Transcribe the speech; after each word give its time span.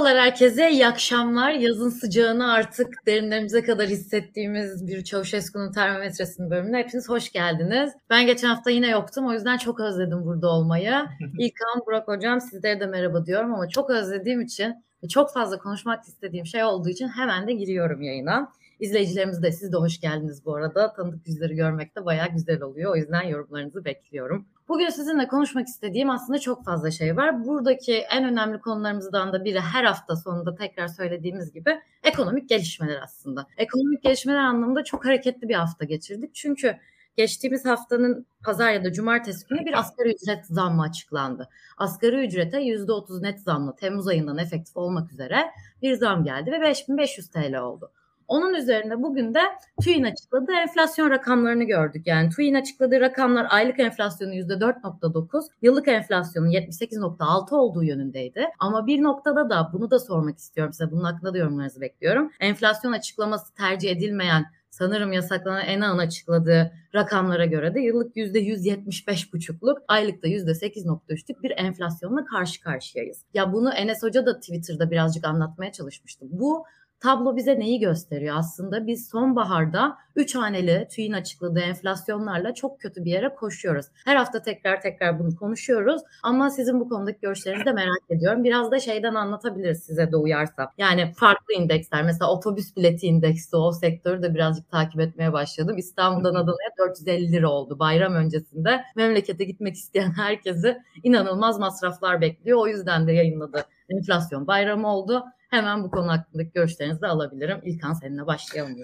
Merhabalar 0.00 0.24
herkese, 0.24 0.70
iyi 0.70 0.86
akşamlar. 0.86 1.52
Yazın 1.52 1.88
sıcağını 1.88 2.52
artık 2.52 3.06
derinlerimize 3.06 3.62
kadar 3.62 3.88
hissettiğimiz 3.88 4.86
bir 4.86 5.04
Çavuşesku'nun 5.04 5.72
termometresinin 5.72 6.50
bölümüne 6.50 6.78
hepiniz 6.78 7.08
hoş 7.08 7.32
geldiniz. 7.32 7.92
Ben 8.10 8.26
geçen 8.26 8.48
hafta 8.48 8.70
yine 8.70 8.90
yoktum, 8.90 9.26
o 9.26 9.32
yüzden 9.32 9.56
çok 9.56 9.80
özledim 9.80 10.24
burada 10.24 10.48
olmayı. 10.48 10.92
İlkan, 11.38 11.82
Burak 11.86 12.08
Hocam 12.08 12.40
sizlere 12.40 12.80
de 12.80 12.86
merhaba 12.86 13.26
diyorum 13.26 13.54
ama 13.54 13.68
çok 13.68 13.90
özlediğim 13.90 14.40
için 14.40 14.74
ve 15.04 15.08
çok 15.08 15.32
fazla 15.32 15.58
konuşmak 15.58 16.04
istediğim 16.04 16.46
şey 16.46 16.64
olduğu 16.64 16.88
için 16.88 17.08
hemen 17.08 17.48
de 17.48 17.52
giriyorum 17.52 18.02
yayına. 18.02 18.52
İzleyicilerimiz 18.80 19.42
de 19.42 19.52
siz 19.52 19.72
de 19.72 19.76
hoş 19.76 20.00
geldiniz 20.00 20.44
bu 20.44 20.54
arada. 20.54 20.92
Tanıdık 20.92 21.28
yüzleri 21.28 21.54
görmek 21.54 21.96
de 21.96 22.04
bayağı 22.04 22.28
güzel 22.28 22.62
oluyor. 22.62 22.92
O 22.92 22.96
yüzden 22.96 23.22
yorumlarınızı 23.22 23.84
bekliyorum. 23.84 24.46
Bugün 24.70 24.88
sizinle 24.88 25.28
konuşmak 25.28 25.66
istediğim 25.66 26.10
aslında 26.10 26.38
çok 26.38 26.64
fazla 26.64 26.90
şey 26.90 27.16
var. 27.16 27.44
Buradaki 27.44 27.94
en 27.94 28.24
önemli 28.24 28.60
konularımızdan 28.60 29.32
da 29.32 29.44
biri 29.44 29.60
her 29.60 29.84
hafta 29.84 30.16
sonunda 30.16 30.54
tekrar 30.54 30.88
söylediğimiz 30.88 31.52
gibi 31.52 31.80
ekonomik 32.02 32.48
gelişmeler 32.48 33.00
aslında. 33.02 33.46
Ekonomik 33.56 34.02
gelişmeler 34.02 34.38
anlamında 34.38 34.84
çok 34.84 35.04
hareketli 35.04 35.48
bir 35.48 35.54
hafta 35.54 35.84
geçirdik. 35.84 36.34
Çünkü 36.34 36.76
geçtiğimiz 37.16 37.64
haftanın 37.64 38.26
pazar 38.44 38.72
ya 38.72 38.84
da 38.84 38.92
cumartesi 38.92 39.46
günü 39.46 39.66
bir 39.66 39.78
asgari 39.78 40.14
ücret 40.14 40.46
zammı 40.46 40.82
açıklandı. 40.82 41.48
Asgari 41.78 42.26
ücrete 42.26 42.58
%30 42.58 43.22
net 43.22 43.40
zamla 43.40 43.76
Temmuz 43.76 44.08
ayından 44.08 44.38
efektif 44.38 44.76
olmak 44.76 45.12
üzere 45.12 45.50
bir 45.82 45.94
zam 45.94 46.24
geldi 46.24 46.52
ve 46.52 46.60
5500 46.60 47.30
TL 47.30 47.58
oldu. 47.58 47.92
Onun 48.30 48.54
üzerinde 48.54 49.02
bugün 49.02 49.34
de 49.34 49.40
TÜİ'nin 49.82 50.12
açıkladığı 50.12 50.52
enflasyon 50.52 51.10
rakamlarını 51.10 51.64
gördük. 51.64 52.06
Yani 52.06 52.30
TÜİ'nin 52.30 52.60
açıkladığı 52.60 53.00
rakamlar 53.00 53.46
aylık 53.50 53.80
enflasyonu 53.80 54.34
%4.9, 54.34 55.42
yıllık 55.62 55.88
enflasyonun 55.88 56.48
78.6 56.48 57.54
olduğu 57.54 57.84
yönündeydi. 57.84 58.46
Ama 58.58 58.86
bir 58.86 59.02
noktada 59.02 59.50
da 59.50 59.70
bunu 59.72 59.90
da 59.90 59.98
sormak 59.98 60.38
istiyorum 60.38 60.72
size. 60.72 60.90
Bunun 60.90 61.04
hakkında 61.04 61.34
da 61.34 61.38
yorumlarınızı 61.38 61.80
bekliyorum. 61.80 62.30
Enflasyon 62.40 62.92
açıklaması 62.92 63.54
tercih 63.54 63.90
edilmeyen 63.90 64.46
sanırım 64.70 65.12
yasaklanan 65.12 65.64
ENA'nın 65.66 65.98
açıkladığı 65.98 66.72
rakamlara 66.94 67.44
göre 67.44 67.74
de 67.74 67.80
yıllık 67.80 68.16
%175,5'luk, 68.16 69.76
aylıkta 69.88 70.28
%8,3'lük 70.28 71.42
bir 71.42 71.52
enflasyonla 71.56 72.24
karşı 72.24 72.60
karşıyayız. 72.60 73.24
Ya 73.34 73.52
bunu 73.52 73.72
Enes 73.72 74.02
Hoca 74.02 74.26
da 74.26 74.40
Twitter'da 74.40 74.90
birazcık 74.90 75.26
anlatmaya 75.26 75.72
çalışmıştı. 75.72 76.26
Bu 76.30 76.64
tablo 77.00 77.36
bize 77.36 77.58
neyi 77.58 77.80
gösteriyor 77.80 78.36
aslında? 78.36 78.86
Biz 78.86 79.08
sonbaharda 79.08 79.98
3 80.16 80.34
haneli 80.34 80.88
TÜİ'nin 80.90 81.14
açıkladığı 81.14 81.60
enflasyonlarla 81.60 82.54
çok 82.54 82.80
kötü 82.80 83.04
bir 83.04 83.10
yere 83.10 83.34
koşuyoruz. 83.34 83.86
Her 84.04 84.16
hafta 84.16 84.42
tekrar 84.42 84.80
tekrar 84.80 85.18
bunu 85.18 85.36
konuşuyoruz 85.36 86.02
ama 86.22 86.50
sizin 86.50 86.80
bu 86.80 86.88
konudaki 86.88 87.20
görüşlerinizi 87.20 87.66
de 87.66 87.72
merak 87.72 88.10
ediyorum. 88.10 88.44
Biraz 88.44 88.70
da 88.70 88.80
şeyden 88.80 89.14
anlatabiliriz 89.14 89.82
size 89.82 90.12
de 90.12 90.16
uyarsa. 90.16 90.72
Yani 90.78 91.12
farklı 91.16 91.54
indeksler 91.54 92.02
mesela 92.02 92.30
otobüs 92.30 92.76
bileti 92.76 93.06
indeksi 93.06 93.56
o 93.56 93.72
sektörü 93.72 94.22
de 94.22 94.34
birazcık 94.34 94.70
takip 94.70 95.00
etmeye 95.00 95.32
başladım. 95.32 95.78
İstanbul'dan 95.78 96.34
Adana'ya 96.34 96.70
450 96.78 97.32
lira 97.32 97.50
oldu 97.50 97.78
bayram 97.78 98.14
öncesinde. 98.14 98.84
Memlekete 98.96 99.44
gitmek 99.44 99.74
isteyen 99.74 100.12
herkesi 100.16 100.78
inanılmaz 101.02 101.58
masraflar 101.58 102.20
bekliyor. 102.20 102.58
O 102.58 102.66
yüzden 102.66 103.06
de 103.06 103.12
yayınladı. 103.12 103.64
Enflasyon 103.88 104.46
bayramı 104.46 104.88
oldu 104.88 105.24
Hemen 105.50 105.84
bu 105.84 105.90
konu 105.90 106.08
hakkındaki 106.08 106.50
görüşlerinizi 106.52 107.02
de 107.02 107.06
alabilirim. 107.06 107.60
İlkan 107.64 107.92
seninle 107.92 108.26
başlayalım. 108.26 108.76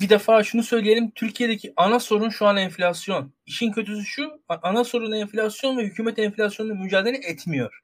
Bir 0.00 0.08
defa 0.08 0.42
şunu 0.42 0.62
söyleyelim. 0.76 1.10
Türkiye'deki 1.10 1.72
ana 1.76 2.00
sorun 2.00 2.28
şu 2.28 2.46
an 2.46 2.56
enflasyon. 2.56 3.32
İşin 3.46 3.72
kötüsü 3.72 4.04
şu. 4.04 4.40
Ana 4.62 4.84
sorun 4.84 5.12
enflasyon 5.12 5.78
ve 5.78 5.82
hükümet 5.82 6.18
enflasyonla 6.18 6.74
mücadele 6.74 7.16
etmiyor. 7.16 7.80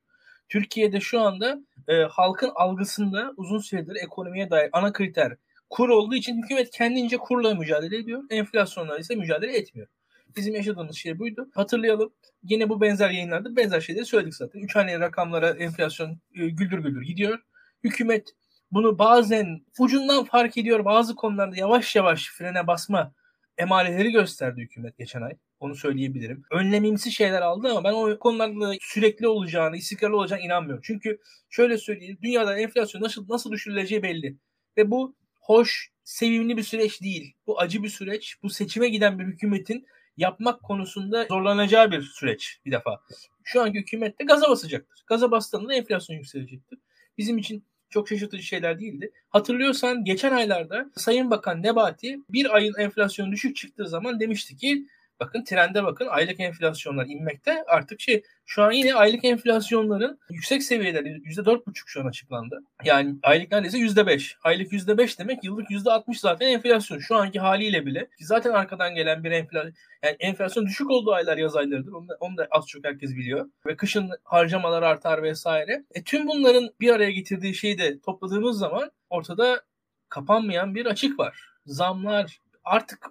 Türkiye'de 0.49 1.01
şu 1.01 1.21
anda 1.21 1.59
e, 1.89 1.95
halkın 2.03 2.51
algısında 2.55 3.33
uzun 3.37 3.59
süredir 3.59 3.97
ekonomiye 4.05 4.51
dair 4.51 4.71
ana 4.73 4.93
kriter 4.93 5.37
kur 5.71 5.89
olduğu 5.89 6.15
için 6.15 6.43
hükümet 6.43 6.71
kendince 6.71 7.17
kurla 7.17 7.55
mücadele 7.55 7.97
ediyor. 7.97 8.23
Enflasyonla 8.31 8.99
ise 8.99 9.15
mücadele 9.15 9.57
etmiyor. 9.57 9.89
Bizim 10.37 10.55
yaşadığımız 10.55 10.97
şey 10.97 11.19
buydu. 11.19 11.49
Hatırlayalım. 11.55 12.13
Yine 12.43 12.69
bu 12.69 12.81
benzer 12.81 13.11
yayınlarda 13.11 13.57
benzer 13.57 13.81
şeyleri 13.81 14.05
söyledik 14.05 14.35
zaten. 14.35 14.61
Üç 14.61 14.77
haneli 14.77 15.01
rakamlara 15.01 15.51
enflasyon 15.51 16.11
e, 16.35 16.49
güldür 16.49 16.79
güldür 16.79 17.03
gidiyor 17.03 17.39
hükümet 17.85 18.35
bunu 18.73 18.99
bazen 18.99 19.65
ucundan 19.79 20.25
fark 20.25 20.57
ediyor. 20.57 20.85
Bazı 20.85 21.15
konularda 21.15 21.57
yavaş 21.57 21.97
yavaş 21.97 22.31
frene 22.31 22.67
basma 22.67 23.13
emareleri 23.59 24.13
gösterdi 24.13 24.61
hükümet 24.61 24.99
geçen 24.99 25.23
ay. 25.23 25.33
Onu 25.61 25.75
söyleyebilirim. 25.75 26.43
Önlemimsi 26.51 27.13
şeyler 27.13 27.43
aldı 27.43 27.69
ama 27.71 27.85
ben 27.85 27.93
o 27.93 28.19
konularda 28.19 28.75
sürekli 28.81 29.29
olacağını, 29.29 29.77
istikrarlı 29.77 30.17
olacağını 30.17 30.43
inanmıyorum. 30.43 30.83
Çünkü 30.87 31.19
şöyle 31.51 31.79
söyleyeyim. 31.79 32.19
Dünyada 32.23 32.59
enflasyon 32.59 33.03
nasıl 33.03 33.29
nasıl 33.29 33.53
düşürüleceği 33.53 34.03
belli. 34.03 34.37
Ve 34.77 34.91
bu 34.91 35.17
hoş, 35.41 35.91
sevimli 36.05 36.57
bir 36.57 36.63
süreç 36.63 37.03
değil. 37.03 37.35
Bu 37.47 37.61
acı 37.61 37.83
bir 37.83 37.89
süreç. 37.89 38.37
Bu 38.43 38.51
seçime 38.51 38.89
giden 38.89 39.19
bir 39.19 39.25
hükümetin 39.25 39.87
yapmak 40.17 40.63
konusunda 40.63 41.27
zorlanacağı 41.29 41.91
bir 41.91 42.03
süreç 42.03 42.61
bir 42.65 42.73
defa. 42.73 43.01
Şu 43.45 43.63
anki 43.63 43.79
hükümet 43.79 44.21
de 44.21 44.25
gaza 44.25 44.51
basacaktır. 44.51 45.05
Gaza 45.07 45.31
bastığında 45.31 45.75
enflasyon 45.75 46.17
yükselecektir. 46.17 46.79
Bizim 47.19 47.39
için 47.39 47.65
çok 47.93 48.09
şaşırtıcı 48.09 48.43
şeyler 48.43 48.81
değildi. 48.81 49.11
Hatırlıyorsan 49.31 50.05
geçen 50.05 50.33
aylarda 50.33 50.91
Sayın 50.97 51.31
Bakan 51.31 51.63
Nebati 51.63 52.21
bir 52.29 52.55
ayın 52.57 52.75
enflasyonu 52.79 53.33
düşük 53.33 53.57
çıktığı 53.57 53.89
zaman 53.89 54.21
demişti 54.21 54.57
ki 54.57 54.87
bakın 55.27 55.45
trende 55.45 55.85
bakın 55.85 56.07
aylık 56.07 56.41
enflasyonlar 56.41 57.07
inmekte 57.07 57.65
artık 57.67 58.01
şey 58.01 58.23
şu 58.47 58.63
an 58.63 58.73
yine 58.73 58.95
aylık 58.95 59.25
enflasyonların 59.25 60.19
yüksek 60.31 60.63
seviyeler 60.63 61.03
%4,5 61.03 61.73
şu 61.87 62.01
an 62.01 62.07
açıklandı. 62.07 62.63
Yani 62.85 63.17
aylık 63.23 63.53
neredeyse 63.53 63.79
%5. 63.79 64.35
Aylık 64.43 64.73
%5 64.73 65.19
demek 65.19 65.45
yıllık 65.45 65.71
%60 65.71 66.19
zaten 66.19 66.47
enflasyon. 66.47 66.99
Şu 66.99 67.17
anki 67.17 67.41
haliyle 67.41 67.87
bile 67.87 68.01
ki 68.01 68.25
zaten 68.25 68.51
arkadan 68.51 68.95
gelen 68.95 69.25
bir 69.25 69.31
enflasyon 69.31 69.73
yani 70.03 70.17
enflasyon 70.21 70.67
düşük 70.67 70.91
olduğu 70.91 71.13
aylar 71.13 71.37
yaz 71.37 71.57
aylarıdır. 71.57 71.93
Onu 71.93 72.09
da, 72.09 72.17
onu 72.21 72.37
da 72.37 72.49
az 72.51 72.67
çok 72.67 72.85
herkes 72.85 73.11
biliyor. 73.11 73.51
Ve 73.67 73.77
kışın 73.77 74.11
harcamalar 74.25 74.83
artar 74.83 75.23
vesaire. 75.23 75.85
E, 75.95 76.03
tüm 76.03 76.27
bunların 76.27 76.71
bir 76.81 76.91
araya 76.91 77.11
getirdiği 77.11 77.55
şeyi 77.55 77.79
de 77.79 78.01
topladığımız 78.01 78.59
zaman 78.59 78.91
ortada 79.11 79.63
kapanmayan 80.09 80.75
bir 80.75 80.87
açık 80.87 81.19
var. 81.19 81.49
Zamlar 81.67 82.39
artık 82.65 83.07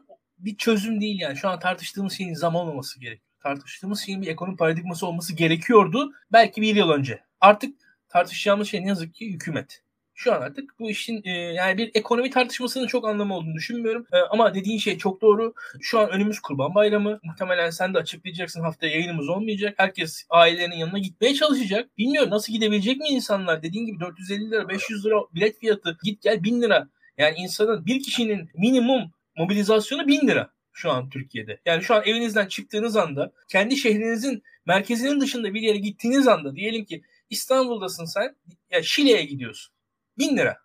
bir 0.46 0.58
çözüm 0.58 1.02
değil 1.02 1.20
yani. 1.20 1.38
Şu 1.38 1.50
an 1.50 1.60
tartıştığımız 1.60 2.14
şeyin 2.14 2.34
zam 2.34 2.56
olmaması 2.56 3.00
gerekiyor 3.00 3.32
tartıştığımız 3.42 4.00
şeyin 4.00 4.22
bir 4.22 4.28
ekonomi 4.28 4.58
paradigması 4.58 5.08
olması 5.08 5.36
gerekiyordu. 5.36 6.12
Belki 6.32 6.62
bir 6.62 6.76
yıl 6.76 6.90
önce. 6.90 7.20
Artık 7.42 7.76
tartışacağımız 8.10 8.68
şey 8.68 8.84
ne 8.84 8.88
yazık 8.88 9.14
ki 9.14 9.34
hükümet. 9.34 9.84
Şu 10.14 10.34
an 10.34 10.42
artık 10.42 10.80
bu 10.80 10.90
işin 10.90 11.22
e, 11.24 11.32
yani 11.32 11.78
bir 11.78 11.92
ekonomi 11.94 12.30
tartışmasının 12.30 12.88
çok 12.88 13.08
anlamı 13.08 13.36
olduğunu 13.36 13.56
düşünmüyorum. 13.56 14.06
E, 14.14 14.18
ama 14.18 14.54
dediğin 14.54 14.78
şey 14.78 14.98
çok 14.98 15.22
doğru. 15.22 15.54
Şu 15.82 16.00
an 16.00 16.10
önümüz 16.10 16.40
Kurban 16.40 16.76
Bayramı. 16.76 17.20
Muhtemelen 17.24 17.70
sen 17.70 17.94
de 17.94 17.98
açıklayacaksın 17.98 18.62
haftaya 18.62 18.94
yayınımız 18.94 19.30
olmayacak. 19.30 19.74
Herkes 19.78 20.26
ailelerinin 20.30 20.76
yanına 20.76 21.00
gitmeye 21.00 21.34
çalışacak. 21.34 21.98
Bilmiyorum 21.98 22.30
nasıl 22.30 22.54
gidebilecek 22.54 22.98
mi 22.98 23.08
insanlar? 23.08 23.64
Dediğin 23.64 23.86
gibi 23.86 24.00
450 24.00 24.52
lira, 24.52 24.70
500 24.70 25.06
lira 25.06 25.16
bilet 25.36 25.60
fiyatı. 25.60 25.98
Git 26.04 26.22
gel 26.22 26.44
1000 26.44 26.62
lira. 26.62 26.88
Yani 27.18 27.36
insanın 27.38 27.86
bir 27.86 28.04
kişinin 28.04 28.50
minimum 28.56 29.12
mobilizasyonu 29.42 30.08
1000 30.08 30.28
lira 30.28 30.54
şu 30.74 30.92
an 30.92 31.10
Türkiye'de. 31.10 31.62
Yani 31.66 31.84
şu 31.84 31.96
an 31.96 32.04
evinizden 32.06 32.48
çıktığınız 32.48 32.96
anda 32.96 33.32
kendi 33.48 33.78
şehrinizin 33.78 34.44
merkezinin 34.66 35.22
dışında 35.22 35.54
bir 35.54 35.62
yere 35.62 35.78
gittiğiniz 35.78 36.28
anda 36.28 36.56
diyelim 36.56 36.86
ki 36.86 37.04
İstanbul'dasın 37.30 38.06
sen 38.06 38.36
ya 38.72 38.84
Şile'ye 38.84 39.26
gidiyorsun. 39.26 39.74
Bin 40.18 40.38
lira. 40.38 40.58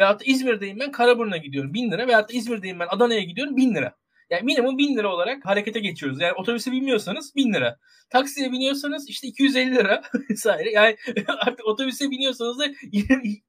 Veyahut 0.00 0.20
da 0.20 0.24
İzmir'deyim 0.24 0.80
ben 0.80 0.92
Karaburun'a 0.92 1.36
gidiyorum 1.36 1.74
bin 1.74 1.90
lira. 1.90 2.06
Veyahut 2.06 2.28
da 2.28 2.32
İzmir'deyim 2.32 2.80
ben 2.80 2.86
Adana'ya 2.90 3.20
gidiyorum 3.20 3.56
bin 3.56 3.74
lira. 3.74 3.96
Yani 4.30 4.42
minimum 4.42 4.78
bin 4.78 4.96
lira 4.96 5.14
olarak 5.14 5.46
harekete 5.46 5.80
geçiyoruz. 5.80 6.20
Yani 6.20 6.32
otobüse 6.32 6.72
binmiyorsanız 6.72 7.34
bin 7.36 7.52
lira. 7.52 7.78
Taksiye 8.10 8.52
biniyorsanız 8.52 9.08
işte 9.08 9.28
250 9.28 9.74
lira 9.74 10.02
vesaire. 10.30 10.70
Yani 10.70 10.96
artık 11.28 11.66
otobüse 11.66 12.10
biniyorsanız 12.10 12.58
da 12.58 12.66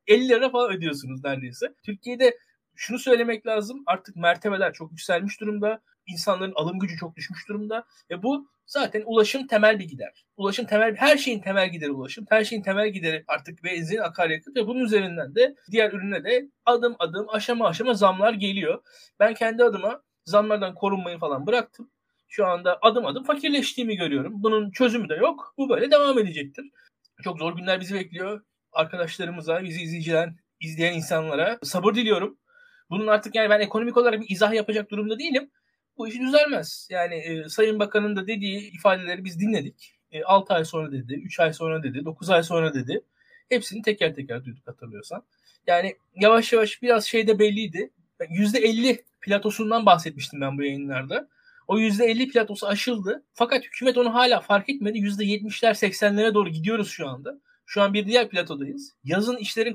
50 0.07 0.29
lira 0.29 0.49
falan 0.49 0.71
ödüyorsunuz 0.71 1.23
neredeyse. 1.23 1.67
Türkiye'de 1.85 2.37
şunu 2.77 2.99
söylemek 2.99 3.47
lazım. 3.47 3.83
Artık 3.85 4.15
mertebeler 4.15 4.73
çok 4.73 4.91
yükselmiş 4.91 5.41
durumda. 5.41 5.81
İnsanların 6.07 6.53
alım 6.55 6.79
gücü 6.79 6.97
çok 6.97 7.15
düşmüş 7.15 7.49
durumda. 7.49 7.85
Ve 8.11 8.23
bu 8.23 8.47
zaten 8.65 9.03
ulaşım 9.05 9.47
temel 9.47 9.79
bir 9.79 9.87
gider. 9.87 10.25
Ulaşım 10.37 10.65
temel 10.65 10.95
her 10.95 11.17
şeyin 11.17 11.41
temel 11.41 11.69
gideri 11.69 11.91
ulaşım. 11.91 12.25
Her 12.29 12.43
şeyin 12.43 12.63
temel 12.63 12.89
gideri 12.89 13.23
artık 13.27 13.63
benzin, 13.63 13.97
akaryakıt 13.97 14.55
ve 14.57 14.67
bunun 14.67 14.79
üzerinden 14.79 15.35
de 15.35 15.55
diğer 15.71 15.91
ürüne 15.93 16.23
de 16.23 16.49
adım 16.65 16.95
adım 16.99 17.29
aşama 17.29 17.67
aşama 17.67 17.93
zamlar 17.93 18.33
geliyor. 18.33 18.83
Ben 19.19 19.33
kendi 19.33 19.63
adıma 19.63 20.01
zamlardan 20.25 20.75
korunmayı 20.75 21.17
falan 21.17 21.47
bıraktım. 21.47 21.89
Şu 22.27 22.45
anda 22.45 22.79
adım 22.81 23.05
adım 23.05 23.23
fakirleştiğimi 23.23 23.97
görüyorum. 23.97 24.43
Bunun 24.43 24.71
çözümü 24.71 25.09
de 25.09 25.15
yok. 25.15 25.53
Bu 25.57 25.69
böyle 25.69 25.91
devam 25.91 26.19
edecektir. 26.19 26.65
Çok 27.23 27.39
zor 27.39 27.55
günler 27.55 27.79
bizi 27.79 27.95
bekliyor. 27.95 28.41
Arkadaşlarımıza, 28.71 29.63
bizi 29.63 29.81
izleyiciler, 29.81 30.29
izleyen 30.59 30.93
insanlara 30.93 31.59
sabır 31.63 31.95
diliyorum. 31.95 32.37
Bunun 32.89 33.07
artık 33.07 33.35
yani 33.35 33.49
ben 33.49 33.59
ekonomik 33.59 33.97
olarak 33.97 34.21
bir 34.21 34.29
izah 34.29 34.53
yapacak 34.53 34.91
durumda 34.91 35.19
değilim. 35.19 35.49
Bu 35.97 36.07
iş 36.07 36.19
düzelmez. 36.19 36.87
Yani 36.91 37.15
e, 37.15 37.49
Sayın 37.49 37.79
Bakan'ın 37.79 38.15
da 38.15 38.27
dediği 38.27 38.71
ifadeleri 38.71 39.25
biz 39.25 39.39
dinledik. 39.39 39.95
E, 40.11 40.23
6 40.23 40.53
ay 40.53 40.65
sonra 40.65 40.91
dedi, 40.91 41.13
3 41.13 41.39
ay 41.39 41.53
sonra 41.53 41.83
dedi, 41.83 42.05
9 42.05 42.29
ay 42.29 42.43
sonra 42.43 42.73
dedi. 42.73 43.01
Hepsini 43.49 43.81
teker 43.81 44.15
teker 44.15 44.45
duyduk 44.45 44.67
hatırlıyorsan. 44.67 45.23
Yani 45.67 45.95
yavaş 46.15 46.53
yavaş 46.53 46.81
biraz 46.81 47.05
şey 47.05 47.27
de 47.27 47.39
belliydi. 47.39 47.91
%50 48.19 49.03
platosundan 49.21 49.85
bahsetmiştim 49.85 50.41
ben 50.41 50.57
bu 50.57 50.63
yayınlarda. 50.63 51.27
O 51.67 51.79
%50 51.79 52.31
platosu 52.31 52.67
aşıldı. 52.67 53.23
Fakat 53.33 53.63
hükümet 53.63 53.97
onu 53.97 54.13
hala 54.13 54.41
fark 54.41 54.69
etmedi. 54.69 54.97
%70'ler 54.97 55.73
80'lere 55.73 56.33
doğru 56.33 56.49
gidiyoruz 56.49 56.89
şu 56.89 57.07
anda. 57.07 57.39
Şu 57.65 57.81
an 57.81 57.93
bir 57.93 58.07
diğer 58.07 58.29
platodayız. 58.29 58.95
Yazın 59.03 59.37
işlerin 59.37 59.73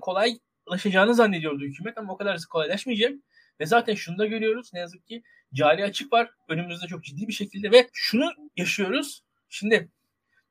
kolaylaşacağını 0.67 1.15
zannediyordu 1.15 1.65
hükümet 1.65 1.99
ama 1.99 2.13
o 2.13 2.17
kadar 2.17 2.39
kolaylaşmayacak. 2.51 3.13
Ve 3.61 3.67
zaten 3.67 3.95
şunu 3.95 4.19
da 4.19 4.27
görüyoruz. 4.27 4.71
Ne 4.73 4.81
yazık 4.81 5.07
ki 5.07 5.23
cari 5.55 5.85
açık 5.85 6.13
var 6.13 6.31
önümüzde 6.49 6.87
çok 6.87 7.05
ciddi 7.05 7.29
bir 7.29 7.33
şekilde 7.33 7.73
ve 7.73 7.89
şunu 7.93 8.31
yaşıyoruz. 8.57 9.23
Şimdi 9.49 9.89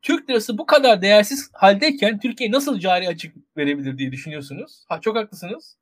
Türk 0.01 0.29
lirası 0.29 0.57
bu 0.57 0.65
kadar 0.65 1.01
değersiz 1.01 1.49
haldeyken 1.53 2.19
Türkiye 2.19 2.51
nasıl 2.51 2.79
cari 2.79 3.07
açık 3.07 3.35
verebilir 3.57 3.97
diye 3.97 4.11
düşünüyorsunuz. 4.11 4.85
Ha 4.89 5.01
çok 5.01 5.15
haklısınız. 5.17 5.77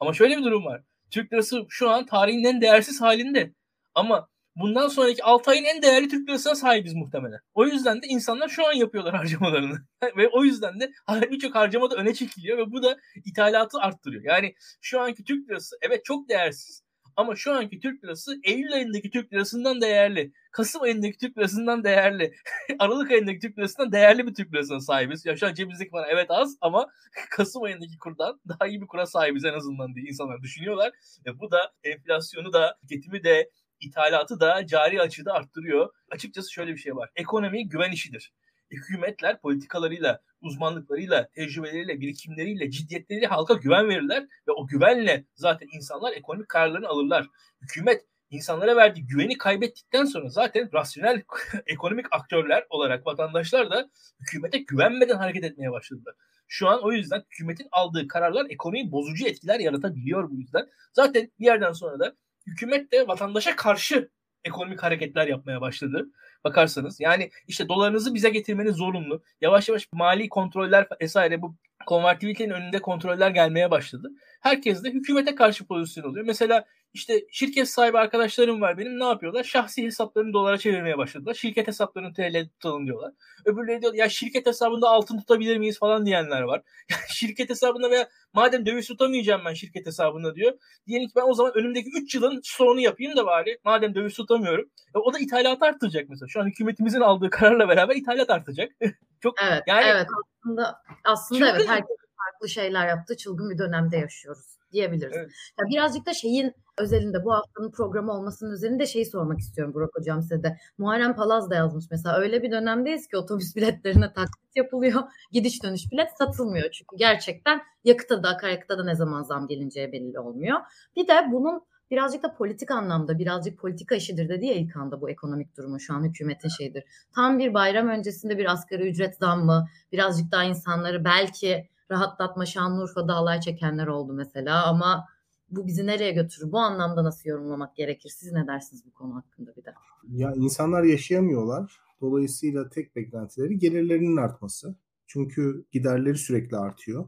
Ama 0.00 0.12
şöyle 0.12 0.38
bir 0.38 0.44
durum 0.44 0.64
var. 0.64 0.82
Türk 1.10 1.32
lirası 1.32 1.66
şu 1.68 1.90
an 1.90 2.06
tarihin 2.06 2.44
en 2.44 2.60
değersiz 2.60 3.00
halinde. 3.00 3.52
Ama 3.94 4.28
bundan 4.56 4.88
sonraki 4.88 5.24
6 5.24 5.50
ayın 5.50 5.64
en 5.64 5.82
değerli 5.82 6.08
Türk 6.08 6.28
lirasına 6.28 6.54
sahibiz 6.54 6.94
muhtemelen. 6.94 7.40
O 7.54 7.66
yüzden 7.66 8.02
de 8.02 8.06
insanlar 8.06 8.48
şu 8.48 8.66
an 8.66 8.72
yapıyorlar 8.72 9.14
harcamalarını. 9.16 9.78
ve 10.16 10.28
o 10.28 10.44
yüzden 10.44 10.80
de 10.80 10.90
birçok 11.30 11.54
harcama 11.54 11.90
da 11.90 11.96
öne 11.96 12.14
çekiliyor 12.14 12.58
ve 12.58 12.72
bu 12.72 12.82
da 12.82 12.96
ithalatı 13.24 13.78
arttırıyor. 13.78 14.22
Yani 14.24 14.54
şu 14.80 15.00
anki 15.00 15.24
Türk 15.24 15.50
lirası 15.50 15.76
evet 15.82 16.04
çok 16.04 16.28
değersiz 16.28 16.84
ama 17.16 17.36
şu 17.36 17.52
anki 17.52 17.80
Türk 17.80 18.04
lirası 18.04 18.36
Eylül 18.44 18.72
ayındaki 18.72 19.10
Türk 19.10 19.32
lirasından 19.32 19.80
değerli. 19.80 20.32
Kasım 20.52 20.82
ayındaki 20.82 21.18
Türk 21.18 21.38
lirasından 21.38 21.84
değerli. 21.84 22.34
Aralık 22.78 23.10
ayındaki 23.10 23.38
Türk 23.38 23.58
lirasından 23.58 23.92
değerli 23.92 24.26
bir 24.26 24.34
Türk 24.34 24.54
lirasına 24.54 24.80
sahibiz. 24.80 25.26
Ya 25.26 25.36
şu 25.36 25.46
an 25.46 25.54
cebimizdeki 25.54 25.90
para 25.90 26.06
evet 26.06 26.30
az 26.30 26.56
ama 26.60 26.86
Kasım 27.30 27.62
ayındaki 27.62 27.98
kurdan 27.98 28.40
daha 28.48 28.68
iyi 28.68 28.80
bir 28.80 28.86
kura 28.86 29.06
sahibiz 29.06 29.44
en 29.44 29.54
azından 29.54 29.94
diye 29.94 30.06
insanlar 30.06 30.42
düşünüyorlar. 30.42 30.92
Ve 31.26 31.40
bu 31.40 31.50
da 31.50 31.72
enflasyonu 31.84 32.52
da, 32.52 32.76
tüketimi 32.80 33.24
de, 33.24 33.50
ithalatı 33.84 34.40
da 34.40 34.66
cari 34.66 35.00
açığı 35.00 35.24
da 35.24 35.32
arttırıyor. 35.32 35.90
Açıkçası 36.10 36.52
şöyle 36.52 36.72
bir 36.72 36.78
şey 36.78 36.96
var. 36.96 37.10
Ekonomi 37.16 37.68
güven 37.68 37.92
işidir. 37.92 38.32
Hükümetler 38.70 39.40
politikalarıyla, 39.40 40.20
uzmanlıklarıyla, 40.40 41.28
tecrübeleriyle, 41.28 42.00
birikimleriyle, 42.00 42.70
ciddiyetleriyle 42.70 43.26
halka 43.26 43.54
güven 43.54 43.88
verirler 43.88 44.22
ve 44.48 44.52
o 44.52 44.66
güvenle 44.66 45.24
zaten 45.34 45.68
insanlar 45.72 46.12
ekonomik 46.12 46.48
kararlarını 46.48 46.88
alırlar. 46.88 47.26
Hükümet 47.60 48.04
insanlara 48.30 48.76
verdiği 48.76 49.06
güveni 49.06 49.38
kaybettikten 49.38 50.04
sonra 50.04 50.28
zaten 50.28 50.70
rasyonel 50.74 51.22
ekonomik 51.66 52.06
aktörler 52.10 52.66
olarak 52.70 53.06
vatandaşlar 53.06 53.70
da 53.70 53.90
hükümete 54.20 54.58
güvenmeden 54.58 55.16
hareket 55.16 55.44
etmeye 55.44 55.72
başladılar. 55.72 56.14
Şu 56.46 56.68
an 56.68 56.84
o 56.84 56.92
yüzden 56.92 57.22
hükümetin 57.30 57.68
aldığı 57.72 58.08
kararlar 58.08 58.46
ekonomiyi 58.50 58.92
bozucu 58.92 59.26
etkiler 59.26 59.60
yaratabiliyor 59.60 60.30
bu 60.30 60.34
yüzden. 60.34 60.68
Zaten 60.92 61.30
bir 61.40 61.44
yerden 61.44 61.72
sonra 61.72 61.98
da 61.98 62.16
hükümet 62.46 62.92
de 62.92 63.08
vatandaşa 63.08 63.56
karşı 63.56 64.08
ekonomik 64.44 64.82
hareketler 64.82 65.26
yapmaya 65.26 65.60
başladı. 65.60 66.06
Bakarsanız 66.44 67.00
yani 67.00 67.30
işte 67.48 67.68
dolarınızı 67.68 68.14
bize 68.14 68.30
getirmeniz 68.30 68.76
zorunlu. 68.76 69.22
Yavaş 69.40 69.68
yavaş 69.68 69.88
mali 69.92 70.28
kontroller 70.28 70.86
vesaire 71.00 71.42
bu 71.42 71.56
konvertibilitenin 71.86 72.50
önünde 72.50 72.78
kontroller 72.82 73.30
gelmeye 73.30 73.70
başladı. 73.70 74.10
Herkes 74.40 74.84
de 74.84 74.90
hükümete 74.90 75.34
karşı 75.34 75.66
pozisyon 75.66 76.04
oluyor. 76.04 76.26
Mesela 76.26 76.64
işte 76.94 77.26
şirket 77.30 77.68
sahibi 77.68 77.98
arkadaşlarım 77.98 78.60
var 78.60 78.78
benim 78.78 78.98
ne 78.98 79.04
yapıyorlar? 79.04 79.44
Şahsi 79.44 79.84
hesaplarını 79.84 80.32
dolara 80.32 80.58
çevirmeye 80.58 80.98
başladılar. 80.98 81.34
Şirket 81.34 81.68
hesaplarını 81.68 82.14
TL 82.14 82.48
tutalım 82.48 82.86
diyorlar. 82.86 83.12
Öbürleri 83.44 83.82
diyor 83.82 83.94
ya 83.94 84.08
şirket 84.08 84.46
hesabında 84.46 84.88
altın 84.88 85.18
tutabilir 85.18 85.56
miyiz 85.56 85.78
falan 85.78 86.06
diyenler 86.06 86.42
var. 86.42 86.62
şirket 87.08 87.50
hesabında 87.50 87.90
veya 87.90 88.08
madem 88.32 88.66
döviz 88.66 88.88
tutamayacağım 88.88 89.42
ben 89.44 89.54
şirket 89.54 89.86
hesabında 89.86 90.34
diyor. 90.34 90.52
Diyelim 90.86 91.08
ki 91.08 91.12
ben 91.16 91.30
o 91.30 91.34
zaman 91.34 91.52
önümdeki 91.54 91.90
3 92.02 92.14
yılın 92.14 92.40
stoğunu 92.44 92.80
yapayım 92.80 93.16
da 93.16 93.26
bari 93.26 93.58
madem 93.64 93.94
döviz 93.94 94.14
tutamıyorum. 94.14 94.70
E, 94.94 94.98
o 94.98 95.12
da 95.12 95.18
ithalat 95.18 95.62
artacak 95.62 96.08
mesela. 96.08 96.28
Şu 96.28 96.40
an 96.40 96.46
hükümetimizin 96.46 97.00
aldığı 97.00 97.30
kararla 97.30 97.68
beraber 97.68 97.96
ithalat 97.96 98.30
artacak. 98.30 98.72
Çok 99.20 99.34
evet, 99.42 99.62
yani 99.66 99.84
evet 99.86 100.06
aslında 100.42 100.82
aslında 101.04 101.50
evet 101.50 101.68
herkes 101.68 101.96
farklı 102.24 102.48
şeyler 102.48 102.88
yaptı. 102.88 103.16
Çılgın 103.16 103.50
bir 103.50 103.58
dönemde 103.58 103.96
yaşıyoruz 103.96 104.58
diyebiliriz. 104.72 105.16
Evet. 105.16 105.30
Ya 105.60 105.66
birazcık 105.70 106.06
da 106.06 106.14
şeyin 106.14 106.54
özelinde 106.78 107.24
bu 107.24 107.32
haftanın 107.32 107.70
programı 107.70 108.12
olmasının 108.12 108.52
üzerinde 108.52 108.86
şeyi 108.86 109.06
sormak 109.06 109.38
istiyorum 109.38 109.74
Burak 109.74 109.90
Hocam 109.94 110.22
size 110.22 110.42
de. 110.42 110.58
Muharrem 110.78 111.16
Palaz 111.16 111.50
da 111.50 111.54
yazmış 111.54 111.84
mesela 111.90 112.18
öyle 112.18 112.42
bir 112.42 112.50
dönemdeyiz 112.50 113.08
ki 113.08 113.16
otobüs 113.16 113.56
biletlerine 113.56 114.12
taklit 114.12 114.56
yapılıyor. 114.56 115.02
Gidiş 115.32 115.62
dönüş 115.62 115.92
bilet 115.92 116.10
satılmıyor 116.18 116.70
çünkü 116.70 116.96
gerçekten 116.96 117.62
yakıta 117.84 118.22
da 118.22 118.28
akaryakıta 118.28 118.78
da 118.78 118.84
ne 118.84 118.94
zaman 118.94 119.22
zam 119.22 119.46
gelineceği 119.46 119.92
belli 119.92 120.18
olmuyor. 120.18 120.60
Bir 120.96 121.08
de 121.08 121.14
bunun 121.32 121.62
birazcık 121.90 122.22
da 122.22 122.34
politik 122.34 122.70
anlamda 122.70 123.18
birazcık 123.18 123.58
politika 123.58 123.94
işidir 123.94 124.28
dedi 124.28 124.46
ya 124.46 124.54
ilk 124.54 124.76
anda 124.76 125.00
bu 125.00 125.10
ekonomik 125.10 125.56
durumu 125.56 125.80
şu 125.80 125.94
an 125.94 126.04
hükümetin 126.04 126.48
şeyidir. 126.48 126.84
Tam 127.14 127.38
bir 127.38 127.54
bayram 127.54 127.88
öncesinde 127.88 128.38
bir 128.38 128.52
asgari 128.52 128.88
ücret 128.88 129.16
zammı 129.16 129.68
birazcık 129.92 130.32
daha 130.32 130.44
insanları 130.44 131.04
belki 131.04 131.68
rahatlatma 131.90 132.46
Şanlıurfa'da 132.46 133.14
alay 133.14 133.40
çekenler 133.40 133.86
oldu 133.86 134.12
mesela 134.12 134.66
ama 134.66 135.08
bu 135.56 135.66
bizi 135.66 135.86
nereye 135.86 136.12
götürür? 136.12 136.52
Bu 136.52 136.58
anlamda 136.58 137.04
nasıl 137.04 137.30
yorumlamak 137.30 137.76
gerekir? 137.76 138.12
Siz 138.16 138.32
ne 138.32 138.46
dersiniz 138.46 138.86
bu 138.86 138.92
konu 138.92 139.16
hakkında 139.16 139.56
bir 139.56 139.64
de? 139.64 139.74
Ya 140.08 140.32
insanlar 140.36 140.82
yaşayamıyorlar. 140.82 141.80
Dolayısıyla 142.00 142.68
tek 142.68 142.96
beklentileri 142.96 143.58
gelirlerinin 143.58 144.16
artması. 144.16 144.76
Çünkü 145.06 145.64
giderleri 145.72 146.18
sürekli 146.18 146.56
artıyor 146.56 147.06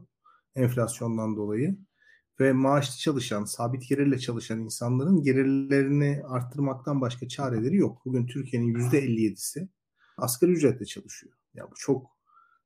enflasyondan 0.55 1.35
dolayı 1.35 1.77
ve 2.39 2.53
maaşlı 2.53 2.97
çalışan, 2.97 3.45
sabit 3.45 3.89
gelirle 3.89 4.19
çalışan 4.19 4.59
insanların 4.59 5.23
gelirlerini 5.23 6.21
arttırmaktan 6.27 7.01
başka 7.01 7.27
çareleri 7.27 7.75
yok. 7.75 8.01
Bugün 8.05 8.27
Türkiye'nin 8.27 8.73
%57'si 8.73 9.67
asgari 10.17 10.51
ücretle 10.51 10.85
çalışıyor. 10.85 11.33
Ya 11.53 11.71
bu 11.71 11.75
çok 11.75 12.16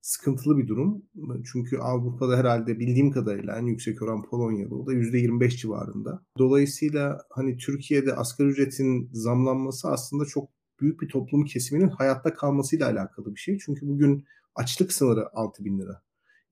sıkıntılı 0.01 0.57
bir 0.57 0.68
durum. 0.68 1.03
Çünkü 1.51 1.77
Avrupa'da 1.77 2.38
herhalde 2.38 2.79
bildiğim 2.79 3.12
kadarıyla 3.12 3.58
en 3.58 3.65
yüksek 3.65 4.01
oran 4.01 4.24
Polonya'da. 4.24 4.75
O 4.75 4.88
da 4.88 4.93
%25 4.93 5.58
civarında. 5.58 6.25
Dolayısıyla 6.38 7.22
hani 7.29 7.58
Türkiye'de 7.58 8.15
asgari 8.15 8.50
ücretin 8.50 9.10
zamlanması 9.13 9.88
aslında 9.88 10.25
çok 10.25 10.50
büyük 10.79 11.01
bir 11.01 11.08
toplum 11.08 11.46
kesiminin 11.46 11.89
hayatta 11.89 12.34
kalmasıyla 12.34 12.88
alakalı 12.88 13.36
bir 13.36 13.39
şey. 13.39 13.58
Çünkü 13.65 13.88
bugün 13.88 14.25
açlık 14.55 14.93
sınırı 14.93 15.29
6 15.34 15.65
bin 15.65 15.79
lira. 15.79 16.01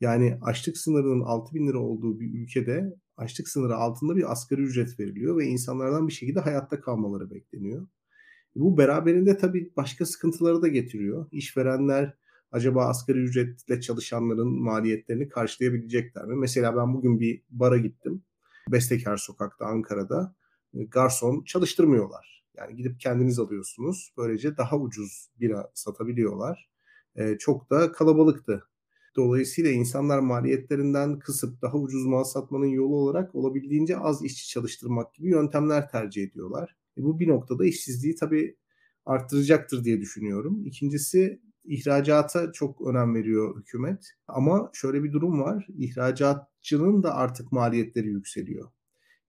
Yani 0.01 0.38
açlık 0.41 0.77
sınırının 0.77 1.22
6 1.22 1.56
bin 1.56 1.68
lira 1.68 1.79
olduğu 1.79 2.20
bir 2.20 2.34
ülkede 2.34 2.96
açlık 3.18 3.48
sınırı 3.48 3.75
altında 3.75 4.15
bir 4.15 4.32
asgari 4.32 4.62
ücret 4.62 5.00
veriliyor 5.00 5.38
ve 5.38 5.46
insanlardan 5.46 6.08
bir 6.08 6.13
şekilde 6.13 6.39
hayatta 6.39 6.82
kalmaları 6.82 7.32
bekleniyor. 7.32 7.88
Bu 8.56 8.77
beraberinde 8.77 9.38
tabii 9.38 9.72
başka 9.77 10.06
sıkıntıları 10.06 10.62
da 10.62 10.68
getiriyor. 10.68 11.27
İşverenler 11.32 12.18
acaba 12.51 12.86
asgari 12.86 13.20
ücretle 13.20 13.82
çalışanların 13.82 14.62
maliyetlerini 14.62 15.29
karşılayabilecekler 15.29 16.25
mi? 16.25 16.36
Mesela 16.36 16.75
ben 16.77 16.94
bugün 16.94 17.20
bir 17.20 17.41
bara 17.50 17.77
gittim. 17.77 18.24
Bestekar 18.72 19.18
Sokak'ta 19.18 19.65
Ankara'da. 19.65 20.36
E, 20.74 20.84
garson 20.84 21.44
çalıştırmıyorlar. 21.44 22.46
Yani 22.58 22.75
gidip 22.75 23.00
kendiniz 23.00 23.39
alıyorsunuz. 23.39 24.13
Böylece 24.18 24.58
daha 24.58 24.77
ucuz 24.77 25.29
bira 25.39 25.72
satabiliyorlar. 25.74 26.70
Ee, 27.15 27.38
çok 27.39 27.70
da 27.70 27.91
kalabalıktı. 27.91 28.63
Dolayısıyla 29.15 29.72
insanlar 29.72 30.20
maliyetlerinden 30.20 31.20
kısıp 31.20 31.62
daha 31.62 31.77
ucuz 31.77 32.06
mal 32.06 32.24
satmanın 32.24 32.65
yolu 32.65 32.96
olarak 32.96 33.36
olabildiğince 33.36 33.98
az 33.98 34.24
işçi 34.24 34.48
çalıştırmak 34.48 35.13
gibi 35.13 35.29
yöntemler 35.29 35.89
tercih 35.89 36.24
ediyorlar. 36.24 36.75
E 36.98 37.03
bu 37.03 37.20
bir 37.20 37.27
noktada 37.27 37.65
işsizliği 37.65 38.15
tabii 38.15 38.56
arttıracaktır 39.06 39.84
diye 39.84 40.01
düşünüyorum. 40.01 40.65
İkincisi 40.65 41.41
İhracata 41.69 42.51
çok 42.51 42.81
önem 42.81 43.15
veriyor 43.15 43.59
hükümet. 43.59 44.07
Ama 44.27 44.69
şöyle 44.73 45.03
bir 45.03 45.13
durum 45.13 45.41
var. 45.41 45.67
İhracatçının 45.77 47.03
da 47.03 47.15
artık 47.15 47.51
maliyetleri 47.51 48.07
yükseliyor. 48.07 48.69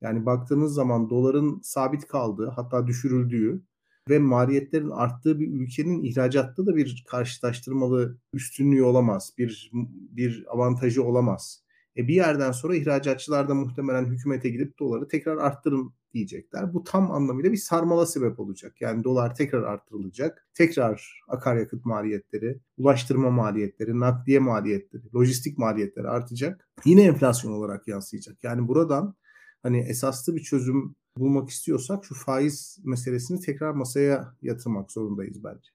Yani 0.00 0.26
baktığınız 0.26 0.74
zaman 0.74 1.10
doların 1.10 1.60
sabit 1.62 2.06
kaldığı 2.06 2.48
hatta 2.48 2.86
düşürüldüğü 2.86 3.62
ve 4.08 4.18
maliyetlerin 4.18 4.90
arttığı 4.90 5.40
bir 5.40 5.48
ülkenin 5.48 6.02
ihracatta 6.02 6.66
da 6.66 6.76
bir 6.76 7.04
karşılaştırmalı 7.08 8.18
üstünlüğü 8.34 8.82
olamaz. 8.82 9.32
Bir 9.38 9.70
bir 10.10 10.44
avantajı 10.48 11.04
olamaz. 11.04 11.64
E 11.96 12.08
bir 12.08 12.14
yerden 12.14 12.52
sonra 12.52 12.76
ihracatçılar 12.76 13.48
da 13.48 13.54
muhtemelen 13.54 14.04
hükümete 14.04 14.48
gidip 14.48 14.78
doları 14.78 15.08
tekrar 15.08 15.36
arttırın 15.36 15.92
diyecekler. 16.14 16.74
Bu 16.74 16.84
tam 16.84 17.10
anlamıyla 17.10 17.52
bir 17.52 17.56
sarmala 17.56 18.06
sebep 18.06 18.40
olacak. 18.40 18.80
Yani 18.80 19.04
dolar 19.04 19.34
tekrar 19.34 19.62
arttırılacak. 19.62 20.48
Tekrar 20.54 21.22
akaryakıt 21.28 21.84
maliyetleri, 21.84 22.58
ulaştırma 22.78 23.30
maliyetleri, 23.30 24.00
nakliye 24.00 24.38
maliyetleri, 24.38 25.02
lojistik 25.14 25.58
maliyetleri 25.58 26.08
artacak. 26.08 26.68
Yine 26.84 27.02
enflasyon 27.02 27.52
olarak 27.52 27.88
yansıyacak. 27.88 28.44
Yani 28.44 28.68
buradan 28.68 29.14
hani 29.62 29.78
esaslı 29.78 30.36
bir 30.36 30.42
çözüm 30.42 30.94
bulmak 31.16 31.48
istiyorsak 31.48 32.04
şu 32.04 32.14
faiz 32.14 32.78
meselesini 32.84 33.40
tekrar 33.40 33.70
masaya 33.70 34.34
yatırmak 34.42 34.92
zorundayız 34.92 35.44
bence. 35.44 35.70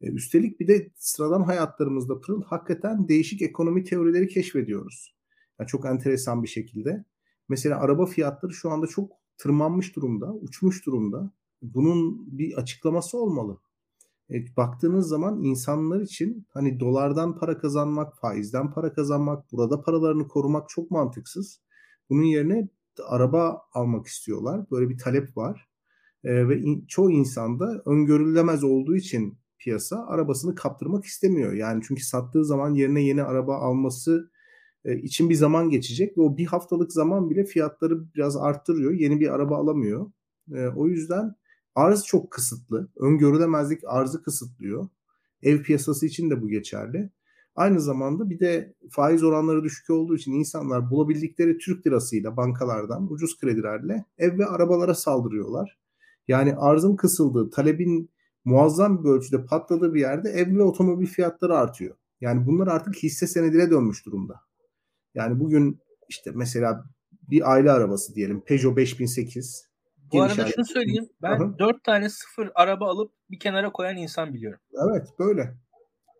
E, 0.00 0.06
üstelik 0.10 0.60
bir 0.60 0.68
de 0.68 0.90
sıradan 0.96 1.42
hayatlarımızda 1.42 2.20
pırıl 2.20 2.42
hakikaten 2.42 3.08
değişik 3.08 3.42
ekonomi 3.42 3.84
teorileri 3.84 4.28
keşfediyoruz. 4.28 5.13
Yani 5.60 5.68
çok 5.68 5.86
enteresan 5.86 6.42
bir 6.42 6.48
şekilde. 6.48 7.04
Mesela 7.48 7.80
araba 7.80 8.06
fiyatları 8.06 8.52
şu 8.52 8.70
anda 8.70 8.86
çok 8.86 9.12
tırmanmış 9.38 9.96
durumda, 9.96 10.34
uçmuş 10.34 10.86
durumda. 10.86 11.30
Bunun 11.62 12.26
bir 12.38 12.54
açıklaması 12.54 13.18
olmalı. 13.18 13.58
E, 14.30 14.56
baktığınız 14.56 15.08
zaman 15.08 15.42
insanlar 15.42 16.00
için 16.00 16.46
hani 16.50 16.80
dolardan 16.80 17.38
para 17.38 17.58
kazanmak, 17.58 18.18
faizden 18.20 18.70
para 18.70 18.92
kazanmak, 18.92 19.52
burada 19.52 19.80
paralarını 19.80 20.28
korumak 20.28 20.68
çok 20.68 20.90
mantıksız. 20.90 21.60
Bunun 22.10 22.22
yerine 22.22 22.68
araba 23.08 23.62
almak 23.72 24.06
istiyorlar. 24.06 24.66
Böyle 24.70 24.88
bir 24.88 24.98
talep 24.98 25.36
var. 25.36 25.68
E, 26.24 26.48
ve 26.48 26.58
in, 26.58 26.86
çoğu 26.86 27.10
insanda 27.10 27.82
öngörülemez 27.86 28.64
olduğu 28.64 28.96
için 28.96 29.38
piyasa 29.58 30.06
arabasını 30.06 30.54
kaptırmak 30.54 31.04
istemiyor. 31.04 31.52
Yani 31.52 31.82
çünkü 31.88 32.02
sattığı 32.02 32.44
zaman 32.44 32.74
yerine 32.74 33.02
yeni 33.02 33.22
araba 33.22 33.56
alması 33.56 34.30
için 34.84 35.30
bir 35.30 35.34
zaman 35.34 35.70
geçecek 35.70 36.18
ve 36.18 36.22
o 36.22 36.36
bir 36.36 36.46
haftalık 36.46 36.92
zaman 36.92 37.30
bile 37.30 37.44
fiyatları 37.44 38.14
biraz 38.14 38.36
arttırıyor. 38.36 38.92
Yeni 38.92 39.20
bir 39.20 39.34
araba 39.34 39.56
alamıyor. 39.56 40.10
E, 40.52 40.66
o 40.66 40.86
yüzden 40.86 41.34
arz 41.74 42.04
çok 42.04 42.30
kısıtlı. 42.30 42.88
Öngörülemezlik 42.96 43.80
arzı 43.86 44.22
kısıtlıyor. 44.22 44.88
Ev 45.42 45.62
piyasası 45.62 46.06
için 46.06 46.30
de 46.30 46.42
bu 46.42 46.48
geçerli. 46.48 47.10
Aynı 47.56 47.80
zamanda 47.80 48.30
bir 48.30 48.40
de 48.40 48.74
faiz 48.90 49.24
oranları 49.24 49.64
düşük 49.64 49.90
olduğu 49.90 50.16
için 50.16 50.32
insanlar 50.32 50.90
bulabildikleri 50.90 51.58
Türk 51.58 51.86
lirasıyla 51.86 52.36
bankalardan 52.36 53.12
ucuz 53.12 53.38
kredilerle 53.38 54.04
ev 54.18 54.38
ve 54.38 54.46
arabalara 54.46 54.94
saldırıyorlar. 54.94 55.78
Yani 56.28 56.54
arzın 56.54 56.96
kısıldığı, 56.96 57.50
talebin 57.50 58.10
muazzam 58.44 59.04
bir 59.04 59.08
ölçüde 59.08 59.44
patladığı 59.44 59.94
bir 59.94 60.00
yerde 60.00 60.30
ev 60.30 60.56
ve 60.56 60.62
otomobil 60.62 61.06
fiyatları 61.06 61.56
artıyor. 61.56 61.96
Yani 62.20 62.46
bunlar 62.46 62.66
artık 62.66 62.96
hisse 62.96 63.26
senedine 63.26 63.70
dönmüş 63.70 64.06
durumda. 64.06 64.40
Yani 65.14 65.40
bugün 65.40 65.80
işte 66.08 66.30
mesela 66.34 66.84
bir 67.30 67.52
aile 67.52 67.70
arabası 67.70 68.14
diyelim 68.14 68.40
Peugeot 68.40 68.76
5008. 68.76 69.68
Bu 70.12 70.22
arada 70.22 70.42
aile. 70.42 70.52
şunu 70.52 70.64
söyleyeyim. 70.64 71.08
Ben 71.22 71.30
Aha. 71.30 71.58
4 71.58 71.84
tane 71.84 72.08
sıfır 72.08 72.50
araba 72.54 72.90
alıp 72.90 73.12
bir 73.30 73.38
kenara 73.38 73.72
koyan 73.72 73.96
insan 73.96 74.34
biliyorum. 74.34 74.60
Evet 74.90 75.08
böyle. 75.18 75.40
Yani, 75.40 75.56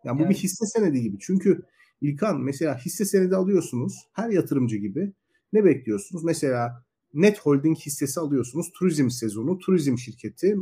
yani 0.03 0.19
bu 0.19 0.29
bir 0.29 0.35
hisse 0.35 0.65
senedi 0.65 1.01
gibi. 1.01 1.17
Çünkü 1.19 1.61
İlkan 2.01 2.41
mesela 2.41 2.77
hisse 2.77 3.05
senedi 3.05 3.35
alıyorsunuz. 3.35 3.93
Her 4.13 4.29
yatırımcı 4.29 4.77
gibi. 4.77 5.13
Ne 5.53 5.65
bekliyorsunuz? 5.65 6.23
Mesela 6.23 6.85
Net 7.13 7.39
Holding 7.39 7.77
hissesi 7.77 8.19
alıyorsunuz. 8.19 8.71
Turizm 8.79 9.09
sezonu, 9.09 9.57
turizm 9.57 9.97
şirketi, 9.97 10.55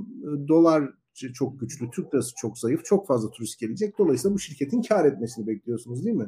dolar 0.47 0.89
çok 1.33 1.59
güçlü, 1.59 1.91
Türk 1.91 2.13
lirası 2.13 2.31
çok 2.37 2.57
zayıf, 2.57 2.85
çok 2.85 3.07
fazla 3.07 3.31
turist 3.31 3.59
gelecek. 3.59 3.97
Dolayısıyla 3.97 4.35
bu 4.35 4.39
şirketin 4.39 4.81
kar 4.81 5.05
etmesini 5.05 5.47
bekliyorsunuz 5.47 6.05
değil 6.05 6.15
mi? 6.15 6.27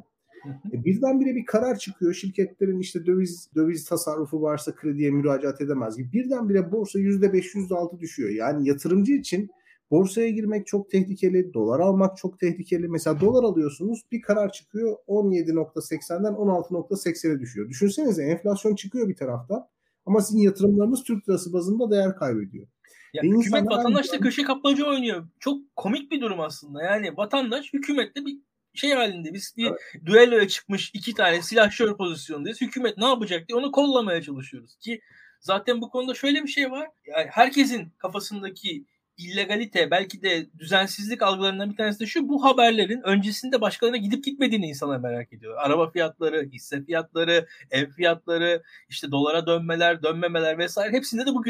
E 0.73 0.85
birdenbire 0.85 1.35
bir 1.35 1.45
karar 1.45 1.77
çıkıyor. 1.77 2.13
Şirketlerin 2.13 2.79
işte 2.79 3.05
döviz 3.05 3.49
döviz 3.55 3.85
tasarrufu 3.85 4.41
varsa 4.41 4.75
krediye 4.75 5.11
müracaat 5.11 5.61
edemez 5.61 5.97
gibi. 5.97 6.13
Birdenbire 6.13 6.71
borsa 6.71 6.99
%5, 6.99 7.55
%6 7.55 7.99
düşüyor. 7.99 8.29
Yani 8.29 8.67
yatırımcı 8.67 9.13
için 9.13 9.49
borsaya 9.91 10.29
girmek 10.29 10.67
çok 10.67 10.89
tehlikeli, 10.89 11.53
dolar 11.53 11.79
almak 11.79 12.17
çok 12.17 12.39
tehlikeli. 12.39 12.87
Mesela 12.87 13.21
dolar 13.21 13.43
alıyorsunuz 13.43 14.01
bir 14.11 14.21
karar 14.21 14.51
çıkıyor 14.51 14.97
17.80'den 15.07 16.33
16.80'e 16.33 17.39
düşüyor. 17.39 17.69
Düşünsenize 17.69 18.23
enflasyon 18.23 18.75
çıkıyor 18.75 19.09
bir 19.09 19.15
tarafta 19.15 19.69
ama 20.05 20.21
sizin 20.21 20.39
yatırımlarınız 20.39 21.03
Türk 21.03 21.29
lirası 21.29 21.53
bazında 21.53 21.91
değer 21.91 22.15
kaybediyor. 22.15 22.67
Ya 23.13 23.23
Ve 23.23 23.27
hükümet 23.27 23.65
vatandaşla 23.65 24.17
köşe 24.17 24.43
kapmaca 24.43 24.85
oynuyor. 24.85 25.27
Çok 25.39 25.75
komik 25.75 26.11
bir 26.11 26.21
durum 26.21 26.39
aslında. 26.39 26.83
Yani 26.83 27.17
vatandaş 27.17 27.73
hükümetle 27.73 28.25
bir 28.25 28.39
şey 28.75 28.91
halinde 28.91 29.33
biz 29.33 29.53
bir 29.57 29.67
evet. 29.67 29.79
düelloya 30.05 30.47
çıkmış 30.47 30.91
iki 30.93 31.13
tane 31.13 31.41
silahşör 31.41 31.97
pozisyondayız. 31.97 32.61
Hükümet 32.61 32.97
ne 32.97 33.05
yapacak 33.05 33.47
diye 33.47 33.55
onu 33.57 33.71
kollamaya 33.71 34.21
çalışıyoruz 34.21 34.75
ki 34.75 35.01
zaten 35.39 35.81
bu 35.81 35.89
konuda 35.89 36.13
şöyle 36.13 36.43
bir 36.43 36.47
şey 36.47 36.71
var. 36.71 36.89
Yani 37.05 37.27
herkesin 37.31 37.93
kafasındaki 37.97 38.85
illegalite 39.17 39.91
belki 39.91 40.21
de 40.21 40.47
düzensizlik 40.59 41.21
algılarından 41.21 41.71
bir 41.71 41.75
tanesi 41.75 41.99
de 41.99 42.05
şu 42.05 42.29
bu 42.29 42.43
haberlerin 42.43 43.01
öncesinde 43.01 43.61
başkalarına 43.61 43.97
gidip 43.97 44.23
gitmediğini 44.23 44.67
insanlar 44.67 44.97
merak 44.97 45.33
ediyor. 45.33 45.55
Araba 45.57 45.91
fiyatları, 45.91 46.49
hisse 46.53 46.85
fiyatları, 46.85 47.47
ev 47.71 47.89
fiyatları, 47.89 48.63
işte 48.89 49.11
dolara 49.11 49.47
dönmeler, 49.47 50.03
dönmemeler 50.03 50.57
vesaire 50.57 50.93
hepsinde 50.93 51.25
de 51.25 51.33
bu 51.33 51.43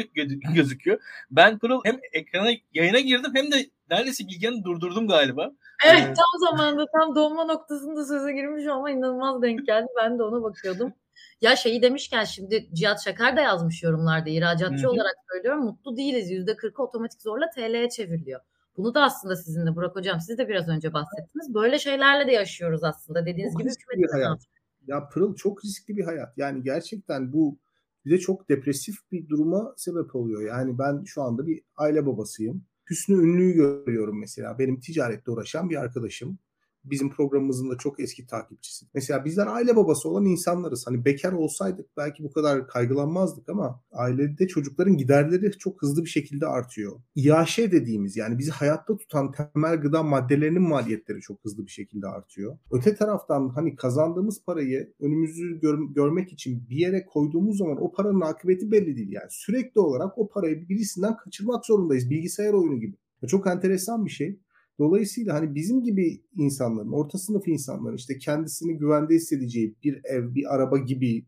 gözüküyor. 0.54 1.00
Ben 1.30 1.58
Pırıl 1.58 1.80
hem 1.84 1.98
ekrana 2.12 2.50
yayına 2.74 3.00
girdim 3.00 3.32
hem 3.34 3.52
de 3.52 3.66
neredeyse 3.90 4.24
bilgiyi 4.28 4.64
durdurdum 4.64 5.08
galiba. 5.08 5.52
Evet 5.84 6.02
ee, 6.02 6.14
tam 6.14 6.50
zamanda 6.50 6.86
tam 6.98 7.14
doğma 7.14 7.44
noktasında 7.44 8.04
söze 8.04 8.32
girmiş 8.32 8.66
ama 8.66 8.90
inanılmaz 8.90 9.42
denk 9.42 9.66
geldi. 9.66 9.86
Ben 9.96 10.18
de 10.18 10.22
ona 10.22 10.42
bakıyordum. 10.42 10.92
Ya 11.40 11.56
şeyi 11.56 11.82
demişken 11.82 12.24
şimdi 12.24 12.68
Cihat 12.72 13.04
Şakar 13.04 13.36
da 13.36 13.40
yazmış 13.40 13.82
yorumlarda 13.82 14.30
ihracatçı 14.30 14.82
Hı-hı. 14.82 14.90
olarak 14.90 15.14
söylüyorum. 15.32 15.64
Mutlu 15.64 15.96
değiliz. 15.96 16.30
%40'ı 16.30 16.82
otomatik 16.82 17.22
zorla 17.22 17.50
TL'ye 17.50 17.88
çevriliyor. 17.88 18.40
Bunu 18.76 18.94
da 18.94 19.02
aslında 19.02 19.36
sizinle 19.36 19.76
Burak 19.76 19.96
Hocam 19.96 20.20
siz 20.20 20.38
de 20.38 20.48
biraz 20.48 20.68
önce 20.68 20.92
bahsettiniz. 20.92 21.54
Böyle 21.54 21.78
şeylerle 21.78 22.26
de 22.26 22.32
yaşıyoruz 22.32 22.84
aslında. 22.84 23.26
Dediğiniz 23.26 23.52
çok 23.52 23.62
gibi 23.62 24.02
bir 24.02 24.12
hayat. 24.12 24.40
Ya 24.86 25.08
Pırıl 25.08 25.36
çok 25.36 25.64
riskli 25.64 25.96
bir 25.96 26.04
hayat. 26.04 26.38
Yani 26.38 26.62
gerçekten 26.62 27.32
bu 27.32 27.58
bize 28.04 28.18
çok 28.18 28.48
depresif 28.48 28.96
bir 29.12 29.28
duruma 29.28 29.74
sebep 29.76 30.14
oluyor. 30.14 30.42
Yani 30.42 30.78
ben 30.78 31.04
şu 31.04 31.22
anda 31.22 31.46
bir 31.46 31.62
aile 31.76 32.06
babasıyım. 32.06 32.64
Hüsnü 32.90 33.14
Ünlü'yü 33.16 33.54
görüyorum 33.54 34.20
mesela. 34.20 34.58
Benim 34.58 34.80
ticarette 34.80 35.30
uğraşan 35.30 35.70
bir 35.70 35.76
arkadaşım 35.76 36.38
bizim 36.90 37.10
programımızın 37.10 37.70
da 37.70 37.78
çok 37.78 38.00
eski 38.00 38.26
takipçisi. 38.26 38.86
Mesela 38.94 39.24
bizler 39.24 39.46
aile 39.46 39.76
babası 39.76 40.08
olan 40.08 40.24
insanlarız. 40.24 40.86
Hani 40.86 41.04
bekar 41.04 41.32
olsaydık 41.32 41.96
belki 41.96 42.24
bu 42.24 42.32
kadar 42.32 42.68
kaygılanmazdık 42.68 43.48
ama 43.48 43.80
ailede 43.92 44.48
çocukların 44.48 44.96
giderleri 44.96 45.52
çok 45.58 45.82
hızlı 45.82 46.04
bir 46.04 46.08
şekilde 46.08 46.46
artıyor. 46.46 46.92
İAŞ 47.14 47.58
dediğimiz 47.58 48.16
yani 48.16 48.38
bizi 48.38 48.50
hayatta 48.50 48.96
tutan 48.96 49.32
temel 49.32 49.76
gıda 49.80 50.02
maddelerinin 50.02 50.62
maliyetleri 50.62 51.20
çok 51.20 51.44
hızlı 51.44 51.66
bir 51.66 51.70
şekilde 51.70 52.06
artıyor. 52.06 52.58
Öte 52.70 52.94
taraftan 52.94 53.48
hani 53.48 53.76
kazandığımız 53.76 54.44
parayı 54.44 54.92
önümüzü 55.00 55.60
gör- 55.60 55.94
görmek 55.94 56.32
için 56.32 56.68
bir 56.70 56.76
yere 56.76 57.06
koyduğumuz 57.06 57.58
zaman 57.58 57.82
o 57.82 57.92
paranın 57.92 58.20
akıbeti 58.20 58.70
belli 58.70 58.96
değil. 58.96 59.12
Yani 59.12 59.26
sürekli 59.30 59.80
olarak 59.80 60.18
o 60.18 60.28
parayı 60.28 60.68
birisinden 60.68 61.16
kaçırmak 61.16 61.66
zorundayız. 61.66 62.10
Bilgisayar 62.10 62.52
oyunu 62.52 62.80
gibi. 62.80 62.96
Çok 63.28 63.46
enteresan 63.46 64.04
bir 64.04 64.10
şey. 64.10 64.40
Dolayısıyla 64.78 65.34
hani 65.34 65.54
bizim 65.54 65.82
gibi 65.82 66.22
insanların, 66.34 66.92
orta 66.92 67.18
sınıf 67.18 67.48
insanların 67.48 67.96
işte 67.96 68.18
kendisini 68.18 68.78
güvende 68.78 69.14
hissedeceği 69.14 69.76
bir 69.84 70.00
ev, 70.04 70.34
bir 70.34 70.54
araba 70.54 70.78
gibi 70.78 71.26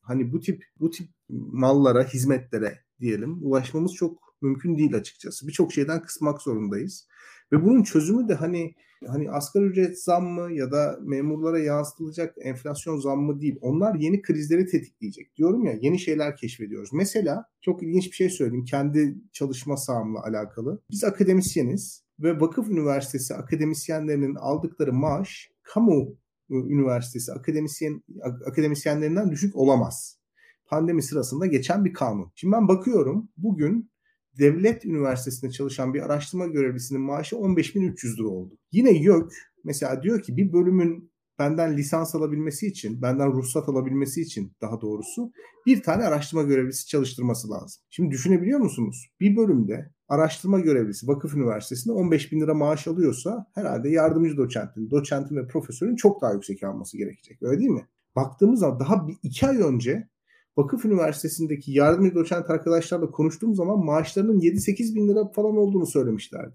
hani 0.00 0.32
bu 0.32 0.40
tip 0.40 0.64
bu 0.80 0.90
tip 0.90 1.08
mallara, 1.28 2.04
hizmetlere 2.04 2.78
diyelim 3.00 3.38
ulaşmamız 3.42 3.94
çok 3.94 4.18
mümkün 4.42 4.78
değil 4.78 4.94
açıkçası. 4.94 5.48
Birçok 5.48 5.72
şeyden 5.72 6.02
kısmak 6.02 6.42
zorundayız. 6.42 7.08
Ve 7.52 7.64
bunun 7.64 7.82
çözümü 7.82 8.28
de 8.28 8.34
hani 8.34 8.74
hani 9.06 9.30
asgari 9.30 9.64
ücret 9.64 10.04
zammı 10.04 10.52
ya 10.52 10.72
da 10.72 10.98
memurlara 11.02 11.58
yansıtılacak 11.58 12.34
enflasyon 12.40 13.00
zammı 13.00 13.40
değil. 13.40 13.58
Onlar 13.60 13.94
yeni 13.94 14.22
krizleri 14.22 14.66
tetikleyecek. 14.66 15.36
Diyorum 15.36 15.64
ya 15.64 15.74
yeni 15.80 15.98
şeyler 15.98 16.36
keşfediyoruz. 16.36 16.92
Mesela 16.92 17.44
çok 17.60 17.82
ilginç 17.82 18.06
bir 18.06 18.16
şey 18.16 18.30
söyleyeyim 18.30 18.64
kendi 18.64 19.18
çalışma 19.32 19.76
sahamla 19.76 20.22
alakalı. 20.22 20.82
Biz 20.90 21.04
akademisyeniz 21.04 22.07
ve 22.20 22.40
vakıf 22.40 22.68
üniversitesi 22.68 23.34
akademisyenlerinin 23.34 24.34
aldıkları 24.34 24.92
maaş 24.92 25.50
kamu 25.62 26.16
e, 26.50 26.54
üniversitesi 26.54 27.32
akademisyen 27.32 28.02
akademisyenlerinden 28.46 29.30
düşük 29.30 29.56
olamaz. 29.56 30.18
Pandemi 30.66 31.02
sırasında 31.02 31.46
geçen 31.46 31.84
bir 31.84 31.92
kanun. 31.92 32.32
Şimdi 32.34 32.52
ben 32.52 32.68
bakıyorum 32.68 33.28
bugün 33.36 33.90
devlet 34.38 34.84
üniversitesinde 34.84 35.50
çalışan 35.50 35.94
bir 35.94 36.02
araştırma 36.02 36.46
görevlisinin 36.46 37.00
maaşı 37.00 37.36
15.300 37.36 38.18
lira 38.18 38.28
oldu. 38.28 38.58
Yine 38.72 38.90
YÖK 38.90 39.32
mesela 39.64 40.02
diyor 40.02 40.22
ki 40.22 40.36
bir 40.36 40.52
bölümün 40.52 41.12
benden 41.38 41.76
lisans 41.76 42.14
alabilmesi 42.14 42.66
için, 42.66 43.02
benden 43.02 43.32
ruhsat 43.32 43.68
alabilmesi 43.68 44.22
için 44.22 44.52
daha 44.60 44.80
doğrusu 44.80 45.32
bir 45.66 45.82
tane 45.82 46.04
araştırma 46.04 46.42
görevlisi 46.42 46.86
çalıştırması 46.86 47.50
lazım. 47.50 47.82
Şimdi 47.90 48.10
düşünebiliyor 48.10 48.60
musunuz? 48.60 49.10
Bir 49.20 49.36
bölümde 49.36 49.90
araştırma 50.08 50.60
görevlisi 50.60 51.08
Vakıf 51.08 51.34
Üniversitesi'nde 51.34 51.92
15 51.92 52.32
bin 52.32 52.40
lira 52.40 52.54
maaş 52.54 52.88
alıyorsa 52.88 53.46
herhalde 53.54 53.88
yardımcı 53.88 54.36
doçentin, 54.36 54.90
doçentin 54.90 55.36
ve 55.36 55.46
profesörün 55.46 55.96
çok 55.96 56.22
daha 56.22 56.32
yüksek 56.32 56.62
alması 56.62 56.98
gerekecek. 56.98 57.42
Öyle 57.42 57.58
değil 57.58 57.70
mi? 57.70 57.86
Baktığımız 58.16 58.60
zaman 58.60 58.80
daha 58.80 59.08
bir 59.08 59.16
iki 59.22 59.46
ay 59.46 59.62
önce 59.62 60.08
Vakıf 60.56 60.84
Üniversitesi'ndeki 60.84 61.72
yardımcı 61.72 62.14
doçent 62.14 62.50
arkadaşlarla 62.50 63.10
konuştuğum 63.10 63.54
zaman 63.54 63.84
maaşlarının 63.84 64.40
7-8 64.40 64.94
bin 64.94 65.08
lira 65.08 65.28
falan 65.28 65.56
olduğunu 65.56 65.86
söylemişlerdi. 65.86 66.54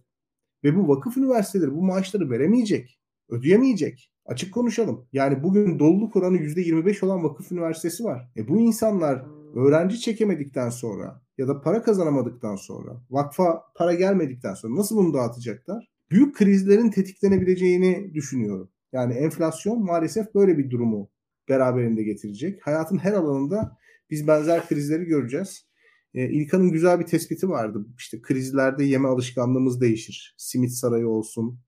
Ve 0.64 0.76
bu 0.76 0.88
vakıf 0.88 1.18
üniversiteleri 1.18 1.76
bu 1.76 1.84
maaşları 1.84 2.30
veremeyecek, 2.30 3.00
ödeyemeyecek. 3.30 4.13
Açık 4.26 4.54
konuşalım. 4.54 5.06
Yani 5.14 5.44
bugün 5.44 5.80
doluluk 5.80 6.16
oranı 6.16 6.38
%25 6.38 7.06
olan 7.06 7.24
vakıf 7.24 7.52
üniversitesi 7.52 8.04
var. 8.04 8.32
E 8.38 8.48
bu 8.48 8.60
insanlar 8.60 9.26
öğrenci 9.56 10.00
çekemedikten 10.00 10.70
sonra 10.70 11.22
ya 11.38 11.48
da 11.48 11.62
para 11.62 11.82
kazanamadıktan 11.84 12.56
sonra, 12.56 13.02
vakfa 13.10 13.64
para 13.76 13.94
gelmedikten 13.94 14.54
sonra 14.54 14.76
nasıl 14.76 14.98
bunu 14.98 15.14
dağıtacaklar? 15.14 15.94
büyük 16.14 16.36
krizlerin 16.36 16.90
tetiklenebileceğini 16.92 18.14
düşünüyorum. 18.14 18.70
Yani 18.92 19.14
enflasyon 19.14 19.86
maalesef 19.86 20.36
böyle 20.36 20.58
bir 20.58 20.70
durumu 20.70 21.10
beraberinde 21.50 22.04
getirecek. 22.04 22.68
Hayatın 22.68 22.98
her 22.98 23.14
alanında 23.14 23.78
biz 24.10 24.28
benzer 24.28 24.68
krizleri 24.68 25.06
göreceğiz. 25.06 25.66
E, 26.14 26.30
İlkan'ın 26.30 26.72
güzel 26.72 27.00
bir 27.00 27.06
tespiti 27.06 27.50
vardı. 27.50 27.86
İşte 27.98 28.22
krizlerde 28.22 28.84
yeme 28.84 29.08
alışkanlığımız 29.08 29.82
değişir. 29.82 30.36
Simit 30.38 30.72
sarayı 30.72 31.08
olsun, 31.08 31.60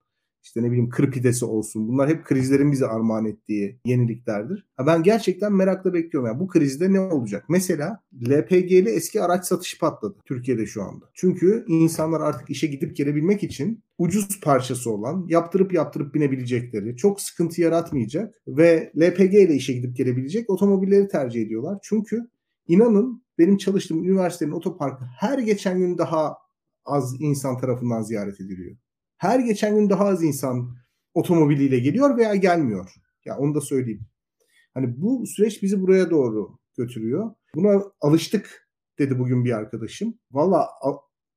işte 0.46 0.62
ne 0.62 0.70
bileyim 0.70 0.88
kır 0.88 1.10
pidesi 1.10 1.44
olsun. 1.44 1.88
Bunlar 1.88 2.08
hep 2.08 2.24
krizlerin 2.24 2.72
bize 2.72 2.86
armağan 2.86 3.26
ettiği 3.26 3.80
yeniliklerdir. 3.84 4.66
Ha 4.76 4.86
ben 4.86 5.02
gerçekten 5.02 5.52
merakla 5.52 5.94
bekliyorum. 5.94 6.28
Yani 6.30 6.40
bu 6.40 6.48
krizde 6.48 6.92
ne 6.92 7.00
olacak? 7.00 7.44
Mesela 7.48 8.02
LPG'li 8.28 8.88
eski 8.88 9.22
araç 9.22 9.44
satışı 9.44 9.78
patladı 9.78 10.16
Türkiye'de 10.24 10.66
şu 10.66 10.82
anda. 10.82 11.04
Çünkü 11.14 11.64
insanlar 11.68 12.20
artık 12.20 12.50
işe 12.50 12.66
gidip 12.66 12.96
gelebilmek 12.96 13.42
için 13.42 13.82
ucuz 13.98 14.40
parçası 14.40 14.90
olan, 14.90 15.26
yaptırıp 15.28 15.72
yaptırıp 15.72 16.14
binebilecekleri, 16.14 16.96
çok 16.96 17.20
sıkıntı 17.20 17.60
yaratmayacak 17.60 18.34
ve 18.48 18.92
LPG 18.96 19.34
ile 19.34 19.54
işe 19.54 19.72
gidip 19.72 19.96
gelebilecek 19.96 20.50
otomobilleri 20.50 21.08
tercih 21.08 21.42
ediyorlar. 21.42 21.78
Çünkü 21.82 22.28
inanın 22.68 23.22
benim 23.38 23.56
çalıştığım 23.56 24.04
üniversitenin 24.04 24.52
otoparkı 24.52 25.04
her 25.04 25.38
geçen 25.38 25.78
gün 25.78 25.98
daha 25.98 26.34
az 26.84 27.16
insan 27.20 27.58
tarafından 27.58 28.02
ziyaret 28.02 28.40
ediliyor. 28.40 28.76
Her 29.16 29.40
geçen 29.40 29.76
gün 29.76 29.90
daha 29.90 30.04
az 30.04 30.22
insan 30.22 30.76
otomobiliyle 31.14 31.78
geliyor 31.78 32.16
veya 32.16 32.34
gelmiyor. 32.34 32.90
Ya 33.24 33.38
onu 33.38 33.54
da 33.54 33.60
söyleyeyim. 33.60 34.06
Hani 34.74 35.00
bu 35.02 35.26
süreç 35.26 35.62
bizi 35.62 35.80
buraya 35.80 36.10
doğru 36.10 36.58
götürüyor. 36.76 37.30
Buna 37.54 37.82
alıştık 38.00 38.68
dedi 38.98 39.18
bugün 39.18 39.44
bir 39.44 39.52
arkadaşım. 39.52 40.14
Valla 40.32 40.68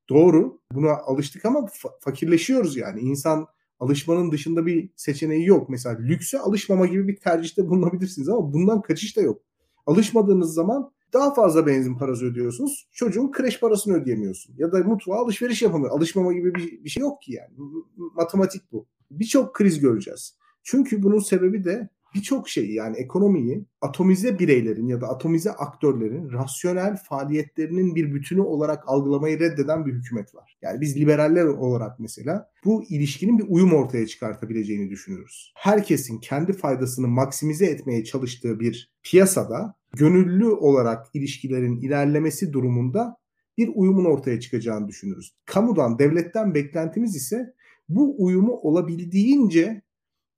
doğru 0.08 0.60
buna 0.72 0.92
alıştık 0.92 1.44
ama 1.44 1.58
fa- 1.58 2.00
fakirleşiyoruz 2.00 2.76
yani. 2.76 3.00
İnsan 3.00 3.46
alışmanın 3.78 4.32
dışında 4.32 4.66
bir 4.66 4.90
seçeneği 4.96 5.46
yok. 5.46 5.68
Mesela 5.68 5.98
lükse 5.98 6.38
alışmama 6.38 6.86
gibi 6.86 7.08
bir 7.08 7.16
tercihte 7.16 7.68
bulunabilirsiniz 7.68 8.28
ama 8.28 8.52
bundan 8.52 8.82
kaçış 8.82 9.16
da 9.16 9.20
yok. 9.20 9.42
Alışmadığınız 9.86 10.54
zaman 10.54 10.92
daha 11.12 11.34
fazla 11.34 11.66
benzin 11.66 11.98
parası 11.98 12.24
ödüyorsunuz. 12.26 12.88
Çocuğun 12.92 13.30
kreş 13.30 13.60
parasını 13.60 13.94
ödeyemiyorsun. 13.94 14.54
Ya 14.58 14.72
da 14.72 14.78
mutfağa 14.78 15.14
alışveriş 15.14 15.62
yapamıyor. 15.62 15.92
Alışmama 15.92 16.32
gibi 16.32 16.54
bir, 16.54 16.84
bir 16.84 16.90
şey 16.90 17.00
yok 17.00 17.22
ki 17.22 17.32
yani. 17.32 17.50
Matematik 17.96 18.62
bu. 18.72 18.86
Birçok 19.10 19.54
kriz 19.54 19.80
göreceğiz. 19.80 20.34
Çünkü 20.62 21.02
bunun 21.02 21.18
sebebi 21.18 21.64
de 21.64 21.88
birçok 22.14 22.48
şeyi 22.48 22.74
yani 22.74 22.96
ekonomiyi 22.96 23.64
atomize 23.80 24.38
bireylerin 24.38 24.86
ya 24.86 25.00
da 25.00 25.08
atomize 25.08 25.50
aktörlerin 25.50 26.32
rasyonel 26.32 26.96
faaliyetlerinin 26.96 27.94
bir 27.94 28.14
bütünü 28.14 28.40
olarak 28.40 28.84
algılamayı 28.86 29.40
reddeden 29.40 29.86
bir 29.86 29.92
hükümet 29.92 30.34
var. 30.34 30.58
Yani 30.62 30.80
biz 30.80 30.96
liberaller 30.96 31.44
olarak 31.44 32.00
mesela 32.00 32.50
bu 32.64 32.84
ilişkinin 32.88 33.38
bir 33.38 33.44
uyum 33.48 33.74
ortaya 33.74 34.06
çıkartabileceğini 34.06 34.90
düşünüyoruz. 34.90 35.52
Herkesin 35.56 36.18
kendi 36.18 36.52
faydasını 36.52 37.08
maksimize 37.08 37.66
etmeye 37.66 38.04
çalıştığı 38.04 38.60
bir 38.60 38.92
piyasada 39.02 39.74
gönüllü 39.96 40.48
olarak 40.48 41.06
ilişkilerin 41.14 41.80
ilerlemesi 41.80 42.52
durumunda 42.52 43.16
bir 43.58 43.70
uyumun 43.74 44.04
ortaya 44.04 44.40
çıkacağını 44.40 44.88
düşünürüz. 44.88 45.34
Kamudan, 45.44 45.98
devletten 45.98 46.54
beklentimiz 46.54 47.16
ise 47.16 47.54
bu 47.88 48.24
uyumu 48.24 48.52
olabildiğince 48.52 49.82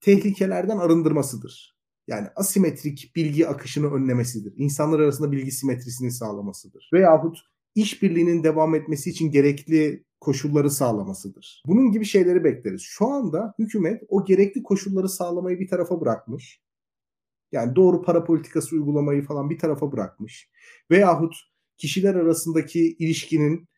tehlikelerden 0.02 0.78
arındırmasıdır. 0.78 1.76
Yani 2.06 2.28
asimetrik 2.36 3.12
bilgi 3.16 3.48
akışını 3.48 3.92
önlemesidir. 3.92 4.54
İnsanlar 4.56 5.00
arasında 5.00 5.32
bilgi 5.32 5.50
simetrisini 5.50 6.12
sağlamasıdır. 6.12 6.90
Veyahut 6.92 7.38
işbirliğinin 7.74 8.44
devam 8.44 8.74
etmesi 8.74 9.10
için 9.10 9.30
gerekli 9.30 10.04
koşulları 10.20 10.70
sağlamasıdır. 10.70 11.62
Bunun 11.66 11.92
gibi 11.92 12.04
şeyleri 12.04 12.44
bekleriz. 12.44 12.82
Şu 12.82 13.06
anda 13.06 13.54
hükümet 13.58 14.02
o 14.08 14.24
gerekli 14.24 14.62
koşulları 14.62 15.08
sağlamayı 15.08 15.60
bir 15.60 15.68
tarafa 15.68 16.00
bırakmış. 16.00 16.62
Yani 17.52 17.76
doğru 17.76 18.02
para 18.02 18.24
politikası 18.24 18.76
uygulamayı 18.76 19.24
falan 19.24 19.50
bir 19.50 19.58
tarafa 19.58 19.92
bırakmış. 19.92 20.50
Veyahut 20.90 21.34
kişiler 21.76 22.14
arasındaki 22.14 22.96
ilişkinin 22.98 23.68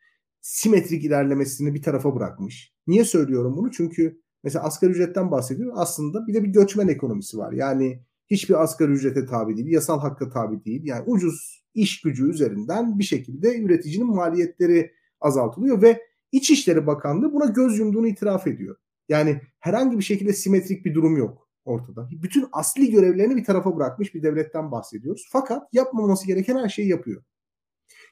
simetrik 0.41 1.05
ilerlemesini 1.05 1.75
bir 1.75 1.83
tarafa 1.83 2.15
bırakmış. 2.15 2.75
Niye 2.87 3.05
söylüyorum 3.05 3.57
bunu? 3.57 3.71
Çünkü 3.71 4.24
mesela 4.45 4.65
asgari 4.65 4.91
ücretten 4.91 5.31
bahsediyor. 5.31 5.73
Aslında 5.77 6.27
bir 6.27 6.35
de 6.35 6.45
bir 6.45 6.49
göçmen 6.49 6.89
ekonomisi 6.89 7.39
var. 7.39 7.53
Yani 7.53 8.03
hiçbir 8.31 8.63
asgari 8.63 8.93
ücrete 8.93 9.27
tabi 9.27 9.57
değil, 9.57 9.69
yasal 9.69 10.01
hakka 10.01 10.29
tabi 10.29 10.65
değil. 10.65 10.81
Yani 10.85 11.05
ucuz 11.07 11.65
iş 11.75 12.01
gücü 12.01 12.31
üzerinden 12.31 12.99
bir 12.99 13.05
şekilde 13.05 13.59
üreticinin 13.59 14.15
maliyetleri 14.15 14.93
azaltılıyor 15.21 15.83
ve 15.83 16.01
İçişleri 16.33 16.87
Bakanlığı 16.87 17.33
buna 17.33 17.45
göz 17.45 17.79
yumduğunu 17.79 18.07
itiraf 18.07 18.47
ediyor. 18.47 18.77
Yani 19.09 19.41
herhangi 19.61 19.99
bir 19.99 20.05
şekilde 20.05 20.33
simetrik 20.33 20.85
bir 20.85 20.95
durum 20.95 21.17
yok 21.17 21.49
ortada. 21.65 22.09
Bütün 22.11 22.47
asli 22.53 22.91
görevlerini 22.91 23.37
bir 23.37 23.45
tarafa 23.45 23.77
bırakmış 23.77 24.15
bir 24.15 24.23
devletten 24.23 24.71
bahsediyoruz. 24.71 25.29
Fakat 25.31 25.63
yapmaması 25.73 26.27
gereken 26.27 26.57
her 26.57 26.69
şeyi 26.69 26.89
yapıyor. 26.89 27.23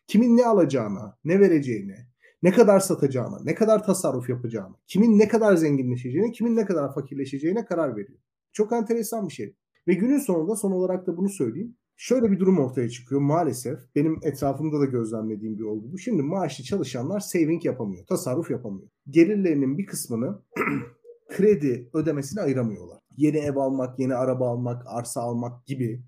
Kimin 0.07 0.37
ne 0.37 0.47
alacağına, 0.47 1.19
ne 1.25 1.41
vereceğine, 1.41 2.12
ne 2.43 2.51
kadar 2.53 2.81
satacağına, 2.81 3.39
ne 3.45 3.55
kadar 3.55 3.85
tasarruf 3.85 4.29
yapacağına, 4.29 4.77
kimin 4.87 5.19
ne 5.19 5.29
kadar 5.29 5.57
zenginleşeceğine, 5.57 6.33
kimin 6.33 6.57
ne 6.57 6.65
kadar 6.65 6.95
fakirleşeceğine 6.95 7.65
karar 7.65 7.97
veriyor. 7.97 8.19
Çok 8.53 8.73
enteresan 8.73 9.29
bir 9.29 9.33
şey. 9.33 9.57
Ve 9.89 9.95
günün 9.95 10.19
sonunda 10.19 10.57
son 10.57 10.73
olarak 10.73 11.07
da 11.07 11.17
bunu 11.17 11.29
söyleyeyim. 11.29 11.77
Şöyle 11.97 12.31
bir 12.31 12.41
durum 12.41 12.59
ortaya 12.59 12.89
çıkıyor 12.89 13.21
maalesef. 13.21 13.79
Benim 13.95 14.19
etrafımda 14.23 14.81
da 14.81 14.85
gözlemlediğim 14.85 15.59
bir 15.59 15.65
olgu 15.65 15.93
bu. 15.93 15.99
Şimdi 15.99 16.23
maaşlı 16.23 16.65
çalışanlar 16.65 17.21
saving 17.21 17.65
yapamıyor, 17.65 18.07
tasarruf 18.07 18.51
yapamıyor. 18.51 18.89
Gelirlerinin 19.09 19.79
bir 19.79 19.87
kısmını 19.87 20.43
kredi 21.29 21.91
ödemesine 21.95 22.41
ayıramıyorlar. 22.41 22.99
Yeni 23.17 23.37
ev 23.37 23.57
almak, 23.57 23.99
yeni 23.99 24.15
araba 24.15 24.49
almak, 24.49 24.83
arsa 24.87 25.21
almak 25.21 25.67
gibi 25.67 26.03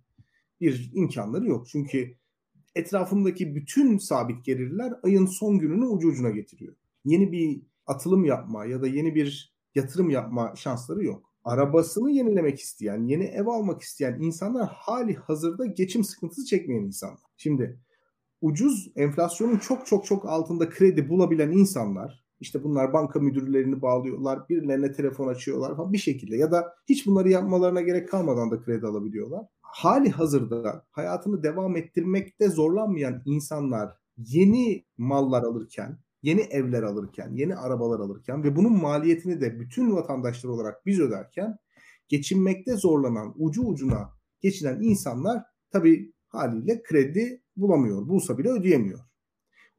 bir 0.61 0.90
imkanları 0.94 1.47
yok. 1.47 1.66
Çünkü 1.68 2.14
etrafındaki 2.74 3.54
bütün 3.54 3.98
sabit 3.98 4.44
gelirler 4.44 4.92
ayın 5.02 5.26
son 5.26 5.58
gününü 5.58 5.87
ucu 5.87 6.08
ucuna 6.08 6.30
getiriyor. 6.30 6.74
Yeni 7.04 7.32
bir 7.32 7.62
atılım 7.87 8.24
yapma 8.24 8.64
ya 8.64 8.82
da 8.82 8.87
yeni 8.87 9.14
bir 9.14 9.54
yatırım 9.74 10.10
yapma 10.10 10.54
şansları 10.56 11.04
yok. 11.04 11.34
Arabasını 11.44 12.10
yenilemek 12.10 12.60
isteyen, 12.60 13.06
yeni 13.06 13.24
ev 13.24 13.46
almak 13.46 13.82
isteyen 13.82 14.18
insanlar 14.20 14.68
hali 14.72 15.14
hazırda 15.14 15.66
geçim 15.66 16.04
sıkıntısı 16.04 16.44
çekmeyen 16.44 16.82
insanlar. 16.82 17.20
Şimdi 17.37 17.80
ucuz 18.40 18.92
enflasyonun 18.96 19.58
çok 19.58 19.87
çok 19.87 20.04
çok 20.06 20.28
altında 20.28 20.68
kredi 20.68 21.08
bulabilen 21.08 21.50
insanlar 21.52 22.24
işte 22.40 22.64
bunlar 22.64 22.92
banka 22.92 23.20
müdürlerini 23.20 23.82
bağlıyorlar, 23.82 24.48
birilerine 24.48 24.92
telefon 24.92 25.28
açıyorlar 25.28 25.76
falan 25.76 25.92
bir 25.92 25.98
şekilde 25.98 26.37
ya 26.37 26.52
da 26.52 26.74
hiç 26.88 27.06
bunları 27.06 27.30
yapmalarına 27.30 27.80
gerek 27.80 28.08
kalmadan 28.08 28.50
da 28.50 28.62
kredi 28.62 28.87
alabiliyorlar. 28.87 29.46
Hali 29.74 30.10
hazırda 30.10 30.87
hayatını 30.90 31.42
devam 31.42 31.76
ettirmekte 31.76 32.48
zorlanmayan 32.48 33.22
insanlar 33.24 33.96
yeni 34.16 34.84
mallar 34.98 35.42
alırken, 35.42 35.98
yeni 36.22 36.40
evler 36.40 36.82
alırken, 36.82 37.30
yeni 37.32 37.56
arabalar 37.56 38.00
alırken 38.00 38.44
ve 38.44 38.56
bunun 38.56 38.72
maliyetini 38.72 39.40
de 39.40 39.60
bütün 39.60 39.96
vatandaşlar 39.96 40.50
olarak 40.50 40.87
biz 40.87 41.00
öderken 41.00 41.56
geçinmekte 42.08 42.76
zorlanan, 42.76 43.34
ucu 43.37 43.62
ucuna 43.62 44.10
geçinen 44.40 44.82
insanlar 44.82 45.42
tabii 45.70 46.12
haliyle 46.28 46.82
kredi 46.82 47.42
bulamıyor. 47.56 48.08
Bulsa 48.08 48.38
bile 48.38 48.48
ödeyemiyor. 48.48 49.00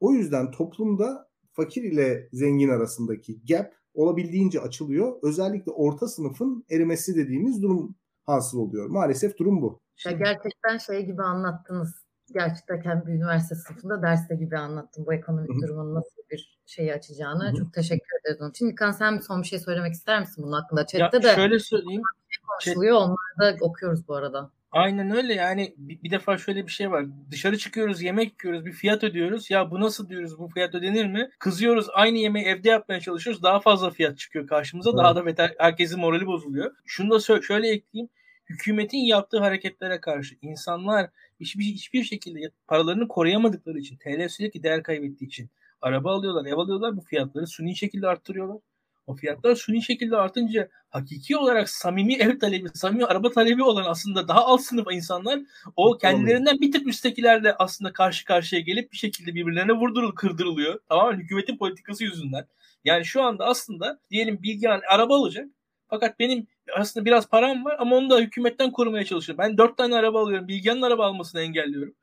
O 0.00 0.12
yüzden 0.12 0.50
toplumda 0.50 1.28
fakir 1.52 1.82
ile 1.82 2.28
zengin 2.32 2.68
arasındaki 2.68 3.46
gap 3.48 3.72
olabildiğince 3.94 4.60
açılıyor. 4.60 5.16
Özellikle 5.22 5.72
orta 5.72 6.08
sınıfın 6.08 6.64
erimesi 6.70 7.16
dediğimiz 7.16 7.62
durum 7.62 7.96
hasıl 8.26 8.58
oluyor. 8.58 8.86
Maalesef 8.86 9.38
durum 9.38 9.62
bu. 9.62 9.80
Ya 10.06 10.12
gerçekten 10.12 10.78
şey 10.78 11.06
gibi 11.06 11.22
anlattınız. 11.22 12.06
Gerçekten 12.34 13.06
bir 13.06 13.12
üniversite 13.12 13.54
sınıfında 13.54 14.02
derste 14.02 14.34
gibi 14.34 14.58
anlattım 14.58 15.06
bu 15.06 15.14
ekonomik 15.14 15.50
Hı-hı. 15.50 15.62
durumun 15.62 15.94
nasıl 15.94 16.22
bir 16.30 16.58
şeyi 16.66 16.94
açacağını. 16.94 17.44
Hı-hı. 17.44 17.54
Çok 17.54 17.72
teşekkür 17.72 18.20
ederim 18.20 18.38
onun 18.40 18.50
için. 18.50 18.70
İlkan 18.70 18.92
sen 18.92 19.18
son 19.18 19.42
bir 19.42 19.46
şey 19.46 19.58
söylemek 19.58 19.94
ister 19.94 20.20
misin 20.20 20.44
bunun 20.44 20.52
hakkında? 20.52 20.86
Chat'te 20.86 21.22
de 21.22 21.34
şöyle 21.34 21.58
söyleyeyim. 21.58 22.02
Şey 22.28 22.42
konuşuluyor. 22.44 22.96
Onları 22.96 23.60
da 23.60 23.64
okuyoruz 23.64 24.08
bu 24.08 24.14
arada. 24.14 24.50
Aynen 24.72 25.10
öyle 25.10 25.34
yani 25.34 25.74
bir, 25.76 26.02
bir 26.02 26.10
defa 26.10 26.38
şöyle 26.38 26.66
bir 26.66 26.72
şey 26.72 26.90
var. 26.90 27.06
Dışarı 27.30 27.58
çıkıyoruz 27.58 28.02
yemek 28.02 28.44
yiyoruz 28.44 28.66
bir 28.66 28.72
fiyat 28.72 29.04
ödüyoruz. 29.04 29.50
Ya 29.50 29.70
bu 29.70 29.80
nasıl 29.80 30.08
diyoruz 30.08 30.38
bu 30.38 30.48
fiyat 30.48 30.74
ödenir 30.74 31.06
mi? 31.06 31.30
Kızıyoruz 31.38 31.86
aynı 31.92 32.18
yemeği 32.18 32.46
evde 32.46 32.68
yapmaya 32.68 33.00
çalışıyoruz. 33.00 33.42
Daha 33.42 33.60
fazla 33.60 33.90
fiyat 33.90 34.18
çıkıyor 34.18 34.46
karşımıza. 34.46 34.90
Evet. 34.90 34.98
Daha 34.98 35.16
da 35.16 35.26
beter 35.26 35.54
herkesin 35.58 36.00
morali 36.00 36.26
bozuluyor. 36.26 36.74
Şunu 36.86 37.10
da 37.10 37.14
şö- 37.14 37.42
şöyle 37.42 37.68
ekleyeyim. 37.68 38.08
Hükümetin 38.46 38.98
yaptığı 38.98 39.38
hareketlere 39.38 40.00
karşı 40.00 40.34
insanlar 40.42 41.10
hiçbir, 41.40 41.64
hiçbir 41.64 42.04
şekilde 42.04 42.50
paralarını 42.66 43.08
koruyamadıkları 43.08 43.78
için 43.78 43.96
TL 43.96 44.28
sürekli 44.28 44.62
değer 44.62 44.82
kaybettiği 44.82 45.28
için 45.28 45.50
araba 45.80 46.12
alıyorlar, 46.14 46.46
ev 46.46 46.56
alıyorlar 46.56 46.96
bu 46.96 47.00
fiyatları 47.00 47.46
suni 47.46 47.76
şekilde 47.76 48.08
arttırıyorlar. 48.08 48.58
O 49.06 49.14
fiyatlar 49.14 49.54
suni 49.54 49.82
şekilde 49.82 50.16
artınca 50.16 50.68
hakiki 50.90 51.36
olarak 51.36 51.70
samimi 51.70 52.14
ev 52.14 52.38
talebi, 52.38 52.68
samimi 52.74 53.04
araba 53.04 53.30
talebi 53.30 53.62
olan 53.62 53.84
aslında 53.84 54.28
daha 54.28 54.44
alt 54.44 54.60
sınıf 54.60 54.86
insanlar 54.92 55.40
o 55.76 55.98
kendilerinden 55.98 56.60
bir 56.60 56.72
tık 56.72 56.86
üsttekilerle 56.86 57.54
aslında 57.54 57.92
karşı 57.92 58.24
karşıya 58.24 58.60
gelip 58.60 58.92
bir 58.92 58.96
şekilde 58.96 59.34
birbirlerine 59.34 59.72
vurdurul, 59.72 60.14
kırdırılıyor. 60.14 60.80
Tamamen 60.88 61.20
hükümetin 61.20 61.56
politikası 61.56 62.04
yüzünden. 62.04 62.46
Yani 62.84 63.04
şu 63.04 63.22
anda 63.22 63.44
aslında 63.44 64.00
diyelim 64.10 64.42
Bilgehan 64.42 64.80
araba 64.90 65.16
alacak. 65.16 65.46
Fakat 65.88 66.18
benim 66.18 66.46
aslında 66.74 67.06
biraz 67.06 67.28
param 67.28 67.64
var 67.64 67.76
ama 67.78 67.96
onu 67.96 68.10
da 68.10 68.18
hükümetten 68.18 68.72
korumaya 68.72 69.04
çalışıyorum. 69.04 69.44
Ben 69.44 69.58
dört 69.58 69.76
tane 69.76 69.96
araba 69.96 70.22
alıyorum. 70.22 70.48
Bilgehan'ın 70.48 70.82
araba 70.82 71.06
almasını 71.06 71.40
engelliyorum. 71.40 71.94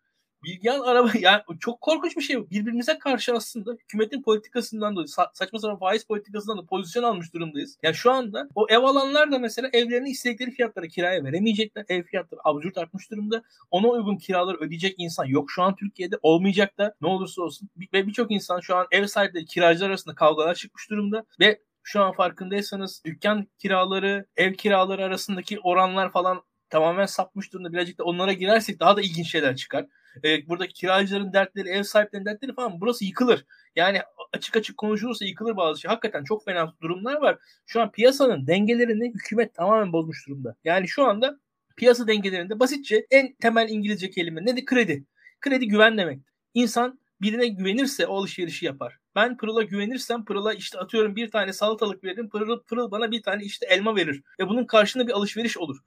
Bilgehan 0.44 0.80
araba 0.80 1.10
yani 1.20 1.42
çok 1.60 1.82
korkunç 1.82 2.18
bir 2.18 2.22
şey. 2.22 2.50
Birbirimize 2.50 3.00
karşı 3.00 3.34
aslında 3.34 3.72
hükümetin 3.74 4.22
politikasından 4.22 4.96
dolayı 4.96 5.08
sa- 5.08 5.30
saçma 5.34 5.60
sapan 5.60 5.80
faiz 5.80 6.04
politikasından 6.04 6.58
da 6.58 6.66
pozisyon 6.66 7.04
almış 7.04 7.34
durumdayız. 7.34 7.78
Yani 7.84 7.96
şu 7.96 8.12
anda 8.12 8.50
o 8.56 8.68
ev 8.70 8.80
alanlar 8.84 9.32
da 9.32 9.40
mesela 9.40 9.70
evlerini 9.74 10.10
istedikleri 10.10 10.52
fiyatlara 10.52 10.88
kiraya 10.88 11.24
veremeyecekler. 11.24 11.86
Ev 11.90 12.04
fiyatları 12.04 12.42
absürt 12.44 12.78
artmış 12.78 13.12
durumda. 13.12 13.44
Ona 13.72 13.88
uygun 13.88 14.18
kiraları 14.18 14.58
ödeyecek 14.58 14.96
insan 14.98 15.26
yok 15.26 15.52
şu 15.52 15.64
an 15.64 15.76
Türkiye'de 15.76 16.16
olmayacak 16.22 16.78
da 16.78 16.96
ne 17.02 17.08
olursa 17.08 17.42
olsun. 17.42 17.70
Ve 17.94 18.08
birçok 18.08 18.32
insan 18.32 18.60
şu 18.60 18.76
an 18.76 18.88
ev 18.92 19.06
sahipleri 19.06 19.46
kiracılar 19.46 19.90
arasında 19.90 20.16
kavgalar 20.16 20.56
çıkmış 20.56 20.90
durumda 20.90 21.26
ve 21.40 21.60
şu 21.84 22.02
an 22.02 22.12
farkındaysanız 22.12 23.02
dükkan 23.06 23.48
kiraları, 23.60 24.26
ev 24.38 24.54
kiraları 24.54 25.04
arasındaki 25.04 25.60
oranlar 25.60 26.12
falan 26.12 26.42
tamamen 26.70 27.06
sapmış 27.06 27.54
durumda. 27.54 27.74
Birazcık 27.74 27.98
da 27.98 28.04
onlara 28.04 28.34
girersek 28.34 28.80
daha 28.80 28.98
da 28.98 29.02
ilginç 29.02 29.32
şeyler 29.32 29.56
çıkar. 29.56 29.86
Ee, 30.24 30.48
buradaki 30.50 30.74
kiracıların 30.74 31.34
dertleri, 31.34 31.70
ev 31.70 31.84
sahiplerinin 31.84 32.26
dertleri 32.26 32.54
falan 32.54 32.82
burası 32.82 33.06
yıkılır. 33.06 33.46
Yani 33.76 34.02
açık 34.34 34.58
açık 34.58 34.78
konuşulursa 34.78 35.26
yıkılır 35.26 35.58
bazı 35.58 35.82
şey. 35.82 35.90
Hakikaten 35.90 36.24
çok 36.24 36.46
fena 36.46 36.74
durumlar 36.82 37.22
var. 37.22 37.38
Şu 37.66 37.82
an 37.82 37.92
piyasanın 37.92 38.48
dengelerini 38.48 39.14
hükümet 39.14 39.54
tamamen 39.54 39.94
bozmuş 39.94 40.28
durumda. 40.28 40.56
Yani 40.64 40.88
şu 40.88 41.04
anda 41.06 41.40
piyasa 41.76 42.08
dengelerinde 42.08 42.60
basitçe 42.60 43.06
en 43.12 43.34
temel 43.34 43.70
İngilizce 43.70 44.10
kelime 44.10 44.46
nedir? 44.46 44.66
Kredi. 44.66 45.04
Kredi 45.42 45.68
güven 45.68 45.98
demek. 45.98 46.20
İnsan 46.54 47.00
birine 47.24 47.48
güvenirse 47.48 48.08
o 48.08 48.18
alışverişi 48.18 48.66
yapar. 48.66 48.98
Ben 49.16 49.38
Pırıl'a 49.38 49.64
güvenirsem 49.64 50.26
Pırıl'a 50.26 50.54
işte 50.54 50.80
atıyorum 50.80 51.16
bir 51.16 51.32
tane 51.32 51.54
salatalık 51.54 52.04
veririm. 52.04 52.30
Pırıl, 52.30 52.60
Pırıl 52.64 52.92
bana 52.92 53.12
bir 53.12 53.22
tane 53.22 53.44
işte 53.44 53.66
elma 53.66 53.96
verir. 53.96 54.24
Ve 54.40 54.48
bunun 54.48 54.66
karşında 54.66 55.08
bir 55.08 55.12
alışveriş 55.12 55.58
olur. 55.58 55.78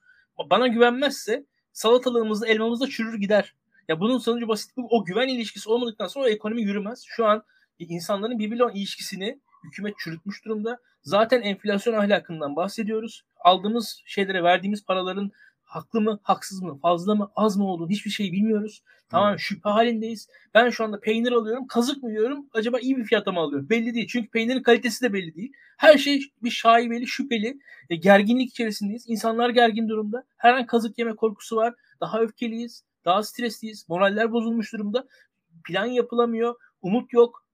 Bana 0.51 0.66
güvenmezse 0.66 1.44
salatalığımızda 1.72 2.46
elmamızda 2.46 2.87
çürür 2.87 3.18
gider. 3.18 3.55
Ya 3.88 4.01
bunun 4.01 4.18
sonucu 4.18 4.49
basit 4.49 4.72
o 4.77 5.05
güven 5.05 5.29
ilişkisi 5.29 5.68
olmadıktan 5.68 6.07
sonra 6.07 6.25
o 6.25 6.29
ekonomi 6.29 6.62
yürümez. 6.62 7.05
Şu 7.07 7.27
an 7.27 7.42
insanların 7.79 8.38
birbiriyle 8.38 8.64
olan 8.64 8.75
ilişkisini 8.75 9.40
hükümet 9.64 9.94
çürütmüş 9.99 10.44
durumda. 10.44 10.79
Zaten 11.03 11.42
enflasyon 11.42 11.94
ahlakından 11.94 12.57
bahsediyoruz. 12.57 13.25
Aldığımız 13.40 14.03
şeylere 14.05 14.42
verdiğimiz 14.42 14.85
paraların 14.85 15.33
haklı 15.67 16.01
mı, 16.01 16.21
haksız 16.23 16.63
mı, 16.63 16.79
fazla 16.79 17.15
mı, 17.15 17.31
az 17.37 17.57
mı 17.57 17.65
olduğunu 17.65 17.91
hiçbir 17.91 18.11
şey 18.11 18.33
bilmiyoruz. 18.33 18.83
Tamam 19.09 19.31
hmm. 19.31 19.39
şüphe 19.39 19.69
halindeyiz. 19.69 20.29
Ben 20.55 20.71
şu 20.71 20.85
anda 20.85 21.01
peynir 21.01 21.33
alıyorum, 21.33 21.67
kazık 21.67 22.03
mı 22.03 22.11
yiyorum? 22.11 22.47
Acaba 22.53 22.79
iyi 22.79 22.97
bir 22.97 23.05
fiyata 23.05 23.33
mı 23.33 23.41
alıyorum? 23.41 23.71
Belli 23.71 23.95
değil. 23.95 24.07
Çünkü 24.11 24.31
peynirin 24.31 24.63
kalitesi 24.63 25.05
de 25.05 25.13
belli 25.13 25.35
değil. 25.35 25.53
Her 25.77 25.99
şey 25.99 26.21
bir 26.43 26.51
şaibeli, 26.51 27.07
şüpheli. 27.07 27.59
E, 27.91 27.97
gerginlik 27.97 28.51
içerisindeyiz. 28.51 29.05
İnsanlar 29.09 29.51
gergin 29.51 29.89
durumda. 29.89 30.25
Her 30.37 30.55
an 30.55 30.67
kazık 30.67 30.99
yeme 30.99 31.17
korkusu 31.17 31.57
var. 31.57 31.75
Daha 32.01 32.21
öfkeliyiz. 32.21 32.85
Daha 33.05 33.23
stresliyiz. 33.23 33.89
Moraller 33.89 34.33
bozulmuş 34.33 34.73
durumda. 34.73 35.07
Plan 35.65 35.87
yapılamıyor. 35.87 36.55
Umut 36.83 37.13
yok. 37.13 37.47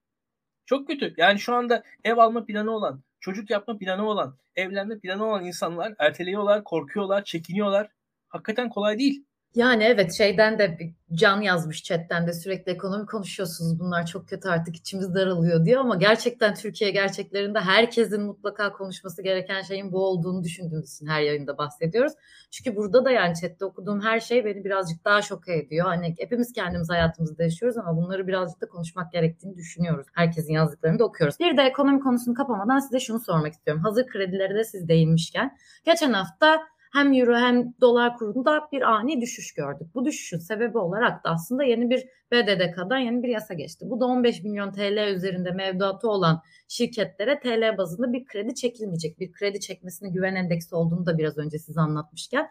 Çok 0.66 0.86
kötü. 0.86 1.14
Yani 1.16 1.38
şu 1.38 1.54
anda 1.54 1.82
ev 2.04 2.16
alma 2.16 2.44
planı 2.44 2.70
olan, 2.70 3.02
çocuk 3.20 3.50
yapma 3.50 3.78
planı 3.78 4.08
olan, 4.08 4.36
evlenme 4.56 4.98
planı 4.98 5.26
olan 5.26 5.44
insanlar 5.44 5.94
erteliyorlar, 5.98 6.64
korkuyorlar, 6.64 7.24
çekiniyorlar. 7.24 7.88
Hakikaten 8.32 8.68
kolay 8.68 8.98
değil. 8.98 9.24
Yani 9.54 9.84
evet 9.84 10.12
şeyden 10.18 10.58
de 10.58 10.78
Can 11.14 11.40
yazmış 11.40 11.82
chatten 11.82 12.26
de 12.26 12.32
sürekli 12.32 12.72
ekonomi 12.72 13.06
konuşuyorsunuz 13.06 13.80
bunlar 13.80 14.06
çok 14.06 14.28
kötü 14.28 14.48
artık 14.48 14.76
içimiz 14.76 15.14
daralıyor 15.14 15.64
diyor 15.64 15.80
ama 15.80 15.96
gerçekten 15.96 16.54
Türkiye 16.54 16.90
gerçeklerinde 16.90 17.60
herkesin 17.60 18.22
mutlaka 18.22 18.72
konuşması 18.72 19.22
gereken 19.22 19.62
şeyin 19.62 19.92
bu 19.92 20.06
olduğunu 20.06 20.44
düşündüğümüz 20.44 20.94
için 20.94 21.06
her 21.06 21.22
yayında 21.22 21.58
bahsediyoruz. 21.58 22.12
Çünkü 22.50 22.76
burada 22.76 23.04
da 23.04 23.10
yani 23.10 23.34
chatte 23.40 23.64
okuduğum 23.64 24.00
her 24.00 24.20
şey 24.20 24.44
beni 24.44 24.64
birazcık 24.64 25.04
daha 25.04 25.22
şok 25.22 25.48
ediyor. 25.48 25.86
Hani 25.86 26.14
hepimiz 26.18 26.52
kendimiz 26.52 26.90
hayatımızda 26.90 27.42
yaşıyoruz 27.42 27.78
ama 27.78 27.96
bunları 27.96 28.26
birazcık 28.26 28.60
da 28.60 28.68
konuşmak 28.68 29.12
gerektiğini 29.12 29.56
düşünüyoruz. 29.56 30.06
Herkesin 30.14 30.52
yazdıklarını 30.52 30.98
da 30.98 31.04
okuyoruz. 31.04 31.40
Bir 31.40 31.56
de 31.56 31.62
ekonomi 31.62 32.00
konusunu 32.00 32.34
kapamadan 32.34 32.78
size 32.78 33.00
şunu 33.00 33.20
sormak 33.20 33.52
istiyorum. 33.52 33.82
Hazır 33.82 34.06
kredileri 34.06 34.54
de 34.54 34.64
siz 34.64 34.88
değinmişken. 34.88 35.56
Geçen 35.84 36.12
hafta 36.12 36.58
hem 36.92 37.12
euro 37.12 37.36
hem 37.36 37.74
dolar 37.80 38.16
kurunda 38.16 38.68
bir 38.72 38.82
ani 38.82 39.20
düşüş 39.20 39.54
gördük. 39.54 39.86
Bu 39.94 40.04
düşüşün 40.04 40.38
sebebi 40.38 40.78
olarak 40.78 41.24
da 41.24 41.30
aslında 41.30 41.64
yeni 41.64 41.90
bir 41.90 42.04
BDDK'dan 42.32 42.98
yeni 42.98 43.22
bir 43.22 43.28
yasa 43.28 43.54
geçti. 43.54 43.84
Bu 43.90 44.00
da 44.00 44.06
15 44.06 44.42
milyon 44.42 44.72
TL 44.72 45.14
üzerinde 45.14 45.50
mevduatı 45.50 46.08
olan 46.08 46.42
şirketlere 46.68 47.40
TL 47.40 47.78
bazında 47.78 48.12
bir 48.12 48.24
kredi 48.24 48.54
çekilmeyecek. 48.54 49.20
Bir 49.20 49.32
kredi 49.32 49.60
çekmesine 49.60 50.08
güven 50.08 50.34
endeksi 50.34 50.74
olduğunu 50.74 51.06
da 51.06 51.18
biraz 51.18 51.38
önce 51.38 51.58
size 51.58 51.80
anlatmışken. 51.80 52.48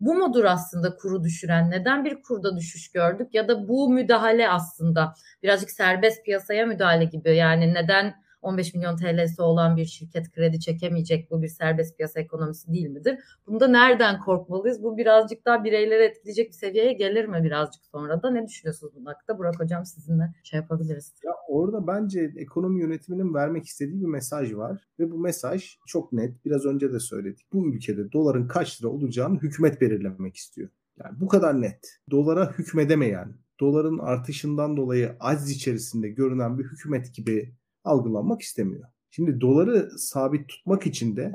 Bu 0.00 0.14
mudur 0.14 0.44
aslında 0.44 0.96
kuru 0.96 1.24
düşüren? 1.24 1.70
Neden 1.70 2.04
bir 2.04 2.22
kurda 2.22 2.56
düşüş 2.56 2.92
gördük? 2.92 3.34
Ya 3.34 3.48
da 3.48 3.68
bu 3.68 3.90
müdahale 3.90 4.48
aslında 4.48 5.14
birazcık 5.42 5.70
serbest 5.70 6.24
piyasaya 6.24 6.66
müdahale 6.66 7.04
gibi. 7.04 7.36
Yani 7.36 7.74
neden 7.74 8.23
15 8.44 8.74
milyon 8.74 8.96
TL'si 8.96 9.42
olan 9.42 9.76
bir 9.76 9.84
şirket 9.84 10.32
kredi 10.32 10.60
çekemeyecek 10.60 11.30
bu 11.30 11.42
bir 11.42 11.48
serbest 11.48 11.96
piyasa 11.96 12.20
ekonomisi 12.20 12.72
değil 12.72 12.88
midir? 12.88 13.18
Bunda 13.46 13.68
nereden 13.68 14.20
korkmalıyız? 14.20 14.82
Bu 14.82 14.96
birazcık 14.96 15.46
daha 15.46 15.64
bireyleri 15.64 16.02
etkileyecek 16.02 16.48
bir 16.48 16.54
seviyeye 16.54 16.92
gelir 16.92 17.24
mi 17.24 17.44
birazcık 17.44 17.84
sonra 17.84 18.22
da? 18.22 18.30
Ne 18.30 18.46
düşünüyorsunuz 18.46 18.92
bunun 18.96 19.06
hakkında? 19.06 19.38
Burak 19.38 19.60
Hocam 19.60 19.84
sizinle 19.84 20.34
şey 20.44 20.60
yapabiliriz. 20.60 21.14
Ya 21.24 21.32
orada 21.48 21.86
bence 21.86 22.32
ekonomi 22.36 22.80
yönetiminin 22.80 23.34
vermek 23.34 23.64
istediği 23.64 24.00
bir 24.00 24.06
mesaj 24.06 24.54
var 24.54 24.88
ve 24.98 25.10
bu 25.10 25.18
mesaj 25.18 25.78
çok 25.86 26.12
net. 26.12 26.44
Biraz 26.44 26.64
önce 26.66 26.92
de 26.92 27.00
söyledik. 27.00 27.46
Bu 27.52 27.68
ülkede 27.74 28.12
doların 28.12 28.48
kaç 28.48 28.82
lira 28.82 28.88
olacağını 28.88 29.38
hükümet 29.38 29.80
belirlemek 29.80 30.36
istiyor. 30.36 30.68
Yani 30.98 31.20
bu 31.20 31.28
kadar 31.28 31.62
net. 31.62 32.00
Dolara 32.10 32.52
hükmedemeyen, 32.58 33.34
doların 33.60 33.98
artışından 33.98 34.76
dolayı 34.76 35.16
aciz 35.20 35.50
içerisinde 35.50 36.08
görünen 36.08 36.58
bir 36.58 36.64
hükümet 36.64 37.14
gibi 37.14 37.54
algılanmak 37.84 38.42
istemiyor. 38.42 38.84
Şimdi 39.10 39.40
doları 39.40 39.98
sabit 39.98 40.48
tutmak 40.48 40.86
için 40.86 41.16
de 41.16 41.32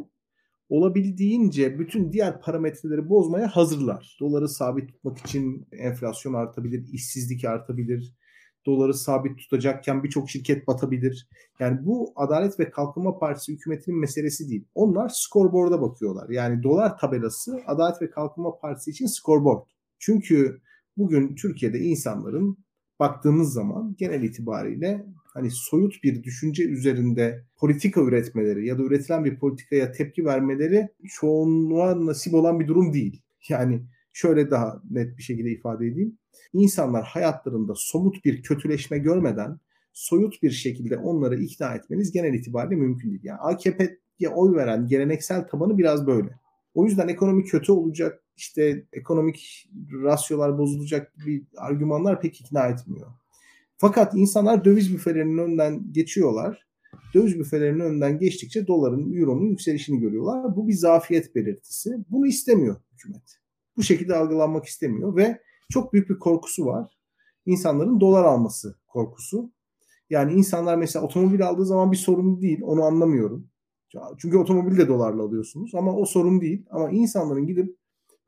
olabildiğince 0.70 1.80
bütün 1.80 2.12
diğer 2.12 2.42
parametreleri 2.42 3.10
bozmaya 3.10 3.48
hazırlar. 3.48 4.18
Doları 4.20 4.50
sabit 4.50 4.94
tutmak 4.94 5.18
için 5.18 5.68
enflasyon 5.72 6.34
artabilir, 6.34 6.88
işsizlik 6.94 7.46
artabilir, 7.46 8.16
doları 8.66 8.94
sabit 8.94 9.38
tutacakken 9.38 10.04
birçok 10.04 10.30
şirket 10.30 10.68
batabilir. 10.68 11.28
Yani 11.60 11.86
bu 11.86 12.14
Adalet 12.16 12.60
ve 12.60 12.70
Kalkınma 12.70 13.20
Partisi 13.20 13.54
hükümetinin 13.54 14.00
meselesi 14.00 14.50
değil. 14.50 14.66
Onlar 14.76 15.10
scoreboard'a 15.14 15.82
bakıyorlar. 15.82 16.30
Yani 16.30 16.64
dolar 16.64 16.98
tabelası 16.98 17.62
Adalet 17.68 18.02
ve 18.02 18.10
Kalkınma 18.10 18.60
Partisi 18.60 18.92
için 18.92 19.06
scoreboard. 19.06 19.68
Çünkü 20.00 20.62
bugün 20.98 21.36
Türkiye'de 21.36 21.80
insanların 21.80 22.58
baktığımız 23.00 23.54
zaman 23.54 23.96
genel 23.98 24.24
itibariyle 24.24 25.06
hani 25.40 25.52
soyut 25.52 26.04
bir 26.04 26.24
düşünce 26.24 26.64
üzerinde 26.64 27.44
politika 27.58 28.02
üretmeleri 28.02 28.68
ya 28.68 28.78
da 28.78 28.84
üretilen 28.84 29.26
bir 29.26 29.40
politikaya 29.40 29.92
tepki 29.92 30.26
vermeleri 30.26 30.90
çoğunluğa 31.10 32.06
nasip 32.06 32.34
olan 32.34 32.60
bir 32.60 32.68
durum 32.68 32.94
değil. 32.94 33.22
Yani 33.50 33.82
şöyle 34.14 34.52
daha 34.52 34.82
net 34.92 35.18
bir 35.18 35.24
şekilde 35.24 35.52
ifade 35.52 35.88
edeyim. 35.88 36.18
İnsanlar 36.54 37.04
hayatlarında 37.04 37.74
somut 37.76 38.26
bir 38.26 38.44
kötüleşme 38.44 38.98
görmeden 38.98 39.60
soyut 39.94 40.44
bir 40.44 40.52
şekilde 40.52 40.98
onları 40.98 41.36
ikna 41.36 41.76
etmeniz 41.76 42.12
genel 42.12 42.34
itibariyle 42.34 42.76
mümkün 42.76 43.10
değil. 43.10 43.22
Yani 43.24 43.40
AKP'ye 43.40 44.30
oy 44.30 44.56
veren 44.56 44.88
geleneksel 44.88 45.48
tabanı 45.48 45.78
biraz 45.78 46.08
böyle. 46.08 46.30
O 46.74 46.86
yüzden 46.86 47.08
ekonomi 47.08 47.44
kötü 47.44 47.72
olacak, 47.72 48.24
işte 48.38 48.86
ekonomik 48.94 49.70
rasyolar 50.04 50.58
bozulacak 50.58 51.14
bir 51.26 51.44
argümanlar 51.58 52.22
pek 52.22 52.42
ikna 52.42 52.68
etmiyor. 52.68 53.08
Fakat 53.82 54.14
insanlar 54.16 54.66
döviz 54.66 54.94
büfelerinin 54.94 55.38
önünden 55.38 55.94
geçiyorlar. 55.94 56.68
Döviz 57.14 57.40
büfelerinin 57.40 57.80
önünden 57.80 58.20
geçtikçe 58.20 58.68
doların, 58.68 59.14
euronun 59.14 59.46
yükselişini 59.46 60.00
görüyorlar. 60.00 60.56
Bu 60.56 60.68
bir 60.68 60.74
zafiyet 60.74 61.36
belirtisi. 61.36 61.90
Bunu 62.10 62.28
istemiyor 62.28 62.76
hükümet. 62.94 63.40
Bu 63.78 63.84
şekilde 63.84 64.16
algılanmak 64.16 64.66
istemiyor 64.66 65.16
ve 65.16 65.42
çok 65.70 65.94
büyük 65.94 66.10
bir 66.10 66.20
korkusu 66.20 66.66
var. 66.66 66.98
İnsanların 67.46 68.00
dolar 68.00 68.24
alması 68.24 68.76
korkusu. 68.88 69.52
Yani 70.10 70.34
insanlar 70.34 70.78
mesela 70.78 71.06
otomobil 71.06 71.48
aldığı 71.48 71.66
zaman 71.66 71.92
bir 71.92 71.98
sorun 71.98 72.42
değil. 72.42 72.60
Onu 72.64 72.84
anlamıyorum. 72.84 73.48
Çünkü 74.18 74.38
otomobil 74.38 74.78
de 74.78 74.88
dolarla 74.88 75.24
alıyorsunuz 75.24 75.76
ama 75.76 75.96
o 75.96 76.06
sorun 76.06 76.42
değil. 76.42 76.66
Ama 76.70 76.90
insanların 76.90 77.48
gidip 77.48 77.78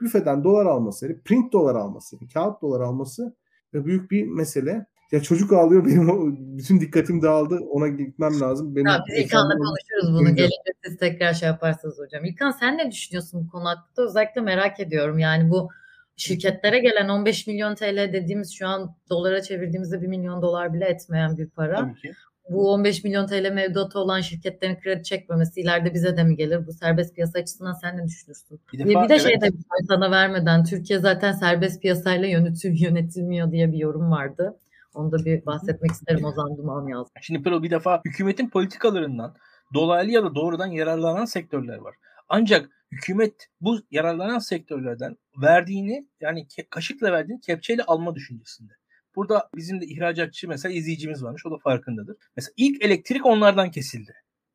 büfeden 0.02 0.44
dolar 0.44 0.66
alması, 0.66 1.22
print 1.26 1.54
dolar 1.54 1.76
alması, 1.76 2.18
kağıt 2.34 2.62
dolar 2.62 2.82
alması 2.82 3.36
büyük 3.74 4.12
bir 4.12 4.28
mesele. 4.28 4.86
Ya 5.12 5.22
çocuk 5.22 5.54
ağlıyor 5.54 5.86
benim 5.86 6.58
bütün 6.58 6.82
dikkatim 6.82 7.22
dağıldı. 7.22 7.60
Ona 7.60 7.88
gitmem 7.88 8.40
lazım. 8.40 8.76
Benim 8.76 8.88
ya 8.88 9.04
biz 9.08 9.26
İlkan'la 9.26 9.54
konuşuruz 9.58 10.14
bunu. 10.14 10.36
Gelince 10.36 10.72
siz 10.84 10.98
tekrar 10.98 11.34
şey 11.34 11.48
yaparsınız 11.48 12.00
hocam. 12.00 12.26
İlkan 12.26 12.52
sen 12.52 12.78
ne 12.78 12.92
düşünüyorsun 12.92 13.46
bu 13.46 13.52
konu 13.52 13.66
hakkında? 13.66 14.08
Özellikle 14.08 14.42
merak 14.42 14.80
ediyorum. 14.80 15.20
Yani 15.20 15.50
bu 15.50 15.70
şirketlere 16.16 16.80
gelen 16.80 17.10
15 17.10 17.48
milyon 17.48 17.76
TL 17.76 18.14
dediğimiz 18.14 18.54
şu 18.54 18.68
an 18.68 18.96
dolara 19.10 19.42
çevirdiğimizde 19.42 20.02
1 20.02 20.08
milyon 20.08 20.42
dolar 20.42 20.74
bile 20.74 20.86
etmeyen 20.86 21.38
bir 21.38 21.50
para. 21.50 21.76
Tabii 21.76 21.96
ki. 21.96 22.12
Bu 22.50 22.72
15 22.72 23.04
milyon 23.04 23.28
TL 23.28 23.52
mevduatı 23.52 24.00
olan 24.00 24.22
şirketlerin 24.22 24.80
kredi 24.80 25.04
çekmemesi 25.04 25.62
ileride 25.62 25.94
bize 25.94 26.18
de 26.18 26.24
mi 26.24 26.36
gelir? 26.36 26.68
Bu 26.68 26.74
serbest 26.74 27.16
piyasa 27.16 27.40
açısından 27.40 27.74
sen 27.74 27.98
ne 27.98 28.06
düşünürsün? 28.06 28.60
Bir, 28.74 28.80
defa, 28.80 29.04
bir 29.04 29.10
de 29.10 29.14
evet. 29.14 29.22
şey 29.22 29.42
de 29.42 29.52
sana 29.88 30.12
vermeden 30.12 30.64
Türkiye 30.64 31.00
zaten 31.00 31.32
serbest 31.32 31.82
piyasayla 31.82 32.28
yönetim, 32.28 32.74
yönetilmiyor 32.74 33.52
diye 33.52 33.72
bir 33.72 33.78
yorum 33.78 34.12
vardı. 34.12 34.58
Onu 34.94 35.12
da 35.12 35.26
bir 35.26 35.46
bahsetmek 35.46 35.92
isterim 35.92 36.26
Ozan 36.26 36.58
Duman 36.58 36.88
yazdı. 36.88 37.12
Şimdi 37.22 37.44
Pırıl 37.44 37.64
bir 37.64 37.72
defa 37.72 38.02
hükümetin 38.06 38.50
politikalarından 38.50 39.36
dolaylı 39.74 40.12
ya 40.12 40.24
da 40.24 40.36
doğrudan 40.36 40.68
yararlanan 40.68 41.26
sektörler 41.26 41.78
var. 41.78 41.96
Ancak 42.30 42.70
hükümet 42.92 43.48
bu 43.62 43.80
yararlanan 43.92 44.40
sektörlerden 44.40 45.18
verdiğini 45.42 46.08
yani 46.22 46.48
kaşıkla 46.70 47.12
verdiğini 47.12 47.42
kepçeyle 47.42 47.84
alma 47.84 48.16
düşüncesinde. 48.16 48.74
Burada 49.16 49.50
bizim 49.56 49.82
de 49.82 49.86
ihracatçı 49.86 50.48
mesela 50.48 50.74
izleyicimiz 50.74 51.24
varmış. 51.24 51.46
O 51.46 51.52
da 51.52 51.58
farkındadır. 51.58 52.18
Mesela 52.36 52.54
ilk 52.58 52.84
elektrik 52.84 53.26
onlardan 53.26 53.72
kesildi. 53.72 54.14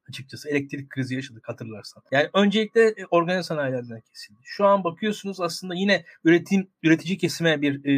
Açıkçası 0.09 0.49
elektrik 0.49 0.91
krizi 0.91 1.15
yaşadık 1.15 1.49
hatırlarsan. 1.49 2.03
Yani 2.11 2.29
öncelikle 2.35 2.89
e, 2.89 3.07
organize 3.11 3.43
sanayilerden 3.43 4.01
kesildi. 4.01 4.41
Şu 4.45 4.67
an 4.67 4.85
bakıyorsunuz 4.85 5.41
aslında 5.41 5.75
yine 5.75 6.05
üretim 6.25 6.69
üretici 6.83 7.19
kesime 7.19 7.63
bir 7.63 7.85
e, 7.85 7.93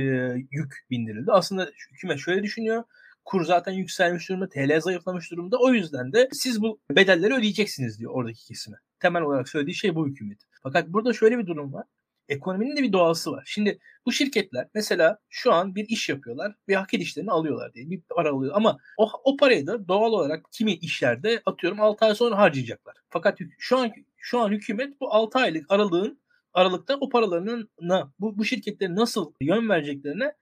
yük 0.50 0.86
bindirildi. 0.90 1.32
Aslında 1.32 1.70
hükümet 1.92 2.18
şöyle 2.18 2.42
düşünüyor. 2.42 2.84
Kur 3.24 3.44
zaten 3.44 3.72
yükselmiş 3.72 4.28
durumda, 4.28 4.48
TL 4.48 4.80
zayıflamış 4.80 5.30
durumda. 5.30 5.58
O 5.58 5.72
yüzden 5.72 6.12
de 6.12 6.28
siz 6.32 6.62
bu 6.62 6.80
bedelleri 6.90 7.34
ödeyeceksiniz 7.34 7.98
diyor 7.98 8.12
oradaki 8.14 8.44
kesime. 8.44 8.76
Temel 9.00 9.22
olarak 9.22 9.48
söylediği 9.48 9.74
şey 9.74 9.94
bu 9.94 10.08
hükümet. 10.08 10.38
Fakat 10.62 10.88
burada 10.88 11.12
şöyle 11.12 11.38
bir 11.38 11.46
durum 11.46 11.72
var 11.72 11.84
ekonominin 12.28 12.76
de 12.76 12.82
bir 12.82 12.92
doğası 12.92 13.32
var. 13.32 13.44
Şimdi 13.46 13.78
bu 14.06 14.12
şirketler 14.12 14.68
mesela 14.74 15.18
şu 15.28 15.52
an 15.52 15.74
bir 15.74 15.88
iş 15.88 16.08
yapıyorlar 16.08 16.54
ve 16.68 16.76
hak 16.76 16.94
edişlerini 16.94 17.30
alıyorlar 17.30 17.74
diye 17.74 17.90
bir 17.90 18.00
para 18.00 18.30
alıyor. 18.30 18.52
Ama 18.56 18.78
o, 18.96 19.10
o 19.24 19.36
parayı 19.36 19.66
da 19.66 19.88
doğal 19.88 20.12
olarak 20.12 20.46
kimi 20.52 20.72
işlerde 20.72 21.42
atıyorum 21.46 21.80
6 21.80 22.04
ay 22.04 22.14
sonra 22.14 22.38
harcayacaklar. 22.38 22.96
Fakat 23.08 23.38
şu 23.58 23.78
an 23.78 23.92
şu 24.16 24.40
an 24.40 24.50
hükümet 24.50 25.00
bu 25.00 25.14
6 25.14 25.38
aylık 25.38 25.66
aralığın 25.68 26.20
aralıkta 26.54 26.96
o 27.00 27.08
paralarının 27.08 27.70
bu, 28.18 28.38
bu 28.38 28.44
şirketlerin 28.44 28.96
nasıl 28.96 29.32
yön 29.40 29.68
vereceklerine 29.68 30.32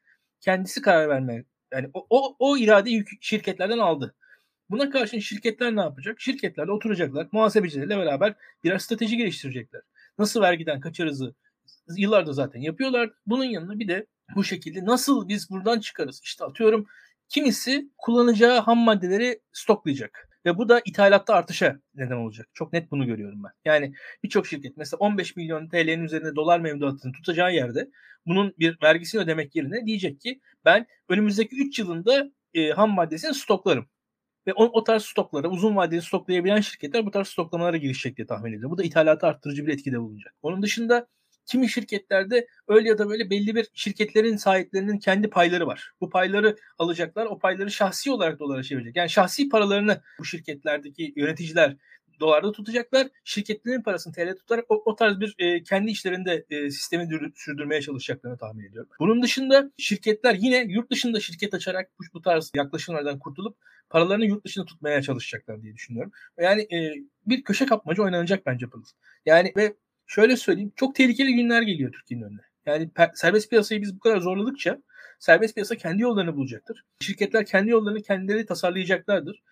kendisi 0.40 0.82
karar 0.82 1.08
vermeye 1.08 1.44
yani 1.72 1.90
o, 1.94 2.06
o, 2.10 2.36
o 2.38 2.56
iradeyi 2.56 3.04
şirketlerden 3.20 3.78
aldı. 3.78 4.14
Buna 4.70 4.90
karşın 4.90 5.18
şirketler 5.18 5.76
ne 5.76 5.80
yapacak? 5.80 6.20
Şirketlerle 6.20 6.72
oturacaklar. 6.72 7.28
Muhasebecilerle 7.32 7.98
beraber 7.98 8.34
birer 8.64 8.78
strateji 8.78 9.16
geliştirecekler. 9.16 9.82
Nasıl 10.18 10.40
vergiden 10.40 10.80
kaçarızı 10.80 11.34
yıllarda 11.96 12.32
zaten 12.32 12.60
yapıyorlar. 12.60 13.10
Bunun 13.26 13.44
yanında 13.44 13.78
bir 13.78 13.88
de 13.88 14.06
bu 14.34 14.44
şekilde 14.44 14.84
nasıl 14.84 15.28
biz 15.28 15.50
buradan 15.50 15.80
çıkarız? 15.80 16.20
İşte 16.24 16.44
atıyorum 16.44 16.86
kimisi 17.28 17.90
kullanacağı 17.98 18.60
ham 18.60 18.78
maddeleri 18.78 19.40
stoklayacak. 19.52 20.28
Ve 20.46 20.58
bu 20.58 20.68
da 20.68 20.80
ithalatta 20.84 21.34
artışa 21.34 21.80
neden 21.94 22.16
olacak. 22.16 22.48
Çok 22.54 22.72
net 22.72 22.90
bunu 22.90 23.06
görüyorum 23.06 23.44
ben. 23.44 23.50
Yani 23.64 23.92
birçok 24.22 24.46
şirket 24.46 24.76
mesela 24.76 24.98
15 24.98 25.36
milyon 25.36 25.68
TL'nin 25.68 26.04
üzerinde 26.04 26.36
dolar 26.36 26.60
mevduatını 26.60 27.12
tutacağı 27.12 27.54
yerde 27.54 27.90
bunun 28.26 28.54
bir 28.58 28.78
vergisini 28.82 29.20
ödemek 29.20 29.56
yerine 29.56 29.86
diyecek 29.86 30.20
ki 30.20 30.40
ben 30.64 30.86
önümüzdeki 31.08 31.56
3 31.56 31.78
yılında 31.78 32.30
e, 32.54 32.70
ham 32.70 32.90
maddesini 32.90 33.34
stoklarım. 33.34 33.86
Ve 34.46 34.52
o, 34.54 34.64
o 34.64 34.84
tarz 34.84 35.02
stoklara 35.02 35.48
uzun 35.48 35.76
vadeli 35.76 36.02
stoklayabilen 36.02 36.60
şirketler 36.60 37.06
bu 37.06 37.10
tarz 37.10 37.28
stoklamalara 37.28 37.76
girişecek 37.76 38.16
diye 38.16 38.26
tahmin 38.26 38.52
ediyorum. 38.52 38.70
Bu 38.70 38.78
da 38.78 38.82
ithalatı 38.82 39.26
arttırıcı 39.26 39.66
bir 39.66 39.72
etkide 39.72 40.00
bulunacak. 40.00 40.34
Onun 40.42 40.62
dışında 40.62 41.08
kimi 41.46 41.68
şirketlerde 41.68 42.46
öyle 42.68 42.88
ya 42.88 42.98
da 42.98 43.08
böyle 43.08 43.30
belli 43.30 43.54
bir 43.54 43.68
şirketlerin 43.74 44.36
sahiplerinin 44.36 44.98
kendi 44.98 45.30
payları 45.30 45.66
var. 45.66 45.92
Bu 46.00 46.10
payları 46.10 46.56
alacaklar. 46.78 47.26
O 47.26 47.38
payları 47.38 47.70
şahsi 47.70 48.10
olarak 48.10 48.38
dolara 48.38 48.62
çevirecek. 48.62 48.96
Yani 48.96 49.10
şahsi 49.10 49.48
paralarını 49.48 50.02
bu 50.18 50.24
şirketlerdeki 50.24 51.12
yöneticiler 51.16 51.76
dolarda 52.20 52.52
tutacaklar. 52.52 53.08
Şirketlerin 53.24 53.82
parasını 53.82 54.12
TL 54.12 54.36
tutarak 54.36 54.64
o, 54.68 54.82
o 54.84 54.96
tarz 54.96 55.20
bir 55.20 55.34
e, 55.38 55.62
kendi 55.62 55.90
işlerinde 55.90 56.46
e, 56.50 56.70
sistemi 56.70 57.10
dür, 57.10 57.32
sürdürmeye 57.34 57.82
çalışacaklarını 57.82 58.38
tahmin 58.38 58.64
ediyorum. 58.64 58.90
Bunun 59.00 59.22
dışında 59.22 59.70
şirketler 59.78 60.34
yine 60.34 60.64
yurt 60.68 60.90
dışında 60.90 61.20
şirket 61.20 61.54
açarak 61.54 61.90
bu, 61.98 62.04
bu 62.14 62.22
tarz 62.22 62.52
yaklaşımlardan 62.54 63.18
kurtulup 63.18 63.56
paralarını 63.90 64.24
yurt 64.24 64.44
dışında 64.44 64.64
tutmaya 64.64 65.02
çalışacaklar 65.02 65.62
diye 65.62 65.74
düşünüyorum. 65.74 66.12
Yani 66.38 66.62
e, 66.62 66.94
bir 67.26 67.44
köşe 67.44 67.66
kapmaca 67.66 68.02
oynanacak 68.02 68.46
bence 68.46 68.66
Pırıl. 68.66 68.84
Yani 69.26 69.52
ve 69.56 69.74
şöyle 70.06 70.36
söyleyeyim 70.36 70.72
çok 70.76 70.94
tehlikeli 70.94 71.34
günler 71.34 71.62
geliyor 71.62 71.92
Türkiye'nin 71.92 72.24
önüne. 72.24 72.40
Yani 72.66 72.90
serbest 73.14 73.50
piyasayı 73.50 73.82
biz 73.82 73.96
bu 73.96 73.98
kadar 73.98 74.20
zorladıkça 74.20 74.78
serbest 75.18 75.54
piyasa 75.54 75.76
kendi 75.76 76.02
yollarını 76.02 76.36
bulacaktır. 76.36 76.84
Şirketler 77.00 77.46
kendi 77.46 77.70
yollarını 77.70 78.02
kendileri 78.02 78.46
tasarlayacaklardır. 78.46 79.42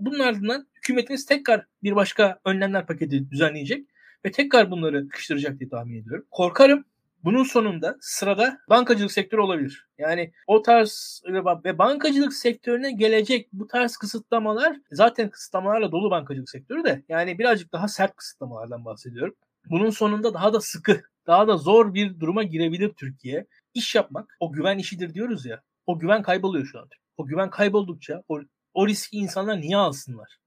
Bunun 0.00 0.18
ardından 0.18 0.68
hükümetimiz 0.74 1.26
tekrar 1.26 1.66
bir 1.82 1.96
başka 1.96 2.40
önlemler 2.44 2.86
paketi 2.86 3.30
düzenleyecek 3.30 3.86
ve 4.24 4.30
tekrar 4.30 4.70
bunları 4.70 5.02
sıkıştıracak 5.02 5.58
diye 5.58 5.68
tahmin 5.68 6.02
ediyorum. 6.02 6.26
Korkarım 6.30 6.84
bunun 7.24 7.44
sonunda 7.44 7.96
sırada 8.00 8.58
bankacılık 8.70 9.12
sektörü 9.12 9.40
olabilir. 9.40 9.86
Yani 9.98 10.32
o 10.46 10.62
tarz 10.62 11.22
ve 11.64 11.78
bankacılık 11.78 12.32
sektörüne 12.32 12.92
gelecek 12.92 13.48
bu 13.52 13.66
tarz 13.66 13.96
kısıtlamalar 13.96 14.76
zaten 14.90 15.30
kısıtlamalarla 15.30 15.92
dolu 15.92 16.10
bankacılık 16.10 16.50
sektörü 16.50 16.84
de 16.84 17.02
yani 17.08 17.38
birazcık 17.38 17.72
daha 17.72 17.88
sert 17.88 18.16
kısıtlamalardan 18.16 18.84
bahsediyorum. 18.84 19.34
Bunun 19.70 19.90
sonunda 19.90 20.34
daha 20.34 20.52
da 20.52 20.60
sıkı, 20.60 21.02
daha 21.26 21.48
da 21.48 21.56
zor 21.56 21.94
bir 21.94 22.20
duruma 22.20 22.42
girebilir 22.42 22.92
Türkiye. 22.94 23.46
İş 23.74 23.94
yapmak 23.94 24.36
o 24.40 24.52
güven 24.52 24.78
işidir 24.78 25.14
diyoruz 25.14 25.46
ya. 25.46 25.62
O 25.86 25.98
güven 25.98 26.22
kayboluyor 26.22 26.66
şu 26.66 26.78
an. 26.78 26.88
O 27.16 27.26
güven 27.26 27.50
kayboldukça 27.50 28.22
o, 28.28 28.40
o 28.74 28.88
riski 28.88 29.16
insanlar 29.16 29.60
niye 29.60 29.76
alsınlar? 29.76 30.38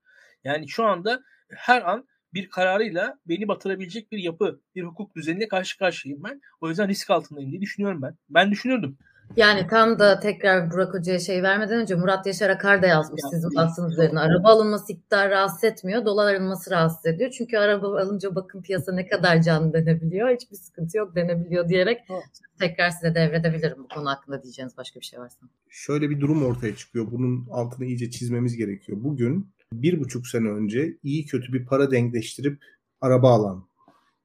Yani 0.43 0.69
şu 0.69 0.86
anda 0.86 1.21
her 1.49 1.82
an 1.82 2.08
bir 2.34 2.49
kararıyla 2.49 3.19
beni 3.25 3.47
batırabilecek 3.47 4.12
bir 4.12 4.17
yapı, 4.17 4.62
bir 4.75 4.84
hukuk 4.84 5.15
düzenine 5.15 5.47
karşı 5.47 5.77
karşıyayım 5.77 6.23
ben. 6.23 6.41
O 6.62 6.69
yüzden 6.69 6.88
risk 6.88 7.10
altındayım 7.10 7.51
diye 7.51 7.62
düşünüyorum 7.62 8.01
ben. 8.01 8.17
Ben 8.29 8.51
düşünürdüm. 8.51 8.97
Yani 9.35 9.67
tam 9.67 9.99
da 9.99 10.19
tekrar 10.19 10.71
Burak 10.71 10.93
Hoca'ya 10.93 11.19
şey 11.19 11.43
vermeden 11.43 11.81
önce 11.81 11.95
Murat 11.95 12.25
Yaşar 12.25 12.49
Akar 12.49 12.81
da 12.81 12.87
yazmış 12.87 13.21
ya, 13.23 13.29
sizin 13.29 13.55
bahsınız 13.55 13.93
üzerine. 13.93 14.19
Araba 14.19 14.49
alınması 14.49 14.93
iktidar 14.93 15.29
rahatsız 15.29 15.63
etmiyor. 15.63 16.05
Dolar 16.05 16.35
alınması 16.35 16.71
rahatsız 16.71 17.05
ediyor. 17.05 17.31
Çünkü 17.37 17.57
araba 17.57 18.01
alınca 18.01 18.35
bakın 18.35 18.61
piyasa 18.61 18.91
ne 18.91 19.07
kadar 19.07 19.41
canlı 19.41 19.73
denebiliyor. 19.73 20.29
Hiçbir 20.29 20.55
sıkıntı 20.55 20.97
yok 20.97 21.15
denebiliyor 21.15 21.69
diyerek 21.69 22.01
evet. 22.09 22.23
tekrar 22.59 22.89
size 22.89 23.15
devredebilirim 23.15 23.77
bu 23.83 23.87
konu 23.87 24.09
hakkında 24.09 24.43
diyeceğiniz 24.43 24.77
başka 24.77 24.99
bir 24.99 25.05
şey 25.05 25.19
varsa. 25.19 25.39
Şöyle 25.69 26.09
bir 26.09 26.21
durum 26.21 26.45
ortaya 26.45 26.75
çıkıyor. 26.75 27.11
Bunun 27.11 27.47
altını 27.51 27.85
iyice 27.85 28.11
çizmemiz 28.11 28.57
gerekiyor. 28.57 28.97
Bugün 29.01 29.49
bir 29.73 29.99
buçuk 29.99 30.27
sene 30.27 30.47
önce 30.47 30.97
iyi 31.03 31.25
kötü 31.25 31.53
bir 31.53 31.65
para 31.65 31.91
denkleştirip 31.91 32.63
araba 33.01 33.31
alan 33.31 33.69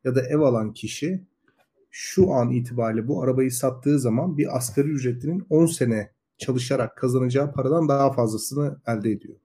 ya 0.04 0.14
da 0.14 0.22
ev 0.22 0.38
alan 0.38 0.72
kişi 0.72 1.24
şu 1.96 2.32
an 2.32 2.50
itibariyle 2.50 3.08
bu 3.08 3.22
arabayı 3.22 3.52
sattığı 3.52 3.98
zaman 3.98 4.38
bir 4.38 4.56
asgari 4.56 4.88
ücretlinin 4.88 5.46
10 5.50 5.66
sene 5.66 6.10
çalışarak 6.38 6.96
kazanacağı 6.96 7.52
paradan 7.52 7.88
daha 7.88 8.12
fazlasını 8.12 8.76
elde 8.86 9.10
ediyor. 9.10 9.36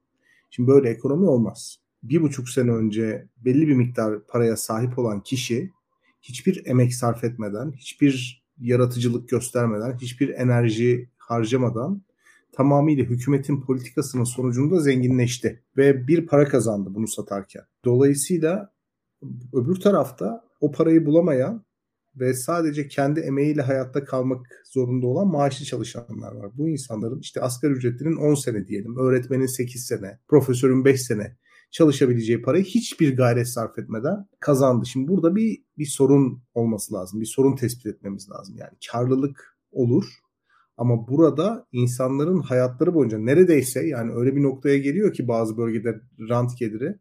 Şimdi 0.49 0.69
böyle 0.69 0.89
ekonomi 0.89 1.25
olmaz. 1.25 1.79
Bir 2.03 2.21
buçuk 2.21 2.49
sene 2.49 2.71
önce 2.71 3.27
belli 3.37 3.67
bir 3.67 3.73
miktar 3.73 4.27
paraya 4.27 4.57
sahip 4.57 4.99
olan 4.99 5.23
kişi 5.23 5.71
hiçbir 6.21 6.65
emek 6.65 6.93
sarf 6.93 7.23
etmeden, 7.23 7.71
hiçbir 7.71 8.43
yaratıcılık 8.59 9.29
göstermeden, 9.29 9.97
hiçbir 9.97 10.29
enerji 10.29 11.09
harcamadan 11.17 12.01
tamamıyla 12.51 13.03
hükümetin 13.03 13.61
politikasının 13.61 14.23
sonucunda 14.23 14.79
zenginleşti 14.79 15.63
ve 15.77 16.07
bir 16.07 16.27
para 16.27 16.47
kazandı 16.47 16.89
bunu 16.93 17.07
satarken. 17.07 17.63
Dolayısıyla 17.85 18.71
öbür 19.53 19.75
tarafta 19.75 20.43
o 20.61 20.71
parayı 20.71 21.05
bulamayan 21.05 21.63
ve 22.19 22.33
sadece 22.33 22.87
kendi 22.87 23.19
emeğiyle 23.19 23.61
hayatta 23.61 24.03
kalmak 24.05 24.45
zorunda 24.65 25.07
olan 25.07 25.27
maaşlı 25.27 25.65
çalışanlar 25.65 26.31
var. 26.31 26.51
Bu 26.57 26.69
insanların 26.69 27.19
işte 27.19 27.41
asgari 27.41 27.73
ücretinin 27.73 28.15
10 28.15 28.35
sene 28.35 28.67
diyelim, 28.67 28.97
öğretmenin 28.97 29.45
8 29.45 29.85
sene, 29.85 30.19
profesörün 30.27 30.85
5 30.85 31.01
sene 31.01 31.37
çalışabileceği 31.71 32.41
parayı 32.41 32.63
hiçbir 32.63 33.17
gayret 33.17 33.47
sarf 33.47 33.79
etmeden 33.79 34.27
kazandı. 34.39 34.85
Şimdi 34.85 35.07
burada 35.07 35.35
bir 35.35 35.63
bir 35.77 35.85
sorun 35.85 36.43
olması 36.53 36.93
lazım. 36.93 37.21
Bir 37.21 37.25
sorun 37.25 37.55
tespit 37.55 37.85
etmemiz 37.85 38.29
lazım. 38.29 38.55
Yani 38.57 38.71
karlılık 38.91 39.57
olur 39.71 40.05
ama 40.77 41.07
burada 41.07 41.67
insanların 41.71 42.39
hayatları 42.39 42.93
boyunca 42.93 43.17
neredeyse 43.17 43.87
yani 43.87 44.13
öyle 44.13 44.35
bir 44.35 44.43
noktaya 44.43 44.77
geliyor 44.77 45.13
ki 45.13 45.27
bazı 45.27 45.57
bölgede 45.57 46.01
rant 46.29 46.57
geliri 46.57 46.99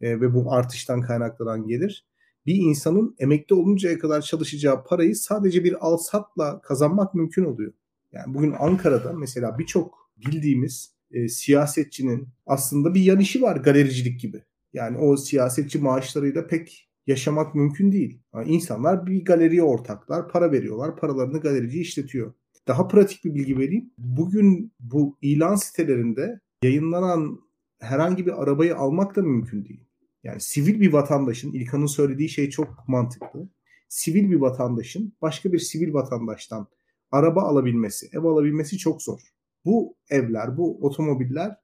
e, 0.00 0.20
ve 0.20 0.34
bu 0.34 0.52
artıştan 0.52 1.00
kaynaklanan 1.00 1.66
gelir 1.66 2.06
bir 2.46 2.54
insanın 2.54 3.16
emekli 3.18 3.54
oluncaya 3.54 3.98
kadar 3.98 4.20
çalışacağı 4.20 4.84
parayı 4.84 5.16
sadece 5.16 5.64
bir 5.64 5.86
alsatla 5.86 6.60
kazanmak 6.60 7.14
mümkün 7.14 7.44
oluyor. 7.44 7.72
Yani 8.12 8.34
bugün 8.34 8.54
Ankara'da 8.58 9.12
mesela 9.12 9.58
birçok 9.58 10.10
bildiğimiz 10.16 10.94
e, 11.10 11.28
siyasetçinin 11.28 12.28
aslında 12.46 12.94
bir 12.94 13.00
yan 13.00 13.20
işi 13.20 13.42
var 13.42 13.56
galericilik 13.56 14.20
gibi. 14.20 14.42
Yani 14.72 14.98
o 14.98 15.16
siyasetçi 15.16 15.78
maaşlarıyla 15.78 16.46
pek 16.46 16.90
yaşamak 17.06 17.54
mümkün 17.54 17.92
değil. 17.92 18.22
Yani 18.34 18.50
insanlar 18.50 19.06
bir 19.06 19.24
galeriye 19.24 19.62
ortaklar, 19.62 20.28
para 20.28 20.52
veriyorlar, 20.52 20.96
paralarını 20.96 21.40
galerici 21.40 21.80
işletiyor. 21.80 22.32
Daha 22.68 22.88
pratik 22.88 23.24
bir 23.24 23.34
bilgi 23.34 23.58
vereyim. 23.58 23.90
Bugün 23.98 24.72
bu 24.80 25.18
ilan 25.22 25.54
sitelerinde 25.54 26.40
yayınlanan 26.62 27.40
herhangi 27.78 28.26
bir 28.26 28.42
arabayı 28.42 28.76
almak 28.76 29.16
da 29.16 29.22
mümkün 29.22 29.64
değil. 29.64 29.89
Yani 30.24 30.40
sivil 30.40 30.80
bir 30.80 30.92
vatandaşın, 30.92 31.52
İlkan'ın 31.52 31.86
söylediği 31.86 32.28
şey 32.28 32.50
çok 32.50 32.88
mantıklı. 32.88 33.48
Sivil 33.88 34.30
bir 34.30 34.36
vatandaşın 34.36 35.12
başka 35.22 35.52
bir 35.52 35.58
sivil 35.58 35.92
vatandaştan 35.92 36.66
araba 37.10 37.42
alabilmesi, 37.42 38.08
ev 38.12 38.24
alabilmesi 38.24 38.78
çok 38.78 39.02
zor. 39.02 39.20
Bu 39.64 39.96
evler, 40.10 40.56
bu 40.56 40.86
otomobiller 40.86 41.56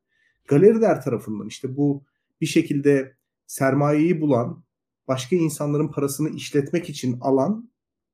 galeriler 0.48 1.02
tarafından 1.02 1.46
işte 1.46 1.76
bu 1.76 2.04
bir 2.40 2.46
şekilde 2.46 3.16
sermayeyi 3.46 4.20
bulan, 4.20 4.64
başka 5.08 5.36
insanların 5.36 5.88
parasını 5.88 6.30
işletmek 6.30 6.90
için 6.90 7.18
alan 7.20 7.70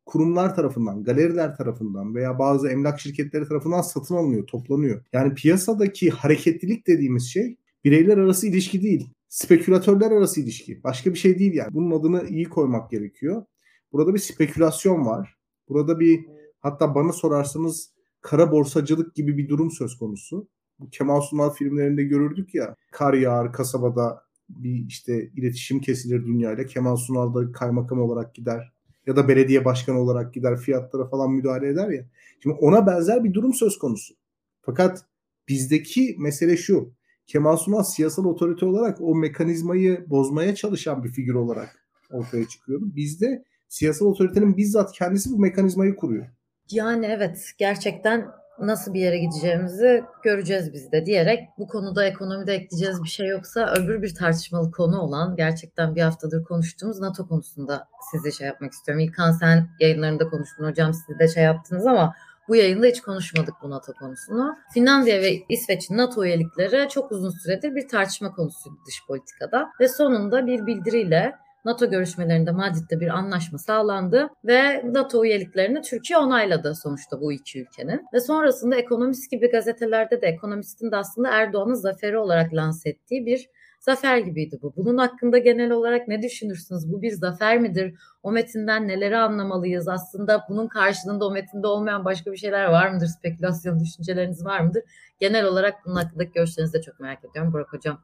kurumlar 0.06 0.56
tarafından, 0.56 1.04
galeriler 1.04 1.56
tarafından 1.56 2.14
veya 2.14 2.38
bazı 2.38 2.68
emlak 2.68 3.00
şirketleri 3.00 3.48
tarafından 3.48 3.80
satın 3.80 4.14
alınıyor, 4.14 4.46
toplanıyor. 4.46 5.04
Yani 5.12 5.34
piyasadaki 5.34 6.10
hareketlilik 6.10 6.86
dediğimiz 6.86 7.30
şey 7.30 7.56
bireyler 7.84 8.18
arası 8.18 8.46
ilişki 8.46 8.82
değil. 8.82 9.10
Spekülatörler 9.32 10.10
arası 10.10 10.40
ilişki. 10.40 10.84
Başka 10.84 11.10
bir 11.10 11.18
şey 11.18 11.38
değil 11.38 11.54
yani. 11.54 11.74
Bunun 11.74 12.00
adını 12.00 12.28
iyi 12.28 12.44
koymak 12.44 12.90
gerekiyor. 12.90 13.44
Burada 13.92 14.14
bir 14.14 14.18
spekülasyon 14.18 15.06
var. 15.06 15.36
Burada 15.68 16.00
bir 16.00 16.26
hatta 16.60 16.94
bana 16.94 17.12
sorarsanız 17.12 17.92
kara 18.20 18.52
borsacılık 18.52 19.14
gibi 19.14 19.38
bir 19.38 19.48
durum 19.48 19.70
söz 19.70 19.98
konusu. 19.98 20.48
Bu 20.78 20.90
Kemal 20.90 21.20
Sunal 21.20 21.50
filmlerinde 21.50 22.04
görürdük 22.04 22.54
ya. 22.54 22.76
Kar 22.90 23.14
yağar 23.14 23.52
kasabada 23.52 24.22
bir 24.48 24.86
işte 24.88 25.30
iletişim 25.36 25.80
kesilir 25.80 26.26
dünyayla. 26.26 26.66
Kemal 26.66 26.96
Sunal 26.96 27.34
da 27.34 27.52
kaymakam 27.52 28.00
olarak 28.00 28.34
gider 28.34 28.72
ya 29.06 29.16
da 29.16 29.28
belediye 29.28 29.64
başkanı 29.64 29.98
olarak 29.98 30.34
gider 30.34 30.56
fiyatlara 30.56 31.08
falan 31.08 31.30
müdahale 31.30 31.68
eder 31.68 31.88
ya. 31.88 32.06
Şimdi 32.42 32.56
ona 32.56 32.86
benzer 32.86 33.24
bir 33.24 33.34
durum 33.34 33.54
söz 33.54 33.78
konusu. 33.78 34.14
Fakat 34.62 35.04
bizdeki 35.48 36.16
mesele 36.18 36.56
şu. 36.56 36.92
Kemal 37.26 37.56
Sunal 37.56 37.82
siyasal 37.82 38.24
otorite 38.24 38.66
olarak 38.66 39.00
o 39.00 39.14
mekanizmayı 39.14 40.04
bozmaya 40.10 40.54
çalışan 40.54 41.04
bir 41.04 41.08
figür 41.08 41.34
olarak 41.34 41.86
ortaya 42.10 42.48
çıkıyordu. 42.48 42.84
Bizde 42.96 43.44
siyasal 43.68 44.06
otoritenin 44.06 44.56
bizzat 44.56 44.92
kendisi 44.92 45.30
bu 45.30 45.38
mekanizmayı 45.38 45.96
kuruyor. 45.96 46.26
Yani 46.70 47.06
evet 47.06 47.52
gerçekten 47.58 48.26
nasıl 48.60 48.94
bir 48.94 49.00
yere 49.00 49.18
gideceğimizi 49.18 50.04
göreceğiz 50.22 50.72
biz 50.72 50.92
de 50.92 51.06
diyerek 51.06 51.48
bu 51.58 51.66
konuda 51.66 52.04
ekonomide 52.04 52.54
ekleyeceğiz 52.54 53.02
bir 53.02 53.08
şey 53.08 53.26
yoksa 53.26 53.74
öbür 53.74 54.02
bir 54.02 54.14
tartışmalı 54.14 54.70
konu 54.70 55.00
olan 55.00 55.36
gerçekten 55.36 55.94
bir 55.94 56.00
haftadır 56.00 56.44
konuştuğumuz 56.44 57.00
NATO 57.00 57.28
konusunda 57.28 57.88
size 58.10 58.30
şey 58.30 58.46
yapmak 58.46 58.72
istiyorum. 58.72 59.04
İlkan 59.04 59.32
sen 59.32 59.68
yayınlarında 59.80 60.28
konuştun 60.28 60.64
hocam 60.64 60.94
siz 60.94 61.18
de 61.18 61.28
şey 61.28 61.42
yaptınız 61.42 61.86
ama 61.86 62.14
bu 62.48 62.56
yayında 62.56 62.86
hiç 62.86 63.00
konuşmadık 63.00 63.54
bu 63.62 63.70
NATO 63.70 63.92
konusunu. 63.92 64.56
Finlandiya 64.74 65.20
ve 65.20 65.32
İsveç'in 65.48 65.96
NATO 65.96 66.24
üyelikleri 66.24 66.88
çok 66.88 67.12
uzun 67.12 67.30
süredir 67.30 67.74
bir 67.74 67.88
tartışma 67.88 68.32
konusuydu 68.32 68.76
dış 68.86 69.06
politikada 69.06 69.68
ve 69.80 69.88
sonunda 69.88 70.46
bir 70.46 70.66
bildiriyle 70.66 71.32
NATO 71.64 71.90
görüşmelerinde 71.90 72.50
Madrid'de 72.50 73.00
bir 73.00 73.08
anlaşma 73.08 73.58
sağlandı 73.58 74.28
ve 74.44 74.82
NATO 74.92 75.24
üyeliklerini 75.24 75.82
Türkiye 75.82 76.18
onayladı 76.18 76.74
sonuçta 76.74 77.20
bu 77.20 77.32
iki 77.32 77.60
ülkenin. 77.60 78.06
Ve 78.12 78.20
sonrasında 78.20 78.76
Ekonomist 78.76 79.30
gibi 79.30 79.50
gazetelerde 79.50 80.22
de 80.22 80.26
Ekonomist'in 80.26 80.90
de 80.90 80.96
aslında 80.96 81.28
Erdoğan'ın 81.28 81.74
zaferi 81.74 82.18
olarak 82.18 82.54
lanse 82.54 82.90
ettiği 82.90 83.26
bir 83.26 83.48
zafer 83.82 84.18
gibiydi 84.18 84.58
bu. 84.62 84.72
Bunun 84.76 84.98
hakkında 84.98 85.38
genel 85.38 85.70
olarak 85.70 86.08
ne 86.08 86.22
düşünürsünüz? 86.22 86.92
Bu 86.92 87.02
bir 87.02 87.10
zafer 87.10 87.60
midir? 87.60 87.94
O 88.22 88.32
metinden 88.32 88.88
neleri 88.88 89.16
anlamalıyız? 89.16 89.88
Aslında 89.88 90.44
bunun 90.48 90.68
karşılığında 90.68 91.26
o 91.26 91.30
metinde 91.30 91.66
olmayan 91.66 92.04
başka 92.04 92.32
bir 92.32 92.36
şeyler 92.36 92.64
var 92.64 92.90
mıdır? 92.90 93.06
Spekülasyon 93.06 93.80
düşünceleriniz 93.80 94.44
var 94.44 94.60
mıdır? 94.60 94.82
Genel 95.18 95.44
olarak 95.44 95.74
bunun 95.86 95.96
hakkındaki 95.96 96.32
görüşlerinizi 96.32 96.74
de 96.74 96.82
çok 96.82 97.00
merak 97.00 97.24
ediyorum. 97.24 97.52
Burak 97.52 97.72
Hocam 97.72 97.98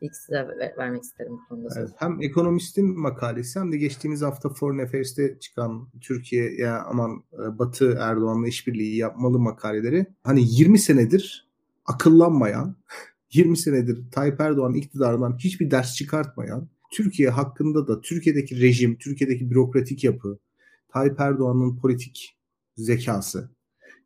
ilk 0.00 0.16
size 0.16 0.48
vermek 0.78 1.02
isterim 1.02 1.32
bu 1.32 1.48
konuda. 1.48 1.74
Evet, 1.78 1.90
hem 1.96 2.22
ekonomistin 2.22 3.00
makalesi 3.00 3.60
hem 3.60 3.72
de 3.72 3.76
geçtiğimiz 3.76 4.22
hafta 4.22 4.48
Foreign 4.48 4.84
Affairs'te 4.84 5.38
çıkan 5.38 5.88
Türkiye 6.00 6.54
ya 6.54 6.84
aman 6.88 7.24
e, 7.32 7.58
Batı 7.58 7.98
Erdoğan'la 8.00 8.48
işbirliği 8.48 8.96
yapmalı 8.96 9.38
makaleleri 9.38 10.06
hani 10.22 10.42
20 10.44 10.78
senedir 10.78 11.48
akıllanmayan 11.86 12.76
20 13.34 13.56
senedir 13.56 14.10
Tayyip 14.10 14.40
Erdoğan 14.40 14.74
iktidarından 14.74 15.38
hiçbir 15.38 15.70
ders 15.70 15.94
çıkartmayan 15.94 16.68
Türkiye 16.92 17.30
hakkında 17.30 17.88
da 17.88 18.00
Türkiye'deki 18.00 18.60
rejim, 18.60 18.98
Türkiye'deki 18.98 19.50
bürokratik 19.50 20.04
yapı, 20.04 20.38
Tayyip 20.88 21.20
Erdoğan'ın 21.20 21.76
politik 21.76 22.38
zekası 22.76 23.50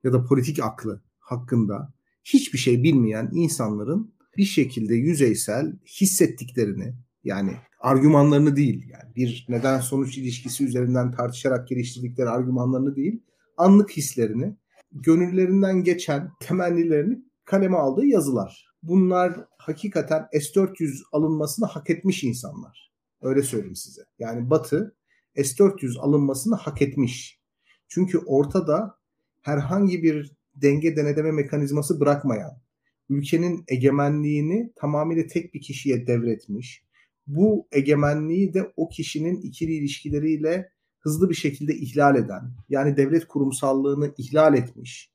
ya 0.04 0.12
da 0.12 0.24
politik 0.24 0.62
aklı 0.62 1.02
hakkında 1.18 1.92
hiçbir 2.24 2.58
şey 2.58 2.82
bilmeyen 2.82 3.30
insanların 3.32 4.14
bir 4.36 4.44
şekilde 4.44 4.94
yüzeysel 4.94 5.72
hissettiklerini 6.00 6.94
yani 7.24 7.52
argümanlarını 7.80 8.56
değil 8.56 8.88
yani 8.88 9.14
bir 9.16 9.46
neden 9.48 9.80
sonuç 9.80 10.18
ilişkisi 10.18 10.64
üzerinden 10.64 11.10
tartışarak 11.10 11.68
geliştirdikleri 11.68 12.28
argümanlarını 12.28 12.96
değil 12.96 13.22
anlık 13.56 13.90
hislerini 13.90 14.56
gönüllerinden 14.92 15.84
geçen 15.84 16.30
temennilerini 16.40 17.18
kaleme 17.44 17.76
aldığı 17.76 18.06
yazılar. 18.06 18.65
Bunlar 18.88 19.44
hakikaten 19.58 20.28
S-400 20.32 21.02
alınmasını 21.12 21.66
hak 21.66 21.90
etmiş 21.90 22.24
insanlar. 22.24 22.92
Öyle 23.22 23.42
söyleyeyim 23.42 23.76
size. 23.76 24.02
Yani 24.18 24.50
Batı 24.50 24.96
S-400 25.36 25.98
alınmasını 25.98 26.54
hak 26.54 26.82
etmiş. 26.82 27.40
Çünkü 27.88 28.18
ortada 28.18 28.98
herhangi 29.42 30.02
bir 30.02 30.32
denge 30.54 30.96
deneteme 30.96 31.32
mekanizması 31.32 32.00
bırakmayan, 32.00 32.58
ülkenin 33.08 33.64
egemenliğini 33.68 34.72
tamamıyla 34.76 35.26
tek 35.26 35.54
bir 35.54 35.60
kişiye 35.60 36.06
devretmiş. 36.06 36.82
Bu 37.26 37.68
egemenliği 37.72 38.54
de 38.54 38.72
o 38.76 38.88
kişinin 38.88 39.40
ikili 39.40 39.74
ilişkileriyle 39.74 40.70
hızlı 41.00 41.30
bir 41.30 41.34
şekilde 41.34 41.74
ihlal 41.74 42.16
eden, 42.16 42.52
yani 42.68 42.96
devlet 42.96 43.28
kurumsallığını 43.28 44.14
ihlal 44.18 44.54
etmiş 44.54 45.10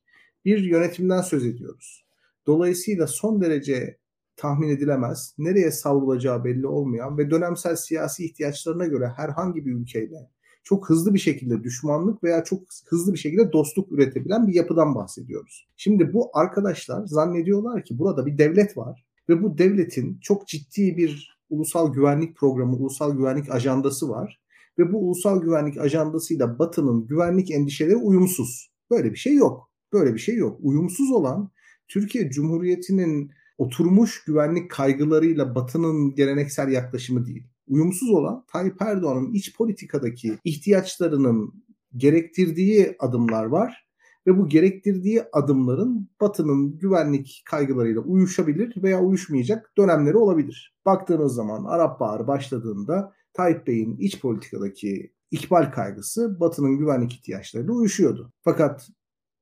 bir 0.46 0.64
yönetimden 0.64 1.22
söz 1.22 1.46
ediyoruz. 1.46 2.06
Dolayısıyla 2.48 3.08
son 3.08 3.42
derece 3.42 3.98
tahmin 4.36 4.70
edilemez, 4.70 5.36
nereye 5.38 5.72
savrulacağı 5.72 6.44
belli 6.44 6.68
olmayan 6.68 7.18
ve 7.18 7.32
dönemsel 7.32 7.76
siyasi 7.76 8.26
ihtiyaçlarına 8.26 8.86
göre 8.86 9.08
herhangi 9.16 9.66
bir 9.66 9.72
ülkeyle 9.72 10.30
çok 10.64 10.90
hızlı 10.90 11.14
bir 11.14 11.20
şekilde 11.20 11.64
düşmanlık 11.64 12.24
veya 12.24 12.44
çok 12.44 12.64
hızlı 12.90 13.14
bir 13.14 13.18
şekilde 13.18 13.52
dostluk 13.52 13.92
üretebilen 13.92 14.48
bir 14.48 14.54
yapıdan 14.54 14.96
bahsediyoruz. 14.96 15.68
Şimdi 15.78 16.14
bu 16.14 16.30
arkadaşlar 16.34 17.06
zannediyorlar 17.06 17.84
ki 17.84 18.00
burada 18.00 18.26
bir 18.26 18.38
devlet 18.38 18.78
var 18.78 19.06
ve 19.30 19.44
bu 19.44 19.58
devletin 19.58 20.20
çok 20.22 20.48
ciddi 20.48 20.98
bir 20.98 21.38
ulusal 21.50 21.94
güvenlik 21.94 22.36
programı, 22.36 22.76
ulusal 22.76 23.18
güvenlik 23.18 23.52
ajandası 23.52 24.10
var 24.10 24.42
ve 24.80 24.94
bu 24.94 24.98
ulusal 24.98 25.42
güvenlik 25.42 25.78
ajandasıyla 25.78 26.60
Batı'nın 26.60 27.08
güvenlik 27.08 27.52
endişeleri 27.52 27.96
uyumsuz. 27.96 28.72
Böyle 28.92 29.12
bir 29.12 29.18
şey 29.18 29.36
yok. 29.36 29.72
Böyle 29.94 30.14
bir 30.14 30.20
şey 30.20 30.36
yok. 30.36 30.60
Uyumsuz 30.62 31.12
olan 31.12 31.52
Türkiye 31.92 32.30
Cumhuriyeti'nin 32.30 33.32
oturmuş 33.58 34.24
güvenlik 34.24 34.72
kaygılarıyla 34.72 35.56
Batı'nın 35.56 36.16
geleneksel 36.16 36.72
yaklaşımı 36.72 37.26
değil 37.26 37.44
uyumsuz 37.72 38.10
olan 38.10 38.46
Tayyip 38.52 38.82
Erdoğan'ın 38.82 39.34
iç 39.34 39.56
politikadaki 39.56 40.38
ihtiyaçlarının 40.44 41.64
gerektirdiği 41.98 42.96
adımlar 43.00 43.46
var 43.46 43.88
ve 44.28 44.38
bu 44.38 44.50
gerektirdiği 44.50 45.24
adımların 45.34 46.10
Batı'nın 46.22 46.78
güvenlik 46.78 47.44
kaygılarıyla 47.46 48.02
uyuşabilir 48.02 48.84
veya 48.84 49.02
uyuşmayacak 49.02 49.74
dönemleri 49.78 50.18
olabilir. 50.18 50.76
Baktığınız 50.86 51.34
zaman 51.36 51.66
Arap 51.66 52.00
Baharı 52.00 52.28
başladığında 52.28 53.14
Tayyip 53.34 53.68
Bey'in 53.68 53.98
iç 53.98 54.22
politikadaki 54.22 55.14
ikbal 55.32 55.72
kaygısı 55.72 56.40
Batı'nın 56.40 56.78
güvenlik 56.78 57.14
ihtiyaçlarıyla 57.14 57.74
uyuşuyordu. 57.74 58.34
Fakat 58.42 58.90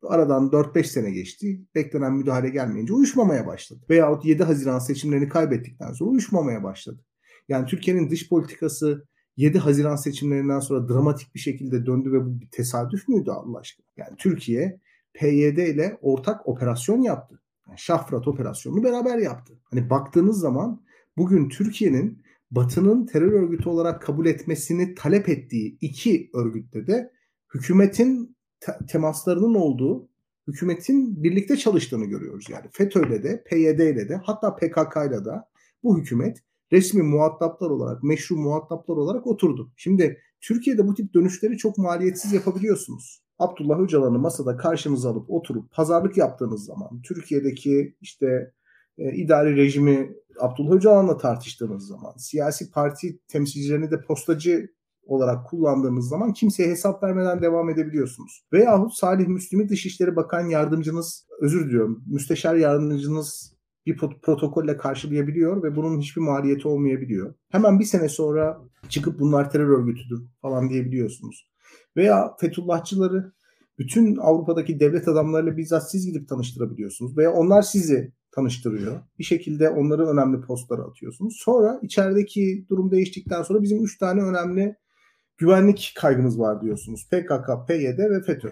aradan 0.03 0.49
4-5 0.49 0.83
sene 0.83 1.11
geçti. 1.11 1.61
Beklenen 1.75 2.13
müdahale 2.13 2.49
gelmeyince 2.49 2.93
uyuşmamaya 2.93 3.47
başladı. 3.47 3.81
Veyahut 3.89 4.25
7 4.25 4.43
Haziran 4.43 4.79
seçimlerini 4.79 5.29
kaybettikten 5.29 5.91
sonra 5.91 6.09
uyuşmamaya 6.09 6.63
başladı. 6.63 7.05
Yani 7.47 7.65
Türkiye'nin 7.65 8.09
dış 8.09 8.29
politikası 8.29 9.07
7 9.37 9.59
Haziran 9.59 9.95
seçimlerinden 9.95 10.59
sonra 10.59 10.89
dramatik 10.89 11.35
bir 11.35 11.39
şekilde 11.39 11.85
döndü 11.85 12.11
ve 12.11 12.25
bu 12.25 12.41
bir 12.41 12.49
tesadüf 12.51 13.07
müydü 13.07 13.31
Allah 13.31 13.59
aşkına? 13.59 13.85
Yani 13.97 14.17
Türkiye 14.17 14.79
PYD 15.13 15.57
ile 15.57 15.97
ortak 16.01 16.47
operasyon 16.47 17.01
yaptı. 17.01 17.41
Yani 17.67 17.79
Şafrat 17.79 18.27
operasyonunu 18.27 18.83
beraber 18.83 19.17
yaptı. 19.17 19.53
Hani 19.63 19.89
baktığınız 19.89 20.39
zaman 20.39 20.81
bugün 21.17 21.49
Türkiye'nin 21.49 22.21
Batı'nın 22.51 23.05
terör 23.05 23.31
örgütü 23.31 23.69
olarak 23.69 24.01
kabul 24.01 24.25
etmesini 24.25 24.95
talep 24.95 25.29
ettiği 25.29 25.77
iki 25.81 26.29
örgütte 26.33 26.87
de 26.87 27.11
hükümetin 27.53 28.35
te- 28.59 28.77
temaslarının 28.87 29.55
olduğu, 29.55 30.09
hükümetin 30.47 31.23
birlikte 31.23 31.57
çalıştığını 31.57 32.05
görüyoruz. 32.05 32.45
Yani 32.49 32.65
FETÖ'yle 32.71 33.23
de, 33.23 33.43
PYD'yle 33.43 34.09
de 34.09 34.15
hatta 34.23 34.55
PKK'yla 34.55 35.25
da 35.25 35.49
bu 35.83 35.99
hükümet 35.99 36.37
resmi 36.71 37.03
muhataplar 37.03 37.69
olarak, 37.69 38.03
meşru 38.03 38.35
muhataplar 38.35 38.97
olarak 38.97 39.27
oturdu. 39.27 39.71
Şimdi 39.75 40.21
Türkiye'de 40.41 40.87
bu 40.87 40.93
tip 40.93 41.13
dönüşleri 41.13 41.57
çok 41.57 41.77
maliyetsiz 41.77 42.33
yapabiliyorsunuz. 42.33 43.23
Abdullah 43.39 43.79
Öcalan'ı 43.79 44.19
masada 44.19 44.57
karşınıza 44.57 45.09
alıp 45.09 45.29
oturup 45.29 45.71
pazarlık 45.71 46.17
yaptığınız 46.17 46.65
zaman 46.65 47.01
Türkiye'deki 47.01 47.95
işte 48.01 48.53
e, 48.97 49.15
idari 49.15 49.55
rejimi 49.55 50.15
Abdullah 50.39 50.71
Öcalan'la 50.71 51.17
tartıştığınız 51.17 51.87
zaman 51.87 52.13
siyasi 52.17 52.71
parti 52.71 53.19
temsilcilerini 53.27 53.91
de 53.91 54.01
postacı 54.01 54.69
olarak 55.11 55.47
kullandığınız 55.47 56.09
zaman 56.09 56.33
kimseye 56.33 56.69
hesap 56.69 57.03
vermeden 57.03 57.41
devam 57.41 57.69
edebiliyorsunuz. 57.69 58.43
Veyahut 58.53 58.93
Salih 58.93 59.27
Müslüm'ü 59.27 59.69
Dışişleri 59.69 60.15
Bakan 60.15 60.47
Yardımcınız, 60.47 61.27
özür 61.41 61.65
diliyorum, 61.65 62.03
Müsteşar 62.07 62.55
Yardımcınız 62.55 63.53
bir 63.85 63.97
protokolle 63.97 64.77
karşılayabiliyor 64.77 65.63
ve 65.63 65.75
bunun 65.75 65.99
hiçbir 65.99 66.21
maliyeti 66.21 66.67
olmayabiliyor. 66.67 67.33
Hemen 67.49 67.79
bir 67.79 67.85
sene 67.85 68.09
sonra 68.09 68.61
çıkıp 68.89 69.19
bunlar 69.19 69.51
terör 69.51 69.79
örgütüdür 69.79 70.23
falan 70.41 70.69
diyebiliyorsunuz. 70.69 71.49
Veya 71.97 72.35
Fethullahçıları 72.39 73.33
bütün 73.79 74.17
Avrupa'daki 74.17 74.79
devlet 74.79 75.07
adamlarıyla 75.07 75.57
bizzat 75.57 75.91
siz 75.91 76.05
gidip 76.05 76.29
tanıştırabiliyorsunuz. 76.29 77.17
Veya 77.17 77.33
onlar 77.33 77.61
sizi 77.61 78.13
tanıştırıyor. 78.31 79.01
Bir 79.19 79.23
şekilde 79.23 79.69
onları 79.69 80.07
önemli 80.07 80.41
postlara 80.41 80.81
atıyorsunuz. 80.81 81.35
Sonra 81.39 81.79
içerideki 81.81 82.65
durum 82.69 82.91
değiştikten 82.91 83.43
sonra 83.43 83.61
bizim 83.61 83.83
üç 83.83 83.97
tane 83.97 84.21
önemli 84.21 84.75
güvenlik 85.39 85.93
kaygımız 85.95 86.39
var 86.39 86.61
diyorsunuz. 86.61 87.09
PKK, 87.09 87.67
PYD 87.67 87.99
ve 87.99 88.21
FETÖ. 88.21 88.49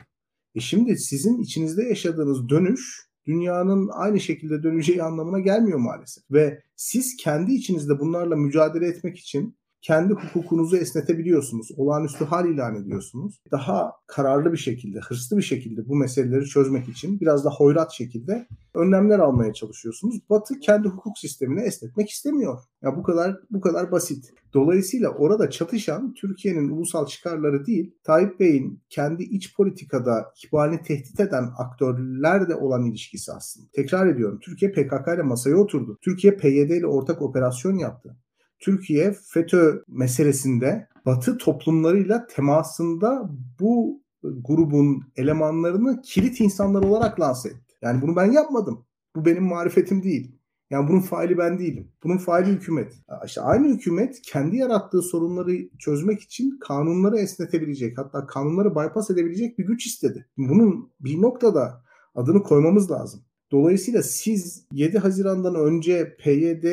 E 0.55 0.59
şimdi 0.59 0.97
sizin 0.97 1.41
içinizde 1.41 1.83
yaşadığınız 1.83 2.49
dönüş 2.49 3.07
dünyanın 3.25 3.89
aynı 3.93 4.19
şekilde 4.19 4.63
döneceği 4.63 5.03
anlamına 5.03 5.39
gelmiyor 5.39 5.79
maalesef. 5.79 6.23
Ve 6.31 6.61
siz 6.75 7.17
kendi 7.17 7.53
içinizde 7.53 7.99
bunlarla 7.99 8.35
mücadele 8.35 8.87
etmek 8.87 9.17
için 9.17 9.57
kendi 9.81 10.13
hukukunuzu 10.13 10.77
esnetebiliyorsunuz. 10.77 11.71
Olağanüstü 11.77 12.25
hal 12.25 12.49
ilan 12.49 12.75
ediyorsunuz. 12.75 13.41
Daha 13.51 13.91
kararlı 14.07 14.53
bir 14.53 14.57
şekilde, 14.57 14.99
hırslı 14.99 15.37
bir 15.37 15.41
şekilde 15.41 15.87
bu 15.87 15.95
meseleleri 15.95 16.45
çözmek 16.45 16.89
için 16.89 17.19
biraz 17.19 17.45
da 17.45 17.49
hoyrat 17.49 17.91
şekilde 17.91 18.47
önlemler 18.75 19.19
almaya 19.19 19.53
çalışıyorsunuz. 19.53 20.19
Batı 20.29 20.59
kendi 20.59 20.87
hukuk 20.87 21.17
sistemini 21.17 21.61
esnetmek 21.61 22.09
istemiyor. 22.09 22.59
Ya 22.81 22.97
bu 22.97 23.03
kadar 23.03 23.35
bu 23.51 23.61
kadar 23.61 23.91
basit. 23.91 24.33
Dolayısıyla 24.53 25.09
orada 25.09 25.49
çatışan 25.49 26.13
Türkiye'nin 26.13 26.69
ulusal 26.69 27.05
çıkarları 27.05 27.65
değil, 27.65 27.95
Tayyip 28.03 28.39
Bey'in 28.39 28.81
kendi 28.89 29.23
iç 29.23 29.55
politikada 29.55 30.33
ihbalini 30.45 30.81
tehdit 30.81 31.19
eden 31.19 31.49
aktörlerle 31.57 32.55
olan 32.55 32.85
ilişkisi 32.85 33.31
aslında. 33.31 33.67
Tekrar 33.73 34.07
ediyorum. 34.07 34.39
Türkiye 34.41 34.71
PKK 34.71 35.07
ile 35.15 35.23
masaya 35.23 35.55
oturdu. 35.55 35.97
Türkiye 36.01 36.35
PYD 36.35 36.69
ile 36.69 36.87
ortak 36.87 37.21
operasyon 37.21 37.77
yaptı. 37.77 38.17
Türkiye 38.59 39.15
FETÖ 39.33 39.83
meselesinde 39.87 40.87
Batı 41.05 41.37
toplumlarıyla 41.37 42.27
temasında 42.27 43.29
bu 43.59 44.01
grubun 44.23 45.03
elemanlarını 45.15 46.01
kilit 46.01 46.41
insanlar 46.41 46.83
olarak 46.83 47.19
lanse 47.19 47.49
etti. 47.49 47.75
Yani 47.81 48.01
bunu 48.01 48.15
ben 48.15 48.31
yapmadım. 48.31 48.85
Bu 49.15 49.25
benim 49.25 49.43
marifetim 49.43 50.03
değil. 50.03 50.37
Yani 50.69 50.89
bunun 50.89 50.99
faili 50.99 51.37
ben 51.37 51.59
değilim. 51.59 51.91
Bunun 52.03 52.17
faili 52.17 52.49
hükümet. 52.49 52.93
İşte 53.25 53.41
aynı 53.41 53.67
hükümet 53.67 54.21
kendi 54.21 54.57
yarattığı 54.57 55.01
sorunları 55.01 55.51
çözmek 55.79 56.21
için 56.21 56.57
kanunları 56.59 57.17
esnetebilecek 57.17 57.97
hatta 57.97 58.27
kanunları 58.27 58.75
bypass 58.75 59.09
edebilecek 59.09 59.59
bir 59.59 59.65
güç 59.65 59.85
istedi. 59.85 60.25
Bunun 60.37 60.91
bir 60.99 61.21
noktada 61.21 61.83
adını 62.15 62.43
koymamız 62.43 62.91
lazım. 62.91 63.21
Dolayısıyla 63.51 64.03
siz 64.03 64.65
7 64.71 64.97
Haziran'dan 64.97 65.55
önce 65.55 66.17
PYD 66.19 66.65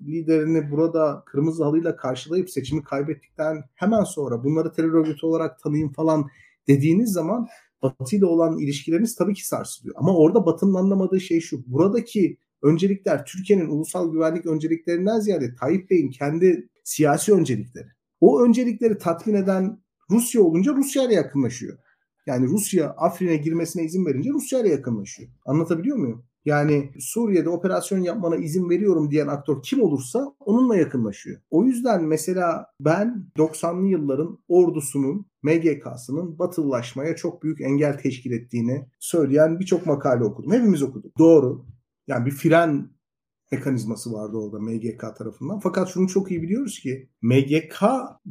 liderini 0.00 0.70
burada 0.70 1.22
kırmızı 1.26 1.64
halıyla 1.64 1.96
karşılayıp 1.96 2.50
seçimi 2.50 2.84
kaybettikten 2.84 3.64
hemen 3.74 4.04
sonra 4.04 4.44
bunları 4.44 4.72
terör 4.72 4.92
örgütü 4.92 5.26
olarak 5.26 5.58
tanıyın 5.62 5.88
falan 5.88 6.28
dediğiniz 6.68 7.12
zaman 7.12 7.46
Batı 7.82 8.26
olan 8.26 8.58
ilişkileriniz 8.58 9.14
tabii 9.14 9.34
ki 9.34 9.46
sarsılıyor. 9.46 9.94
Ama 9.98 10.16
orada 10.16 10.46
Batı'nın 10.46 10.74
anlamadığı 10.74 11.20
şey 11.20 11.40
şu. 11.40 11.64
Buradaki 11.66 12.38
öncelikler 12.62 13.24
Türkiye'nin 13.24 13.68
ulusal 13.68 14.12
güvenlik 14.12 14.46
önceliklerinden 14.46 15.20
ziyade 15.20 15.54
Tayyip 15.54 15.90
Bey'in 15.90 16.10
kendi 16.10 16.68
siyasi 16.84 17.32
öncelikleri. 17.32 17.86
O 18.20 18.42
öncelikleri 18.42 18.98
tatmin 18.98 19.34
eden 19.34 19.78
Rusya 20.10 20.42
olunca 20.42 20.74
Rusya 20.74 21.04
ile 21.04 21.14
yakınlaşıyor. 21.14 21.78
Yani 22.26 22.46
Rusya 22.46 22.90
Afrin'e 22.90 23.36
girmesine 23.36 23.84
izin 23.84 24.06
verince 24.06 24.30
Rusya 24.30 24.60
ile 24.60 24.68
yakınlaşıyor. 24.68 25.30
Anlatabiliyor 25.46 25.96
muyum? 25.96 26.24
Yani 26.44 26.90
Suriye'de 26.98 27.48
operasyon 27.48 27.98
yapmana 27.98 28.36
izin 28.36 28.70
veriyorum 28.70 29.10
diyen 29.10 29.26
aktör 29.26 29.62
kim 29.62 29.82
olursa 29.82 30.34
onunla 30.40 30.76
yakınlaşıyor. 30.76 31.40
O 31.50 31.64
yüzden 31.64 32.04
mesela 32.04 32.66
ben 32.80 33.26
90'lı 33.38 33.86
yılların 33.86 34.38
ordusunun 34.48 35.26
MGK'sının 35.42 36.38
batılılaşmaya 36.38 37.16
çok 37.16 37.42
büyük 37.42 37.60
engel 37.60 37.98
teşkil 37.98 38.32
ettiğini 38.32 38.88
söyleyen 38.98 39.60
birçok 39.60 39.86
makale 39.86 40.24
okudum. 40.24 40.52
Hepimiz 40.52 40.82
okuduk. 40.82 41.18
Doğru. 41.18 41.66
Yani 42.06 42.26
bir 42.26 42.30
fren 42.30 42.94
mekanizması 43.52 44.12
vardı 44.12 44.36
orada 44.36 44.58
MGK 44.58 45.16
tarafından. 45.18 45.60
Fakat 45.60 45.88
şunu 45.88 46.08
çok 46.08 46.30
iyi 46.30 46.42
biliyoruz 46.42 46.80
ki 46.80 47.08
MGK 47.22 47.82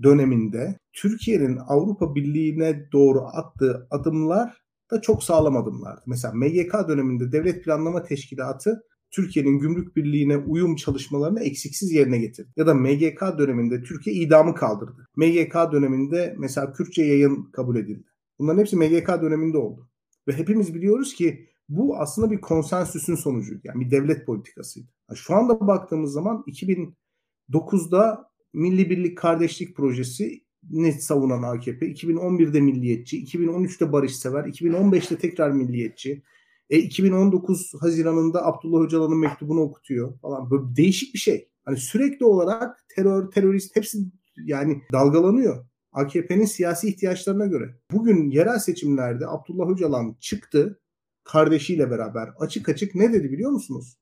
döneminde 0.04 0.78
Türkiye'nin 0.94 1.58
Avrupa 1.68 2.16
Birliği'ne 2.16 2.92
doğru 2.92 3.22
attığı 3.34 3.88
adımlar 3.92 4.63
da 4.94 5.02
çok 5.02 5.24
sağlam 5.24 5.58
adımlardı. 5.58 6.02
Mesela 6.06 6.34
MGK 6.34 6.74
döneminde 6.88 7.32
Devlet 7.32 7.64
Planlama 7.64 8.04
Teşkilatı 8.04 8.84
Türkiye'nin 9.12 9.60
gümrük 9.60 9.96
birliğine 9.96 10.38
uyum 10.38 10.76
çalışmalarını 10.76 11.44
eksiksiz 11.44 11.92
yerine 11.92 12.18
getirdi. 12.18 12.50
Ya 12.56 12.68
da 12.68 12.74
MGK 12.74 13.22
döneminde 13.38 13.84
Türkiye 13.84 14.16
idamı 14.16 14.56
kaldırdı. 14.56 15.08
MGK 15.16 15.56
döneminde 15.72 16.36
mesela 16.38 16.74
Kürtçe 16.74 17.04
yayın 17.04 17.52
kabul 17.52 17.76
edildi. 17.76 18.08
Bunların 18.40 18.60
hepsi 18.60 18.76
MGK 18.76 19.08
döneminde 19.22 19.58
oldu. 19.58 19.90
Ve 20.28 20.34
hepimiz 20.34 20.76
biliyoruz 20.76 21.14
ki 21.14 21.50
bu 21.70 21.98
aslında 21.98 22.32
bir 22.32 22.42
konsensüsün 22.42 23.16
sonucuydu. 23.16 23.62
Yani 23.64 23.86
bir 23.86 23.92
devlet 23.92 24.26
politikasıydı. 24.26 24.88
Şu 25.16 25.36
anda 25.36 25.68
baktığımız 25.68 26.14
zaman 26.14 26.44
2009'da 26.48 28.30
Milli 28.54 28.90
Birlik 28.90 29.18
Kardeşlik 29.18 29.76
Projesi 29.76 30.44
net 30.72 31.04
savunan 31.04 31.44
AKP. 31.44 31.92
2011'de 31.92 32.62
milliyetçi, 32.62 33.26
2013'te 33.26 33.92
barışsever, 33.92 34.44
2015'te 34.44 35.18
tekrar 35.18 35.52
milliyetçi. 35.52 36.24
E 36.70 36.78
2019 36.78 37.74
Haziran'ında 37.80 38.46
Abdullah 38.46 38.86
Öcalan'ın 38.86 39.18
mektubunu 39.18 39.62
okutuyor 39.62 40.20
falan. 40.20 40.52
Böyle 40.52 40.76
değişik 40.76 41.14
bir 41.14 41.20
şey. 41.20 41.50
Hani 41.66 41.78
sürekli 41.78 42.26
olarak 42.26 42.86
terör, 42.96 43.32
terörist 43.32 43.76
hepsi 43.76 43.98
yani 44.38 44.82
dalgalanıyor. 44.92 45.66
AKP'nin 45.92 46.46
siyasi 46.46 46.88
ihtiyaçlarına 46.88 47.46
göre. 47.46 47.78
Bugün 47.92 48.30
yerel 48.30 48.60
seçimlerde 48.60 49.28
Abdullah 49.28 49.70
Öcalan 49.70 50.16
çıktı 50.20 50.80
kardeşiyle 51.24 51.92
beraber 51.92 52.30
açık 52.40 52.70
açık 52.70 52.96
ne 52.96 53.14
dedi 53.14 53.32
biliyor 53.32 53.52
musunuz? 53.52 53.98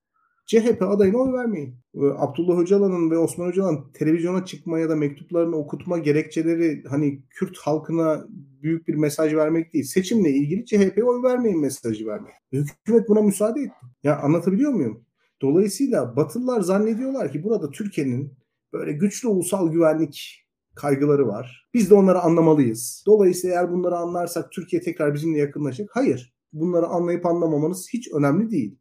CHP 0.51 0.81
adayına 0.81 1.17
oy 1.17 1.33
vermeyin. 1.33 1.75
Ee, 1.95 1.99
Abdullah 2.17 2.59
Öcalan'ın 2.59 3.11
ve 3.11 3.17
Osman 3.17 3.49
Öcalan 3.49 3.91
televizyona 3.93 4.45
çıkma 4.45 4.79
ya 4.79 4.89
da 4.89 4.95
mektuplarını 4.95 5.55
okutma 5.55 5.97
gerekçeleri 5.97 6.83
hani 6.89 7.23
Kürt 7.29 7.57
halkına 7.57 8.25
büyük 8.61 8.87
bir 8.87 8.95
mesaj 8.95 9.35
vermek 9.35 9.73
değil. 9.73 9.85
Seçimle 9.85 10.29
ilgili 10.29 10.65
CHP'ye 10.65 11.03
oy 11.03 11.23
vermeyin 11.23 11.61
mesajı 11.61 12.05
vermek. 12.05 12.33
Hükümet 12.51 13.09
buna 13.09 13.21
müsaade 13.21 13.61
etti. 13.61 13.85
Ya 14.03 14.19
anlatabiliyor 14.19 14.71
muyum? 14.71 15.05
Dolayısıyla 15.41 16.15
Batılılar 16.15 16.61
zannediyorlar 16.61 17.31
ki 17.31 17.43
burada 17.43 17.71
Türkiye'nin 17.71 18.33
böyle 18.73 18.91
güçlü 18.91 19.27
ulusal 19.27 19.71
güvenlik 19.71 20.45
kaygıları 20.75 21.27
var. 21.27 21.69
Biz 21.73 21.89
de 21.89 21.95
onları 21.95 22.19
anlamalıyız. 22.19 23.03
Dolayısıyla 23.07 23.55
eğer 23.55 23.71
bunları 23.71 23.95
anlarsak 23.95 24.51
Türkiye 24.51 24.81
tekrar 24.81 25.13
bizimle 25.13 25.37
yakınlaşacak. 25.37 25.89
Hayır. 25.93 26.33
Bunları 26.53 26.85
anlayıp 26.87 27.25
anlamamanız 27.25 27.87
hiç 27.93 28.13
önemli 28.13 28.51
değil. 28.51 28.80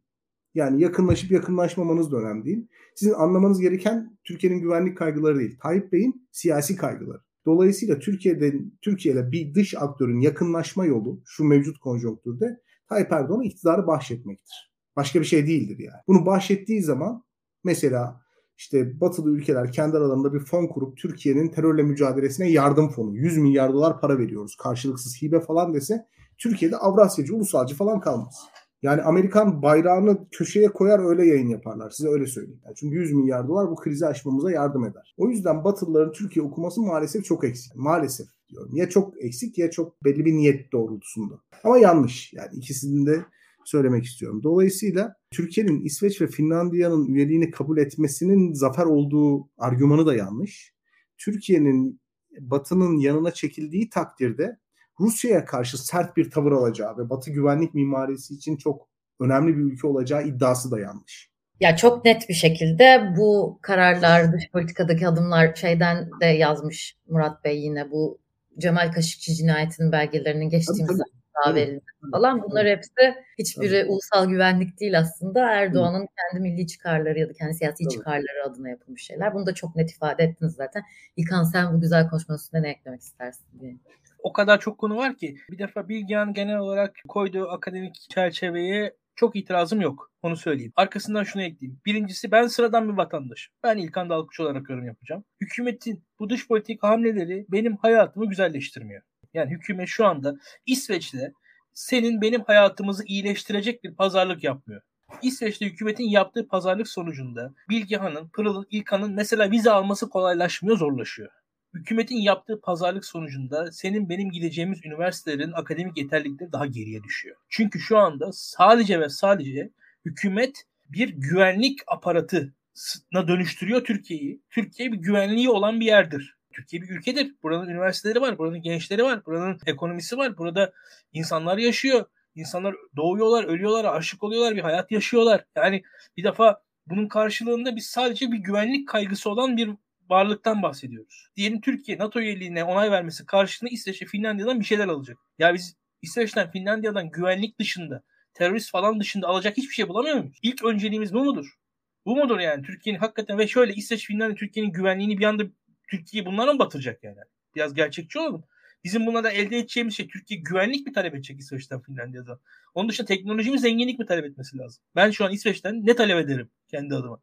Yani 0.55 0.81
yakınlaşıp 0.81 1.31
yakınlaşmamanız 1.31 2.11
da 2.11 2.17
önemli 2.17 2.45
değil. 2.45 2.67
Sizin 2.95 3.13
anlamanız 3.13 3.59
gereken 3.59 4.17
Türkiye'nin 4.23 4.59
güvenlik 4.59 4.97
kaygıları 4.97 5.39
değil. 5.39 5.57
Tayyip 5.61 5.91
Bey'in 5.91 6.27
siyasi 6.31 6.75
kaygıları. 6.75 7.21
Dolayısıyla 7.45 7.99
Türkiye'de 7.99 8.53
Türkiye 8.81 9.13
ile 9.13 9.31
bir 9.31 9.53
dış 9.53 9.75
aktörün 9.77 10.19
yakınlaşma 10.19 10.85
yolu 10.85 11.21
şu 11.25 11.43
mevcut 11.43 11.79
konjonktürde 11.79 12.61
Tayyip 12.89 13.11
Erdoğan'a 13.11 13.43
iktidarı 13.43 13.87
bahşetmektir. 13.87 14.73
Başka 14.95 15.19
bir 15.19 15.25
şey 15.25 15.47
değildir 15.47 15.79
yani. 15.79 16.01
Bunu 16.07 16.25
bahşettiği 16.25 16.83
zaman 16.83 17.23
mesela 17.63 18.21
işte 18.57 19.01
batılı 19.01 19.31
ülkeler 19.31 19.71
kendi 19.71 19.97
aralarında 19.97 20.33
bir 20.33 20.39
fon 20.39 20.67
kurup 20.67 20.97
Türkiye'nin 20.97 21.49
terörle 21.49 21.83
mücadelesine 21.83 22.51
yardım 22.51 22.89
fonu 22.89 23.15
100 23.15 23.37
milyar 23.37 23.73
dolar 23.73 24.01
para 24.01 24.17
veriyoruz 24.19 24.55
karşılıksız 24.55 25.21
hibe 25.21 25.39
falan 25.39 25.73
dese 25.73 26.07
Türkiye'de 26.37 26.77
Avrasyacı, 26.77 27.35
ulusalcı 27.35 27.75
falan 27.75 27.99
kalmaz. 27.99 28.35
Yani 28.81 29.01
Amerikan 29.01 29.61
bayrağını 29.61 30.27
köşeye 30.31 30.67
koyar 30.67 31.09
öyle 31.09 31.25
yayın 31.25 31.49
yaparlar. 31.49 31.89
Size 31.89 32.09
öyle 32.09 32.27
söyleyeyim. 32.27 32.61
Yani 32.65 32.75
çünkü 32.75 32.95
100 32.95 33.13
milyar 33.13 33.47
dolar 33.47 33.71
bu 33.71 33.75
krizi 33.75 34.07
aşmamıza 34.07 34.51
yardım 34.51 34.85
eder. 34.85 35.13
O 35.17 35.29
yüzden 35.29 35.63
Batılıların 35.63 36.11
Türkiye 36.11 36.45
okuması 36.45 36.81
maalesef 36.81 37.25
çok 37.25 37.43
eksik. 37.43 37.75
Maalesef 37.75 38.27
diyorum. 38.49 38.75
Ya 38.75 38.89
çok 38.89 39.23
eksik 39.23 39.57
ya 39.57 39.71
çok 39.71 40.03
belli 40.03 40.25
bir 40.25 40.33
niyet 40.33 40.71
doğrultusunda. 40.71 41.33
Ama 41.63 41.77
yanlış. 41.77 42.33
Yani 42.33 42.49
ikisinin 42.53 43.05
de 43.05 43.25
söylemek 43.65 44.05
istiyorum. 44.05 44.43
Dolayısıyla 44.43 45.15
Türkiye'nin 45.31 45.81
İsveç 45.81 46.21
ve 46.21 46.27
Finlandiya'nın 46.27 47.05
üyeliğini 47.05 47.51
kabul 47.51 47.77
etmesinin 47.77 48.53
zafer 48.53 48.85
olduğu 48.85 49.49
argümanı 49.57 50.05
da 50.05 50.15
yanlış. 50.15 50.73
Türkiye'nin 51.17 52.01
Batı'nın 52.39 52.97
yanına 52.97 53.31
çekildiği 53.31 53.89
takdirde 53.89 54.57
Rusya'ya 55.01 55.45
karşı 55.45 55.85
sert 55.85 56.17
bir 56.17 56.31
tavır 56.31 56.51
alacağı 56.51 56.97
ve 56.97 57.09
Batı 57.09 57.31
güvenlik 57.31 57.73
mimarisi 57.73 58.33
için 58.33 58.57
çok 58.57 58.87
önemli 59.19 59.57
bir 59.57 59.61
ülke 59.61 59.87
olacağı 59.87 60.23
iddiası 60.27 60.71
da 60.71 60.79
yanlış. 60.79 61.31
Ya 61.59 61.75
çok 61.75 62.05
net 62.05 62.29
bir 62.29 62.33
şekilde 62.33 63.13
bu 63.17 63.59
kararlar, 63.61 64.33
dış 64.33 64.51
politikadaki 64.51 65.07
adımlar 65.07 65.55
şeyden 65.55 66.09
de 66.21 66.25
yazmış 66.25 66.95
Murat 67.09 67.43
Bey 67.43 67.61
yine 67.61 67.91
bu 67.91 68.19
Cemal 68.57 68.91
Kaşıkçı 68.91 69.33
cinayetinin 69.33 69.91
belgelerinin 69.91 70.49
geçtiğimiz 70.49 71.01
daha 71.35 71.55
verilmesi 71.55 71.85
falan. 72.11 72.43
Bunlar 72.43 72.67
hepsi 72.67 73.15
hiçbiri 73.39 73.75
evet. 73.75 73.89
ulusal 73.89 74.29
güvenlik 74.29 74.79
değil 74.79 74.99
aslında. 74.99 75.51
Erdoğan'ın 75.51 76.07
kendi 76.17 76.49
milli 76.49 76.67
çıkarları 76.67 77.19
ya 77.19 77.29
da 77.29 77.33
kendi 77.33 77.53
siyasi 77.53 77.83
evet. 77.83 77.91
çıkarları 77.91 78.45
adına 78.45 78.69
yapılmış 78.69 79.03
şeyler. 79.03 79.33
Bunu 79.33 79.45
da 79.45 79.53
çok 79.53 79.75
net 79.75 79.91
ifade 79.91 80.23
ettiniz 80.23 80.53
zaten. 80.53 80.83
İlkan 81.17 81.43
sen 81.43 81.73
bu 81.73 81.81
güzel 81.81 82.09
konuşma 82.09 82.35
üstünde 82.35 82.61
ne 82.61 82.69
eklemek 82.69 83.01
istersin 83.01 83.45
diye. 83.59 83.75
O 84.23 84.33
kadar 84.33 84.59
çok 84.59 84.77
konu 84.77 84.97
var 84.97 85.17
ki 85.17 85.35
bir 85.51 85.59
defa 85.59 85.89
Bilgehan 85.89 86.33
genel 86.33 86.57
olarak 86.57 86.95
koyduğu 87.07 87.49
akademik 87.49 87.95
çerçeveye 88.09 88.95
çok 89.15 89.35
itirazım 89.35 89.81
yok. 89.81 90.11
Onu 90.21 90.37
söyleyeyim. 90.37 90.73
Arkasından 90.75 91.23
şunu 91.23 91.43
ekleyeyim. 91.43 91.81
Birincisi 91.85 92.31
ben 92.31 92.47
sıradan 92.47 92.89
bir 92.89 92.97
vatandaşım. 92.97 93.53
Ben 93.63 93.77
İlkan 93.77 94.09
Dalkıç 94.09 94.39
olarak 94.39 94.69
yorum 94.69 94.85
yapacağım. 94.85 95.23
Hükümetin 95.41 96.03
bu 96.19 96.29
dış 96.29 96.47
politik 96.47 96.83
hamleleri 96.83 97.45
benim 97.49 97.77
hayatımı 97.77 98.29
güzelleştirmiyor. 98.29 99.01
Yani 99.33 99.51
hükümet 99.51 99.87
şu 99.87 100.05
anda 100.05 100.35
İsveç'te 100.65 101.33
senin 101.73 102.21
benim 102.21 102.41
hayatımızı 102.41 103.03
iyileştirecek 103.05 103.83
bir 103.83 103.95
pazarlık 103.95 104.43
yapmıyor. 104.43 104.81
İsveç'te 105.21 105.65
hükümetin 105.65 106.09
yaptığı 106.09 106.47
pazarlık 106.47 106.87
sonucunda 106.87 107.53
Bilgehan'ın, 107.69 108.29
Pırıl'ın, 108.29 108.67
İlkan'ın 108.69 109.13
mesela 109.13 109.51
vize 109.51 109.71
alması 109.71 110.09
kolaylaşmıyor, 110.09 110.77
zorlaşıyor. 110.77 111.31
Hükümetin 111.73 112.15
yaptığı 112.15 112.61
pazarlık 112.61 113.05
sonucunda 113.05 113.71
senin 113.71 114.09
benim 114.09 114.31
gideceğimiz 114.31 114.85
üniversitelerin 114.85 115.51
akademik 115.51 115.97
yeterlilikleri 115.97 116.51
daha 116.51 116.65
geriye 116.65 117.03
düşüyor. 117.03 117.35
Çünkü 117.49 117.79
şu 117.79 117.97
anda 117.97 118.29
sadece 118.31 118.99
ve 118.99 119.09
sadece 119.09 119.69
hükümet 120.05 120.63
bir 120.89 121.09
güvenlik 121.09 121.79
aparatına 121.87 123.27
dönüştürüyor 123.27 123.83
Türkiye'yi. 123.83 124.41
Türkiye 124.49 124.91
bir 124.91 124.97
güvenliği 124.97 125.49
olan 125.49 125.79
bir 125.79 125.85
yerdir. 125.85 126.35
Türkiye 126.53 126.81
bir 126.81 126.89
ülkedir. 126.89 127.35
Buranın 127.43 127.69
üniversiteleri 127.69 128.21
var, 128.21 128.37
buranın 128.37 128.61
gençleri 128.61 129.03
var, 129.03 129.25
buranın 129.25 129.59
ekonomisi 129.65 130.17
var. 130.17 130.37
Burada 130.37 130.73
insanlar 131.13 131.57
yaşıyor. 131.57 132.05
İnsanlar 132.35 132.75
doğuyorlar, 132.95 133.43
ölüyorlar, 133.43 133.85
aşık 133.85 134.23
oluyorlar, 134.23 134.55
bir 134.55 134.61
hayat 134.61 134.91
yaşıyorlar. 134.91 135.45
Yani 135.55 135.83
bir 136.17 136.23
defa 136.23 136.61
bunun 136.87 137.07
karşılığında 137.07 137.75
biz 137.75 137.85
sadece 137.85 138.31
bir 138.31 138.37
güvenlik 138.37 138.87
kaygısı 138.87 139.29
olan 139.29 139.57
bir 139.57 139.69
varlıktan 140.11 140.61
bahsediyoruz. 140.61 141.27
Diyelim 141.35 141.61
Türkiye 141.61 141.97
NATO 141.97 142.19
üyeliğine 142.19 142.63
onay 142.63 142.91
vermesi 142.91 143.25
karşılığında 143.25 143.73
İsveç 143.73 144.01
ve 144.01 144.05
Finlandiya'dan 144.05 144.59
bir 144.59 144.65
şeyler 144.65 144.87
alacak. 144.87 145.17
Ya 145.39 145.53
biz 145.53 145.75
İsveç'ten, 146.01 146.51
Finlandiya'dan 146.51 147.09
güvenlik 147.09 147.59
dışında, 147.59 148.03
terörist 148.33 148.71
falan 148.71 148.99
dışında 148.99 149.27
alacak 149.27 149.57
hiçbir 149.57 149.73
şey 149.73 149.87
bulamıyor 149.87 150.17
muyuz? 150.17 150.39
İlk 150.41 150.63
önceliğimiz 150.63 151.13
bu 151.13 151.23
mudur? 151.23 151.57
Bu 152.05 152.15
mudur 152.15 152.39
yani 152.39 152.63
Türkiye'nin 152.63 152.99
hakikaten 152.99 153.37
ve 153.37 153.47
şöyle 153.47 153.73
İsveç, 153.73 154.07
Finlandiya 154.07 154.35
Türkiye'nin 154.35 154.71
güvenliğini 154.71 155.17
bir 155.17 155.25
anda 155.25 155.43
Türkiye 155.89 156.25
bunlara 156.25 156.53
mı 156.53 156.59
batıracak 156.59 157.03
yani? 157.03 157.17
Biraz 157.55 157.73
gerçekçi 157.73 158.19
olalım. 158.19 158.43
Bizim 158.83 159.05
bunlara 159.05 159.29
elde 159.29 159.57
edeceğimiz 159.57 159.95
şey 159.97 160.07
Türkiye 160.07 160.39
güvenlik 160.39 160.87
mi 160.87 160.93
talep 160.93 161.15
edecek 161.15 161.39
İsveç'ten 161.39 161.81
Finlandiya'dan? 161.81 162.39
Onun 162.73 162.89
dışında 162.89 163.07
teknoloji 163.07 163.51
mi 163.51 163.59
zenginlik 163.59 163.99
mi 163.99 164.05
talep 164.05 164.25
etmesi 164.25 164.57
lazım? 164.57 164.83
Ben 164.95 165.11
şu 165.11 165.25
an 165.25 165.31
İsveç'ten 165.31 165.85
ne 165.85 165.95
talep 165.95 166.25
ederim 166.25 166.49
kendi 166.67 166.95
adıma? 166.95 167.21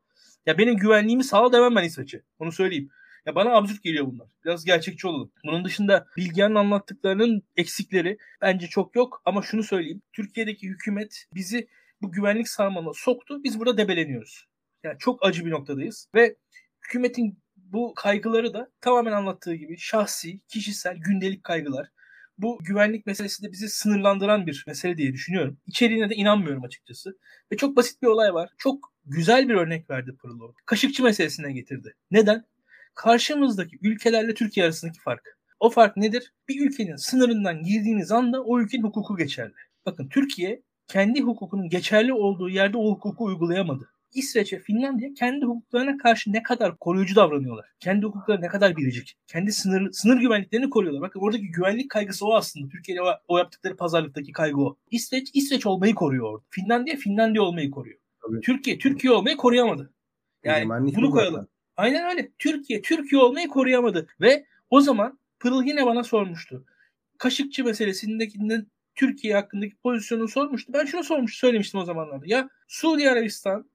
Ya 0.49 0.59
benim 0.59 0.77
güvenliğimi 0.77 1.25
sağla 1.25 1.53
demem 1.53 1.77
ben 1.77 1.85
İsveç'e. 1.85 2.23
Onu 2.39 2.53
söyleyeyim. 2.53 2.89
Ya 3.27 3.35
bana 3.35 3.51
absürt 3.51 3.83
geliyor 3.83 4.07
bunlar. 4.07 4.29
Biraz 4.45 4.65
gerçekçi 4.65 5.07
olalım. 5.07 5.33
Bunun 5.45 5.65
dışında 5.65 6.07
Bilgehan'ın 6.17 6.55
anlattıklarının 6.55 7.43
eksikleri 7.57 8.19
bence 8.41 8.67
çok 8.67 8.97
yok. 8.97 9.23
Ama 9.25 9.43
şunu 9.43 9.63
söyleyeyim. 9.63 10.03
Türkiye'deki 10.13 10.69
hükümet 10.69 11.27
bizi 11.35 11.69
bu 12.03 12.13
güvenlik 12.13 12.49
sarmalına 12.49 12.93
soktu. 12.95 13.45
Biz 13.45 13.61
burada 13.61 13.77
debeleniyoruz. 13.77 14.47
Yani 14.85 14.99
çok 14.99 15.27
acı 15.27 15.47
bir 15.47 15.51
noktadayız. 15.51 16.09
Ve 16.15 16.37
hükümetin 16.85 17.39
bu 17.57 17.95
kaygıları 17.97 18.55
da 18.55 18.71
tamamen 18.81 19.13
anlattığı 19.13 19.55
gibi 19.55 19.79
şahsi, 19.79 20.41
kişisel, 20.49 20.97
gündelik 20.97 21.45
kaygılar. 21.45 21.89
Bu 22.39 22.59
güvenlik 22.61 23.07
meselesi 23.07 23.43
de 23.43 23.53
bizi 23.53 23.69
sınırlandıran 23.69 24.47
bir 24.47 24.65
mesele 24.67 24.97
diye 24.97 25.13
düşünüyorum. 25.13 25.59
İçeriğine 25.67 26.11
de 26.11 26.15
inanmıyorum 26.15 26.65
açıkçası. 26.65 27.19
Ve 27.53 27.57
çok 27.57 27.77
basit 27.77 28.03
bir 28.03 28.07
olay 28.07 28.35
var. 28.35 28.51
Çok 28.59 28.93
güzel 29.09 29.49
bir 29.49 29.55
örnek 29.55 29.91
verdi 29.91 30.17
Pırıl 30.23 30.53
Kaşıkçı 30.67 31.03
meselesine 31.03 31.53
getirdi. 31.53 31.95
Neden? 32.11 32.45
Karşımızdaki 32.95 33.79
ülkelerle 33.83 34.35
Türkiye 34.35 34.67
arasındaki 34.67 35.01
fark. 35.01 35.39
O 35.61 35.71
fark 35.71 35.97
nedir? 35.97 36.33
Bir 36.49 36.67
ülkenin 36.67 36.97
sınırından 36.97 37.63
girdiğiniz 37.63 38.13
anda 38.13 38.43
o 38.43 38.61
ülkenin 38.61 38.83
hukuku 38.83 39.17
geçerli. 39.17 39.55
Bakın 39.87 40.09
Türkiye 40.09 40.63
kendi 40.89 41.21
hukukunun 41.21 41.69
geçerli 41.69 42.13
olduğu 42.13 42.49
yerde 42.49 42.77
o 42.77 42.91
hukuku 42.91 43.25
uygulayamadı. 43.25 43.89
İsveç 44.15 44.53
ve 44.53 44.59
Finlandiya 44.59 45.15
kendi 45.15 45.45
hukuklarına 45.45 45.97
karşı 45.97 46.33
ne 46.33 46.43
kadar 46.43 46.79
koruyucu 46.79 47.17
davranıyorlar. 47.17 47.67
Kendi 47.81 48.07
hukukları 48.07 48.43
ne 48.43 48.49
kadar 48.49 48.77
biricik. 48.77 49.17
Kendi 49.27 49.53
sınır, 49.53 49.93
sınır 49.93 50.21
güvenliklerini 50.21 50.71
koruyorlar. 50.71 51.03
Bakın 51.03 51.21
oradaki 51.21 51.51
güvenlik 51.51 51.91
kaygısı 51.91 52.27
o 52.27 52.35
aslında. 52.35 52.69
Türkiye'de 52.69 53.03
o, 53.03 53.07
o 53.29 53.39
yaptıkları 53.39 53.77
pazarlıktaki 53.77 54.33
kaygı 54.33 54.61
o. 54.61 54.77
İsveç, 54.91 55.31
İsveç 55.35 55.67
olmayı 55.67 55.95
koruyor 55.95 56.33
orada. 56.33 56.45
Finlandiya, 56.51 56.97
Finlandiya 56.97 57.43
olmayı 57.43 57.71
koruyor. 57.71 57.99
Tabii. 58.31 58.41
Türkiye, 58.41 58.79
Türkiye 58.79 59.13
olmayı 59.13 59.37
koruyamadı. 59.37 59.93
Yani 60.45 60.69
bunu 60.97 61.11
koyalım. 61.11 61.35
Zaten. 61.35 61.49
Aynen 61.77 62.11
öyle. 62.11 62.33
Türkiye, 62.39 62.83
Türkiye 62.83 63.21
olmayı 63.21 63.49
koruyamadı. 63.49 64.07
Ve 64.21 64.47
o 64.71 64.81
zaman 64.81 65.19
Pırıl 65.41 65.65
yine 65.65 65.87
bana 65.87 66.05
sormuştu. 66.05 66.65
Kaşıkçı 67.19 67.65
meselesindeki 67.65 68.39
Türkiye 68.95 69.35
hakkındaki 69.35 69.77
pozisyonu 69.77 70.29
sormuştu. 70.29 70.73
Ben 70.73 70.85
şunu 70.85 71.05
sormuş 71.05 71.37
söylemiştim 71.37 71.81
o 71.81 71.85
zamanlarda. 71.85 72.25
Ya 72.27 72.49
Suudi 72.69 73.11
Arabistan 73.11 73.71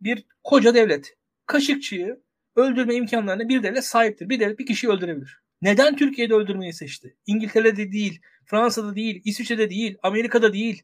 bir 0.00 0.24
koca 0.44 0.74
devlet. 0.74 1.16
Kaşıkçıyı 1.46 2.20
öldürme 2.56 2.94
imkanlarına 2.94 3.48
bir 3.48 3.62
devlet 3.62 3.84
sahiptir. 3.84 4.28
Bir 4.28 4.40
devlet 4.40 4.58
bir 4.58 4.66
kişiyi 4.66 4.88
öldürebilir. 4.88 5.42
Neden 5.62 5.96
Türkiye'de 5.96 6.34
öldürmeyi 6.34 6.72
seçti? 6.72 7.16
İngiltere'de 7.26 7.92
değil, 7.92 8.20
Fransa'da 8.46 8.96
değil, 8.96 9.22
İsviçre'de 9.24 9.70
değil, 9.70 9.96
Amerika'da 10.02 10.52
değil. 10.52 10.82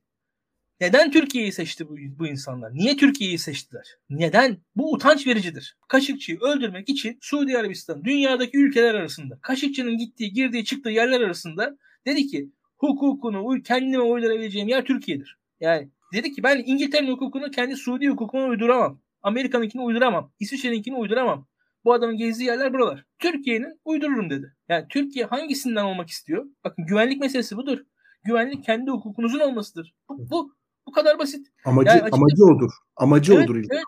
Neden 0.81 1.11
Türkiye'yi 1.11 1.53
seçti 1.53 1.89
bu, 1.89 1.97
bu 2.19 2.27
insanlar? 2.27 2.75
Niye 2.75 2.97
Türkiye'yi 2.97 3.39
seçtiler? 3.39 3.85
Neden? 4.11 4.57
Bu 4.77 4.93
utanç 4.93 5.27
vericidir. 5.27 5.77
Kaşıkçıyı 5.89 6.39
öldürmek 6.41 6.89
için 6.89 7.19
Suudi 7.21 7.59
Arabistan 7.59 8.05
dünyadaki 8.05 8.59
ülkeler 8.59 8.95
arasında 8.95 9.39
Kaşıkçının 9.43 9.99
gittiği, 9.99 10.33
girdiği, 10.33 10.65
çıktığı 10.65 10.91
yerler 10.91 11.21
arasında 11.21 11.79
dedi 12.07 12.27
ki 12.27 12.53
hukukunu 12.77 13.63
kendime 13.63 14.03
uydurabileceğim 14.03 14.69
yer 14.69 14.85
Türkiye'dir. 14.85 15.39
Yani 15.61 15.91
dedi 16.13 16.33
ki 16.33 16.43
ben 16.43 16.63
İngiltere'nin 16.67 17.11
hukukunu 17.11 17.51
kendi 17.51 17.77
Suudi 17.77 18.09
hukukuna 18.09 18.45
uyduramam. 18.45 19.01
Amerika'nınkini 19.23 19.83
uyduramam. 19.83 20.33
İsviçre'ninkini 20.41 20.97
uyduramam. 20.97 21.47
Bu 21.85 21.93
adamın 21.93 22.17
gezdiği 22.17 22.49
yerler 22.49 22.73
buralar. 22.73 23.05
Türkiye'nin 23.19 23.81
uydururum 23.85 24.31
dedi. 24.31 24.57
Yani 24.69 24.87
Türkiye 24.89 25.25
hangisinden 25.25 25.85
olmak 25.85 26.09
istiyor? 26.09 26.47
Bakın 26.65 26.87
güvenlik 26.87 27.21
meselesi 27.21 27.57
budur. 27.57 27.79
Güvenlik 28.25 28.65
kendi 28.65 28.91
hukukunuzun 28.91 29.41
olmasıdır. 29.41 29.95
Bu, 30.09 30.31
bu, 30.31 30.55
bu 30.89 30.93
kadar 30.93 31.19
basit. 31.19 31.47
Amacı 31.65 31.89
yani 31.89 32.09
amacı 32.13 32.45
odur. 32.45 32.71
Amacı 32.97 33.35
evet, 33.35 33.51
odur. 33.51 33.57
Evet, 33.57 33.83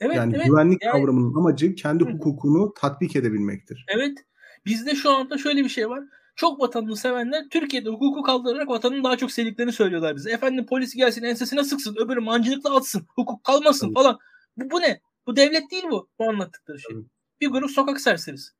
evet, 0.00 0.16
yani 0.16 0.36
evet, 0.36 0.46
güvenlik 0.46 0.82
yani, 0.82 0.92
kavramının 0.92 1.34
amacı 1.34 1.74
kendi 1.74 2.04
hukukunu 2.04 2.74
tatbik 2.76 3.16
edebilmektir. 3.16 3.84
Evet. 3.88 4.18
Bizde 4.66 4.94
şu 4.94 5.10
anda 5.10 5.38
şöyle 5.38 5.64
bir 5.64 5.68
şey 5.68 5.88
var. 5.88 6.04
Çok 6.36 6.60
vatanını 6.60 6.96
sevenler 6.96 7.44
Türkiye'de 7.50 7.90
hukuku 7.90 8.22
kaldırarak 8.22 8.68
vatanın 8.68 9.04
daha 9.04 9.16
çok 9.16 9.32
sevdiklerini 9.32 9.72
söylüyorlar 9.72 10.16
bize. 10.16 10.30
Efendim 10.30 10.66
polis 10.66 10.94
gelsin 10.94 11.22
ensesine 11.22 11.64
sıksın 11.64 11.96
öbürü 11.96 12.20
mancınıkla 12.20 12.76
atsın 12.76 13.06
hukuk 13.14 13.44
kalmasın 13.44 13.86
Tabii. 13.86 13.94
falan. 13.94 14.18
Bu, 14.56 14.70
bu 14.70 14.80
ne? 14.80 15.00
Bu 15.26 15.36
devlet 15.36 15.70
değil 15.70 15.84
bu. 15.90 16.08
Bu 16.18 16.30
anlattıkları 16.30 16.78
şey. 16.78 16.92
Tabii. 16.92 17.04
Bir 17.40 17.48
grup 17.48 17.70
sokak 17.70 18.00
serserisi. 18.00 18.50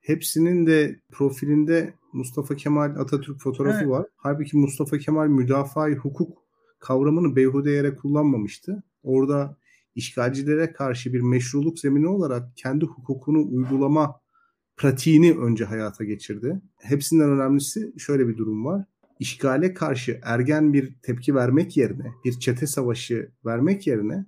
Hepsinin 0.00 0.66
de 0.66 1.00
profilinde 1.12 1.94
Mustafa 2.12 2.56
Kemal 2.56 2.96
Atatürk 2.96 3.40
fotoğrafı 3.40 3.78
evet. 3.78 3.88
var. 3.88 4.06
Halbuki 4.16 4.56
Mustafa 4.56 4.98
Kemal 4.98 5.26
müdafaa 5.26 5.88
hukuk 5.88 6.41
kavramını 6.82 7.36
beyhude 7.36 7.70
yere 7.70 7.96
kullanmamıştı. 7.96 8.82
Orada 9.02 9.56
işgalcilere 9.94 10.72
karşı 10.72 11.12
bir 11.12 11.20
meşruluk 11.20 11.78
zemini 11.78 12.08
olarak 12.08 12.56
kendi 12.56 12.84
hukukunu 12.84 13.48
uygulama 13.50 14.20
pratiğini 14.76 15.32
önce 15.32 15.64
hayata 15.64 16.04
geçirdi. 16.04 16.60
Hepsinden 16.80 17.30
önemlisi 17.30 17.92
şöyle 17.98 18.28
bir 18.28 18.36
durum 18.36 18.64
var. 18.64 18.84
İşgale 19.20 19.74
karşı 19.74 20.20
ergen 20.22 20.72
bir 20.72 20.94
tepki 21.02 21.34
vermek 21.34 21.76
yerine, 21.76 22.12
bir 22.24 22.32
çete 22.32 22.66
savaşı 22.66 23.32
vermek 23.44 23.86
yerine 23.86 24.26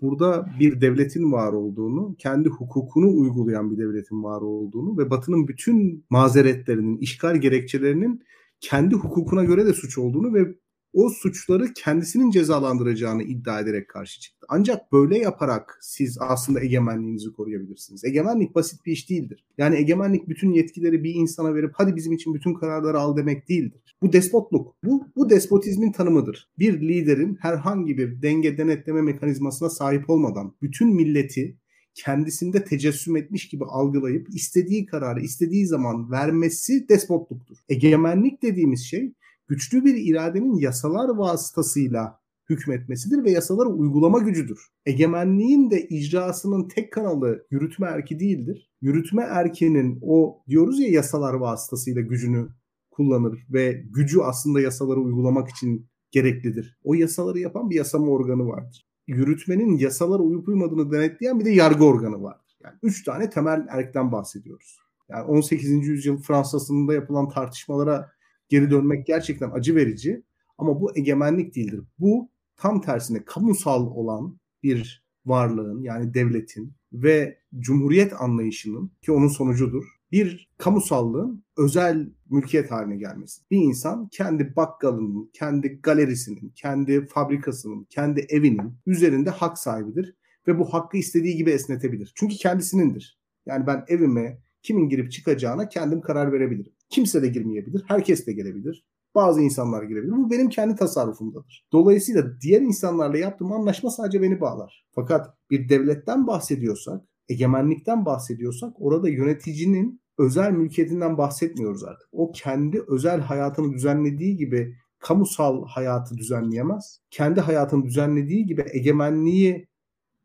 burada 0.00 0.46
bir 0.60 0.80
devletin 0.80 1.32
var 1.32 1.52
olduğunu, 1.52 2.16
kendi 2.18 2.48
hukukunu 2.48 3.20
uygulayan 3.20 3.70
bir 3.70 3.78
devletin 3.78 4.22
var 4.22 4.40
olduğunu 4.40 4.98
ve 4.98 5.10
Batı'nın 5.10 5.48
bütün 5.48 6.06
mazeretlerinin, 6.10 6.98
işgal 6.98 7.36
gerekçelerinin 7.36 8.22
kendi 8.60 8.94
hukukuna 8.94 9.44
göre 9.44 9.66
de 9.66 9.72
suç 9.72 9.98
olduğunu 9.98 10.34
ve 10.34 10.54
o 10.94 11.10
suçları 11.10 11.72
kendisinin 11.72 12.30
cezalandıracağını 12.30 13.22
iddia 13.22 13.60
ederek 13.60 13.88
karşı 13.88 14.20
çıktı. 14.20 14.46
Ancak 14.48 14.92
böyle 14.92 15.18
yaparak 15.18 15.78
siz 15.80 16.18
aslında 16.20 16.60
egemenliğinizi 16.60 17.32
koruyabilirsiniz. 17.32 18.04
Egemenlik 18.04 18.54
basit 18.54 18.86
bir 18.86 18.92
iş 18.92 19.10
değildir. 19.10 19.44
Yani 19.58 19.76
egemenlik 19.76 20.28
bütün 20.28 20.52
yetkileri 20.52 21.04
bir 21.04 21.14
insana 21.14 21.54
verip 21.54 21.70
hadi 21.74 21.96
bizim 21.96 22.12
için 22.12 22.34
bütün 22.34 22.54
kararları 22.54 22.98
al 22.98 23.16
demek 23.16 23.48
değildir. 23.48 23.96
Bu 24.02 24.12
despotluk. 24.12 24.74
Bu, 24.84 25.06
bu 25.16 25.30
despotizmin 25.30 25.92
tanımıdır. 25.92 26.48
Bir 26.58 26.80
liderin 26.80 27.38
herhangi 27.40 27.98
bir 27.98 28.22
denge 28.22 28.58
denetleme 28.58 29.02
mekanizmasına 29.02 29.70
sahip 29.70 30.10
olmadan 30.10 30.54
bütün 30.62 30.94
milleti 30.94 31.56
kendisinde 31.94 32.64
tecessüm 32.64 33.16
etmiş 33.16 33.48
gibi 33.48 33.64
algılayıp 33.64 34.28
istediği 34.34 34.86
kararı 34.86 35.20
istediği 35.20 35.66
zaman 35.66 36.10
vermesi 36.10 36.88
despotluktur. 36.88 37.56
Egemenlik 37.68 38.42
dediğimiz 38.42 38.84
şey 38.84 39.12
güçlü 39.48 39.84
bir 39.84 39.94
iradenin 39.96 40.54
yasalar 40.54 41.08
vasıtasıyla 41.08 42.20
hükmetmesidir 42.50 43.24
ve 43.24 43.30
yasaları 43.30 43.68
uygulama 43.68 44.18
gücüdür. 44.18 44.58
Egemenliğin 44.86 45.70
de 45.70 45.88
icrasının 45.88 46.68
tek 46.68 46.92
kanalı 46.92 47.46
yürütme 47.50 47.86
erki 47.86 48.20
değildir. 48.20 48.70
Yürütme 48.80 49.22
erkinin 49.22 49.98
o 50.02 50.42
diyoruz 50.48 50.80
ya 50.80 50.88
yasalar 50.88 51.34
vasıtasıyla 51.34 52.02
gücünü 52.02 52.48
kullanır 52.90 53.46
ve 53.50 53.72
gücü 53.72 54.20
aslında 54.20 54.60
yasaları 54.60 55.00
uygulamak 55.00 55.50
için 55.50 55.86
gereklidir. 56.10 56.78
O 56.84 56.94
yasaları 56.94 57.38
yapan 57.38 57.70
bir 57.70 57.76
yasama 57.76 58.06
organı 58.06 58.46
vardır. 58.46 58.86
Yürütmenin 59.06 59.78
yasalara 59.78 60.22
uyup 60.22 60.48
uymadığını 60.48 60.92
denetleyen 60.92 61.40
bir 61.40 61.44
de 61.44 61.50
yargı 61.50 61.84
organı 61.84 62.22
vardır. 62.22 62.56
Yani 62.64 62.74
üç 62.82 63.04
tane 63.04 63.30
temel 63.30 63.66
erkten 63.70 64.12
bahsediyoruz. 64.12 64.78
Yani 65.08 65.24
18. 65.24 65.70
yüzyıl 65.88 66.18
Fransa'sında 66.18 66.94
yapılan 66.94 67.28
tartışmalara 67.28 68.10
geri 68.48 68.70
dönmek 68.70 69.06
gerçekten 69.06 69.50
acı 69.50 69.74
verici. 69.74 70.22
Ama 70.58 70.80
bu 70.80 70.96
egemenlik 70.96 71.54
değildir. 71.54 71.80
Bu 71.98 72.30
tam 72.56 72.80
tersine 72.80 73.24
kamusal 73.24 73.86
olan 73.86 74.38
bir 74.62 75.04
varlığın 75.26 75.82
yani 75.82 76.14
devletin 76.14 76.72
ve 76.92 77.38
cumhuriyet 77.58 78.20
anlayışının 78.20 78.90
ki 79.02 79.12
onun 79.12 79.28
sonucudur 79.28 79.84
bir 80.14 80.48
kamusallığın 80.58 81.44
özel 81.56 82.08
mülkiyet 82.30 82.70
haline 82.70 82.96
gelmesi. 82.96 83.42
Bir 83.50 83.56
insan 83.56 84.08
kendi 84.08 84.56
bakkalının, 84.56 85.30
kendi 85.32 85.80
galerisinin, 85.82 86.52
kendi 86.56 87.06
fabrikasının, 87.06 87.84
kendi 87.84 88.26
evinin 88.28 88.74
üzerinde 88.86 89.30
hak 89.30 89.58
sahibidir 89.58 90.14
ve 90.48 90.58
bu 90.58 90.74
hakkı 90.74 90.96
istediği 90.96 91.36
gibi 91.36 91.50
esnetebilir. 91.50 92.12
Çünkü 92.14 92.36
kendisinindir. 92.36 93.18
Yani 93.46 93.66
ben 93.66 93.84
evime 93.88 94.38
kimin 94.62 94.88
girip 94.88 95.12
çıkacağına 95.12 95.68
kendim 95.68 96.00
karar 96.00 96.32
verebilirim. 96.32 96.72
Kimse 96.94 97.22
de 97.22 97.28
girmeyebilir, 97.28 97.84
herkes 97.88 98.26
de 98.26 98.32
gelebilir. 98.32 98.84
Bazı 99.14 99.40
insanlar 99.40 99.82
girebilir. 99.82 100.12
Bu 100.12 100.30
benim 100.30 100.48
kendi 100.48 100.76
tasarrufumdadır. 100.76 101.66
Dolayısıyla 101.72 102.40
diğer 102.40 102.60
insanlarla 102.60 103.18
yaptığım 103.18 103.52
anlaşma 103.52 103.90
sadece 103.90 104.22
beni 104.22 104.40
bağlar. 104.40 104.86
Fakat 104.94 105.34
bir 105.50 105.68
devletten 105.68 106.26
bahsediyorsak, 106.26 107.02
egemenlikten 107.28 108.06
bahsediyorsak 108.06 108.72
orada 108.78 109.08
yöneticinin 109.08 110.00
özel 110.18 110.52
mülkiyetinden 110.52 111.18
bahsetmiyoruz 111.18 111.84
artık. 111.84 112.08
O 112.12 112.32
kendi 112.32 112.82
özel 112.88 113.20
hayatını 113.20 113.72
düzenlediği 113.72 114.36
gibi 114.36 114.76
kamusal 114.98 115.66
hayatı 115.66 116.16
düzenleyemez. 116.16 117.00
Kendi 117.10 117.40
hayatını 117.40 117.84
düzenlediği 117.84 118.46
gibi 118.46 118.64
egemenliği 118.72 119.68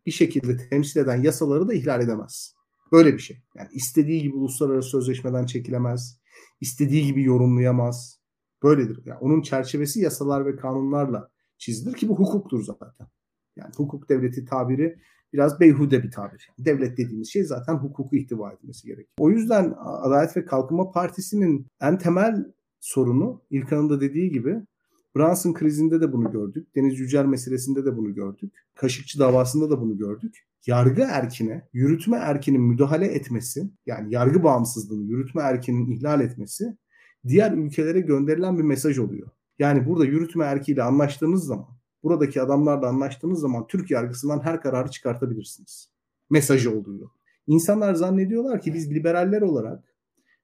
bir 0.05 0.11
şekilde 0.11 0.69
temsil 0.69 0.99
eden 0.99 1.23
yasaları 1.23 1.67
da 1.67 1.73
ihlal 1.73 2.01
edemez. 2.01 2.58
Böyle 2.91 3.13
bir 3.13 3.19
şey. 3.19 3.37
Yani 3.55 3.69
istediği 3.71 4.21
gibi 4.21 4.35
uluslararası 4.35 4.89
sözleşmeden 4.89 5.45
çekilemez. 5.45 6.19
istediği 6.61 7.05
gibi 7.05 7.23
yorumlayamaz. 7.23 8.19
Böyledir. 8.63 9.01
Yani 9.05 9.19
onun 9.19 9.41
çerçevesi 9.41 10.01
yasalar 10.01 10.45
ve 10.45 10.55
kanunlarla 10.55 11.29
çizilir 11.57 11.93
ki 11.93 12.09
bu 12.09 12.19
hukuktur 12.19 12.63
zaten. 12.63 13.07
Yani 13.55 13.71
hukuk 13.77 14.09
devleti 14.09 14.45
tabiri 14.45 14.99
biraz 15.33 15.59
beyhude 15.59 16.03
bir 16.03 16.11
tabir. 16.11 16.49
Devlet 16.59 16.97
dediğimiz 16.97 17.33
şey 17.33 17.43
zaten 17.43 17.73
hukuku 17.73 18.15
ihtiva 18.15 18.51
etmesi 18.53 18.87
gerekiyor. 18.87 19.15
O 19.17 19.29
yüzden 19.29 19.73
Adalet 19.77 20.37
ve 20.37 20.45
Kalkınma 20.45 20.91
Partisi'nin 20.91 21.67
en 21.81 21.97
temel 21.97 22.45
sorunu 22.79 23.41
İlkan'ın 23.49 23.89
da 23.89 24.01
dediği 24.01 24.31
gibi 24.31 24.61
Brunson 25.15 25.53
krizinde 25.53 26.01
de 26.01 26.13
bunu 26.13 26.31
gördük. 26.31 26.75
Deniz 26.75 26.99
Yücel 26.99 27.25
meselesinde 27.25 27.85
de 27.85 27.97
bunu 27.97 28.13
gördük. 28.13 28.53
Kaşıkçı 28.75 29.19
davasında 29.19 29.69
da 29.69 29.81
bunu 29.81 29.97
gördük. 29.97 30.45
Yargı 30.65 31.01
erkine, 31.01 31.67
yürütme 31.73 32.17
erkinin 32.17 32.61
müdahale 32.61 33.05
etmesi, 33.05 33.71
yani 33.85 34.13
yargı 34.13 34.43
bağımsızlığını 34.43 35.03
yürütme 35.03 35.41
erkinin 35.41 35.91
ihlal 35.91 36.21
etmesi 36.21 36.77
diğer 37.27 37.51
ülkelere 37.51 37.99
gönderilen 37.99 38.57
bir 38.57 38.63
mesaj 38.63 38.99
oluyor. 38.99 39.29
Yani 39.59 39.85
burada 39.85 40.05
yürütme 40.05 40.45
erkiyle 40.45 40.83
anlaştığınız 40.83 41.43
zaman 41.43 41.67
buradaki 42.03 42.41
adamlarla 42.41 42.87
anlaştığınız 42.87 43.39
zaman 43.39 43.67
Türk 43.67 43.91
yargısından 43.91 44.39
her 44.39 44.61
kararı 44.61 44.91
çıkartabilirsiniz. 44.91 45.91
Mesajı 46.29 46.79
oluyor. 46.79 47.09
İnsanlar 47.47 47.93
zannediyorlar 47.93 48.61
ki 48.61 48.73
biz 48.73 48.91
liberaller 48.91 49.41
olarak 49.41 49.95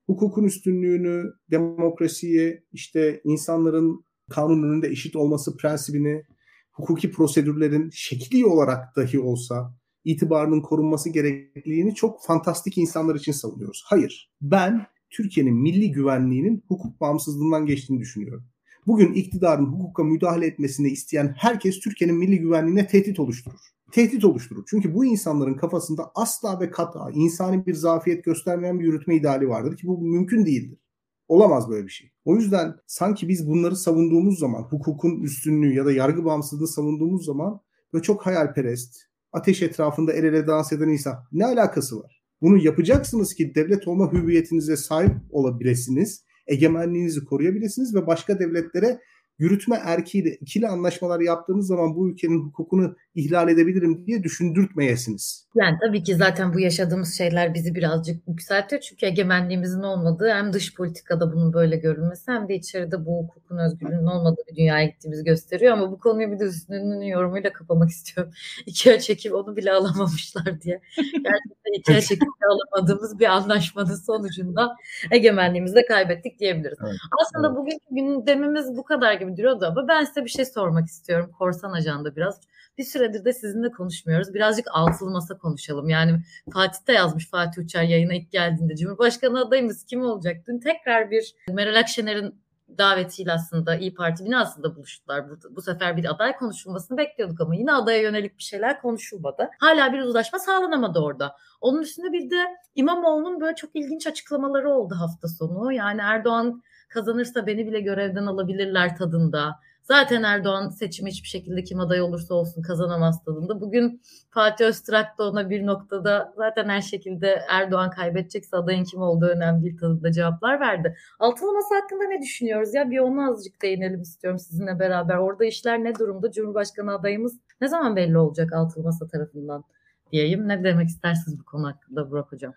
hukukun 0.05 0.43
üstünlüğünü, 0.43 1.33
demokrasiyi, 1.51 2.63
işte 2.71 3.21
insanların 3.23 4.04
kanun 4.29 4.63
önünde 4.63 4.87
eşit 4.87 5.15
olması 5.15 5.57
prensibini, 5.57 6.23
hukuki 6.71 7.11
prosedürlerin 7.11 7.89
şekli 7.93 8.45
olarak 8.45 8.95
dahi 8.95 9.19
olsa 9.19 9.75
itibarının 10.03 10.61
korunması 10.61 11.09
gerekliliğini 11.09 11.95
çok 11.95 12.25
fantastik 12.25 12.77
insanlar 12.77 13.15
için 13.15 13.31
savunuyoruz. 13.31 13.83
Hayır. 13.85 14.31
Ben 14.41 14.85
Türkiye'nin 15.09 15.55
milli 15.55 15.91
güvenliğinin 15.91 16.63
hukuk 16.67 17.01
bağımsızlığından 17.01 17.65
geçtiğini 17.65 17.99
düşünüyorum. 17.99 18.45
Bugün 18.87 19.13
iktidarın 19.13 19.65
hukuka 19.65 20.03
müdahale 20.03 20.45
etmesini 20.45 20.89
isteyen 20.89 21.35
herkes 21.37 21.79
Türkiye'nin 21.79 22.17
milli 22.17 22.39
güvenliğine 22.39 22.87
tehdit 22.87 23.19
oluşturur. 23.19 23.59
Tehdit 23.91 24.25
oluşturur. 24.25 24.63
Çünkü 24.69 24.93
bu 24.93 25.05
insanların 25.05 25.53
kafasında 25.53 26.11
asla 26.15 26.59
ve 26.59 26.71
kata 26.71 27.11
insani 27.13 27.65
bir 27.65 27.73
zafiyet 27.73 28.23
göstermeyen 28.23 28.79
bir 28.79 28.85
yürütme 28.85 29.15
ideali 29.15 29.47
vardır 29.47 29.77
ki 29.77 29.87
bu 29.87 30.01
mümkün 30.01 30.45
değildir. 30.45 30.79
Olamaz 31.27 31.69
böyle 31.69 31.85
bir 31.85 31.91
şey. 31.91 32.11
O 32.25 32.35
yüzden 32.35 32.75
sanki 32.87 33.27
biz 33.27 33.47
bunları 33.47 33.75
savunduğumuz 33.75 34.39
zaman, 34.39 34.61
hukukun 34.61 35.23
üstünlüğü 35.23 35.73
ya 35.73 35.85
da 35.85 35.91
yargı 35.91 36.25
bağımsızlığı 36.25 36.67
savunduğumuz 36.67 37.25
zaman 37.25 37.61
ve 37.93 38.01
çok 38.01 38.25
hayalperest, 38.25 38.95
ateş 39.31 39.61
etrafında 39.61 40.13
el 40.13 40.23
ele 40.23 40.47
dans 40.47 40.73
eden 40.73 40.89
insan 40.89 41.15
ne 41.31 41.45
alakası 41.45 41.99
var? 41.99 42.23
Bunu 42.41 42.57
yapacaksınız 42.57 43.33
ki 43.33 43.55
devlet 43.55 43.87
olma 43.87 44.11
hüviyetinize 44.11 44.77
sahip 44.77 45.15
olabilirsiniz 45.29 46.25
egemenliğinizi 46.47 47.25
koruyabilirsiniz 47.25 47.95
ve 47.95 48.07
başka 48.07 48.39
devletlere 48.39 48.99
yürütme 49.39 49.75
erkiğiyle 49.83 50.35
ikili 50.35 50.67
anlaşmalar 50.67 51.19
yaptığınız 51.19 51.67
zaman 51.67 51.95
bu 51.95 52.09
ülkenin 52.09 52.39
hukukunu 52.39 52.95
ihlal 53.15 53.49
edebilirim 53.49 54.07
diye 54.07 54.23
düşündürtmeyesiniz. 54.23 55.47
Yani 55.55 55.77
tabii 55.81 56.03
ki 56.03 56.15
zaten 56.15 56.53
bu 56.53 56.59
yaşadığımız 56.59 57.17
şeyler 57.17 57.53
bizi 57.53 57.75
birazcık 57.75 58.27
yükseltiyor. 58.27 58.81
Çünkü 58.81 59.05
egemenliğimizin 59.05 59.81
olmadığı 59.81 60.29
hem 60.29 60.53
dış 60.53 60.75
politikada 60.75 61.33
bunun 61.33 61.53
böyle 61.53 61.77
görülmesi 61.77 62.31
hem 62.31 62.49
de 62.49 62.55
içeride 62.55 63.05
bu 63.05 63.23
hukukun 63.23 63.57
özgürlüğünün 63.57 64.05
olmadığı 64.05 64.41
bir 64.51 64.55
dünyaya 64.55 64.85
gittiğimizi 64.85 65.23
gösteriyor. 65.23 65.73
Ama 65.73 65.91
bu 65.91 65.99
konuyu 65.99 66.31
bir 66.31 66.39
de 66.39 66.43
üstünün 66.43 67.01
yorumuyla 67.01 67.53
kapamak 67.53 67.89
istiyorum. 67.89 68.33
İkiye 68.65 68.99
çekip 68.99 69.33
onu 69.33 69.55
bile 69.55 69.71
alamamışlar 69.71 70.61
diye. 70.61 70.81
Gerçekten 70.97 71.64
ikiye 71.73 72.01
çekip 72.01 72.29
alamadığımız 72.49 73.19
bir 73.19 73.25
anlaşmanın 73.25 73.95
sonucunda 73.95 74.75
egemenliğimizi 75.11 75.75
de 75.75 75.85
kaybettik 75.85 76.39
diyebiliriz. 76.39 76.77
Evet, 76.83 76.95
Aslında 77.21 77.47
evet. 77.47 77.57
bugünkü 77.57 77.85
gündemimiz 77.91 78.77
bu 78.77 78.83
kadar 78.83 79.13
gibi 79.13 79.37
duruyordu 79.37 79.65
ama 79.65 79.87
ben 79.87 80.03
size 80.03 80.25
bir 80.25 80.29
şey 80.29 80.45
sormak 80.45 80.87
istiyorum. 80.87 81.31
Korsan 81.37 81.71
ajanda 81.71 82.15
biraz. 82.15 82.39
Bir 82.77 82.83
süredir 82.83 83.25
de 83.25 83.33
sizinle 83.33 83.71
konuşmuyoruz. 83.71 84.33
Birazcık 84.33 84.65
altılı 84.71 85.11
masa 85.11 85.37
konuşalım. 85.37 85.89
Yani 85.89 86.19
Fatih 86.53 86.87
de 86.87 86.93
yazmış 86.93 87.29
Fatih 87.29 87.61
Uçar 87.61 87.83
yayına 87.83 88.13
ilk 88.13 88.31
geldiğinde. 88.31 88.75
Cumhurbaşkanı 88.75 89.41
adayımız 89.41 89.85
kim 89.85 90.01
olacak? 90.01 90.37
Dün 90.47 90.59
tekrar 90.59 91.11
bir 91.11 91.35
Meral 91.49 91.79
Akşener'in 91.79 92.35
davetiyle 92.77 93.31
aslında 93.31 93.75
İyi 93.75 93.93
Parti 93.93 94.25
binasında 94.25 94.75
buluştular. 94.75 95.29
Bu, 95.29 95.55
bu 95.55 95.61
sefer 95.61 95.97
bir 95.97 96.11
aday 96.11 96.37
konuşulmasını 96.37 96.97
bekliyorduk 96.97 97.41
ama 97.41 97.55
yine 97.55 97.73
adaya 97.73 98.01
yönelik 98.01 98.37
bir 98.37 98.43
şeyler 98.43 98.81
konuşulmadı. 98.81 99.49
Hala 99.59 99.93
bir 99.93 99.99
uzlaşma 99.99 100.39
sağlanamadı 100.39 100.99
orada. 100.99 101.35
Onun 101.61 101.81
üstünde 101.81 102.11
bir 102.13 102.29
de 102.29 102.45
İmamoğlu'nun 102.75 103.41
böyle 103.41 103.55
çok 103.55 103.75
ilginç 103.75 104.07
açıklamaları 104.07 104.69
oldu 104.69 104.95
hafta 104.99 105.27
sonu. 105.27 105.73
Yani 105.73 106.01
Erdoğan 106.01 106.63
kazanırsa 106.89 107.47
beni 107.47 107.67
bile 107.67 107.79
görevden 107.79 108.25
alabilirler 108.25 108.95
tadında. 108.95 109.59
Zaten 109.87 110.23
Erdoğan 110.23 110.69
seçimi 110.69 111.09
hiçbir 111.09 111.27
şekilde 111.27 111.63
kim 111.63 111.79
aday 111.79 112.01
olursa 112.01 112.33
olsun 112.33 112.61
kazanamaz 112.61 113.23
tadında. 113.23 113.61
Bugün 113.61 114.01
Fatih 114.29 114.65
Öztrak 114.65 115.17
da 115.17 115.29
ona 115.29 115.49
bir 115.49 115.65
noktada 115.65 116.33
zaten 116.37 116.69
her 116.69 116.81
şekilde 116.81 117.39
Erdoğan 117.49 117.89
kaybedecekse 117.89 118.57
adayın 118.57 118.83
kim 118.83 119.01
olduğu 119.01 119.25
önemli 119.25 119.63
değil 119.63 119.77
tadında 119.77 120.11
cevaplar 120.11 120.59
verdi. 120.59 120.97
Altılı 121.19 121.53
Masa 121.53 121.75
hakkında 121.75 122.03
ne 122.03 122.21
düşünüyoruz 122.21 122.73
ya? 122.73 122.89
Bir 122.89 122.99
onu 122.99 123.31
azıcık 123.31 123.61
değinelim 123.61 124.01
istiyorum 124.01 124.39
sizinle 124.39 124.79
beraber. 124.79 125.17
Orada 125.17 125.45
işler 125.45 125.83
ne 125.83 125.95
durumda? 125.95 126.31
Cumhurbaşkanı 126.31 126.95
adayımız 126.95 127.39
ne 127.61 127.67
zaman 127.67 127.95
belli 127.95 128.17
olacak 128.17 128.53
Altılı 128.53 128.83
Masa 128.83 129.07
tarafından 129.07 129.63
diyeyim. 130.11 130.47
Ne 130.47 130.63
demek 130.63 130.87
istersiniz 130.87 131.39
bu 131.39 131.45
konu 131.45 131.67
hakkında 131.67 132.11
Burak 132.11 132.31
Hocam? 132.31 132.53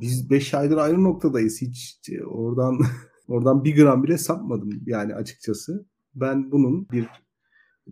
Biz 0.00 0.30
5 0.30 0.54
aydır 0.54 0.76
aynı 0.76 1.04
noktadayız. 1.04 1.62
Hiç 1.62 2.10
oradan 2.30 2.78
oradan 3.28 3.64
bir 3.64 3.76
gram 3.76 4.02
bile 4.02 4.18
sapmadım 4.18 4.82
yani 4.86 5.14
açıkçası 5.14 5.86
ben 6.20 6.52
bunun 6.52 6.88
bir 6.88 7.06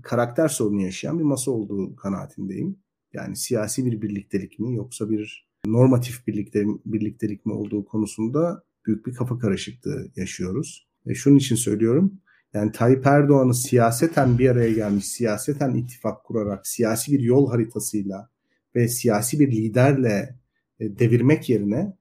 karakter 0.03 0.49
sorunu 0.49 0.83
yaşayan 0.83 1.19
bir 1.19 1.25
masa 1.25 1.51
olduğu 1.51 1.97
kanaatindeyim. 1.97 2.77
Yani 3.13 3.37
siyasi 3.37 3.87
bir 3.87 4.03
birliktelik 4.03 4.59
mi 4.59 4.77
yoksa 4.77 5.11
bir 5.11 5.49
normatif 5.67 6.27
birlikte, 6.27 6.65
birliktelik 6.87 7.47
mi 7.47 7.53
olduğu 7.53 7.85
konusunda 7.85 8.63
büyük 8.87 9.07
bir 9.07 9.15
kafa 9.15 9.39
karışıklığı 9.39 10.09
yaşıyoruz. 10.17 10.89
Ve 11.07 11.15
şunun 11.15 11.37
için 11.37 11.57
söylüyorum. 11.57 12.21
Yani 12.55 12.73
Tayyip 12.73 13.07
Erdoğan'ı 13.07 13.55
siyaseten 13.55 14.39
bir 14.39 14.51
araya 14.51 14.73
gelmiş, 14.73 15.05
siyaseten 15.05 15.75
ittifak 15.75 16.25
kurarak, 16.25 16.67
siyasi 16.67 17.13
bir 17.13 17.21
yol 17.21 17.51
haritasıyla 17.51 18.31
ve 18.75 18.89
siyasi 18.89 19.41
bir 19.41 19.51
liderle 19.51 20.39
e, 20.81 20.99
devirmek 20.99 21.49
yerine 21.49 21.97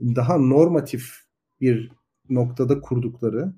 daha 0.00 0.38
normatif 0.38 1.14
bir 1.60 1.92
noktada 2.30 2.80
kurdukları 2.80 3.52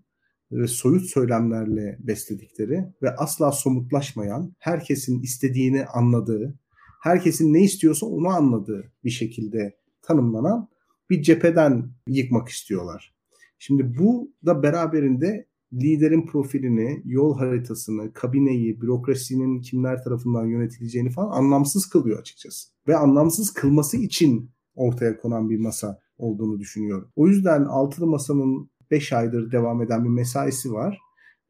ve 0.52 0.66
soyut 0.66 1.04
söylemlerle 1.04 1.98
besledikleri 2.00 2.84
ve 3.02 3.16
asla 3.16 3.52
somutlaşmayan, 3.52 4.52
herkesin 4.58 5.22
istediğini 5.22 5.84
anladığı, 5.84 6.58
herkesin 7.02 7.54
ne 7.54 7.62
istiyorsa 7.62 8.06
onu 8.06 8.28
anladığı 8.28 8.92
bir 9.04 9.10
şekilde 9.10 9.76
tanımlanan 10.02 10.68
bir 11.10 11.22
cepheden 11.22 11.90
yıkmak 12.08 12.48
istiyorlar. 12.48 13.14
Şimdi 13.58 13.98
bu 13.98 14.32
da 14.46 14.62
beraberinde 14.62 15.46
liderin 15.72 16.26
profilini, 16.26 17.02
yol 17.04 17.38
haritasını, 17.38 18.12
kabineyi, 18.12 18.80
bürokrasinin 18.80 19.60
kimler 19.60 20.04
tarafından 20.04 20.46
yönetileceğini 20.46 21.10
falan 21.10 21.30
anlamsız 21.30 21.88
kılıyor 21.88 22.20
açıkçası. 22.20 22.68
Ve 22.88 22.96
anlamsız 22.96 23.52
kılması 23.52 23.96
için 23.96 24.50
ortaya 24.74 25.16
konan 25.20 25.50
bir 25.50 25.58
masa 25.58 25.98
olduğunu 26.18 26.58
düşünüyorum. 26.58 27.08
O 27.16 27.28
yüzden 27.28 27.64
altılı 27.64 28.06
masanın 28.06 28.70
5 28.90 29.12
aydır 29.12 29.52
devam 29.52 29.82
eden 29.82 30.04
bir 30.04 30.08
mesaisi 30.08 30.72
var. 30.72 30.98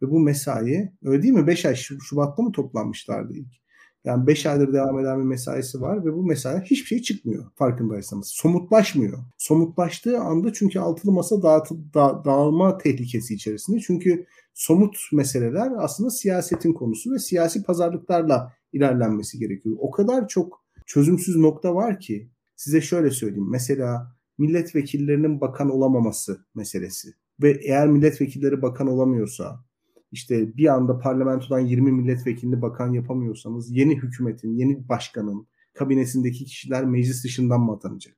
Ve 0.03 0.11
bu 0.11 0.21
mesai 0.21 0.93
öyle 1.03 1.23
değil 1.23 1.35
mi? 1.35 1.47
5 1.47 1.67
ay 1.67 1.75
Şubat'ta 1.75 2.43
mı 2.43 2.53
toplanmışlardı 2.53 3.33
ilk? 3.35 3.61
Yani 4.05 4.27
5 4.27 4.47
aydır 4.47 4.73
devam 4.73 4.99
eden 4.99 5.19
bir 5.19 5.25
mesaisi 5.25 5.81
var 5.81 6.05
ve 6.05 6.13
bu 6.13 6.23
mesai 6.23 6.61
hiçbir 6.61 6.87
şey 6.87 7.03
çıkmıyor 7.03 7.51
farkındaysanız. 7.55 8.29
Somutlaşmıyor. 8.29 9.19
Somutlaştığı 9.39 10.19
anda 10.19 10.53
çünkü 10.53 10.79
altılı 10.79 11.13
masa 11.13 11.43
dağıtı, 11.43 11.95
da, 11.95 12.23
dağılma 12.25 12.79
tehlikesi 12.79 13.35
içerisinde. 13.35 13.81
Çünkü 13.81 14.27
somut 14.55 14.97
meseleler 15.13 15.73
aslında 15.79 16.11
siyasetin 16.11 16.73
konusu 16.73 17.13
ve 17.13 17.19
siyasi 17.19 17.63
pazarlıklarla 17.63 18.53
ilerlenmesi 18.73 19.39
gerekiyor. 19.39 19.77
O 19.79 19.91
kadar 19.91 20.29
çok 20.29 20.65
çözümsüz 20.87 21.37
nokta 21.37 21.75
var 21.75 22.01
ki 22.01 22.31
size 22.57 22.81
şöyle 22.81 23.11
söyleyeyim. 23.11 23.51
Mesela 23.51 24.17
milletvekillerinin 24.39 25.41
bakan 25.41 25.71
olamaması 25.71 26.45
meselesi. 26.55 27.09
Ve 27.43 27.51
eğer 27.51 27.89
milletvekilleri 27.89 28.63
bakan 28.63 28.87
olamıyorsa 28.87 29.65
işte 30.13 30.57
bir 30.57 30.75
anda 30.75 30.99
parlamentodan 30.99 31.61
20 31.61 31.93
milletvekilini 31.93 32.63
bakan 32.63 32.93
yapamıyorsanız 32.93 33.71
yeni 33.71 33.97
hükümetin, 33.97 34.57
yeni 34.57 34.89
başkanın 34.89 35.47
kabinesindeki 35.75 36.45
kişiler 36.45 36.85
meclis 36.85 37.25
dışından 37.25 37.61
mı 37.61 37.73
atanacak? 37.73 38.17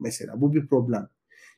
Mesela 0.00 0.40
bu 0.40 0.54
bir 0.54 0.66
problem. 0.66 1.08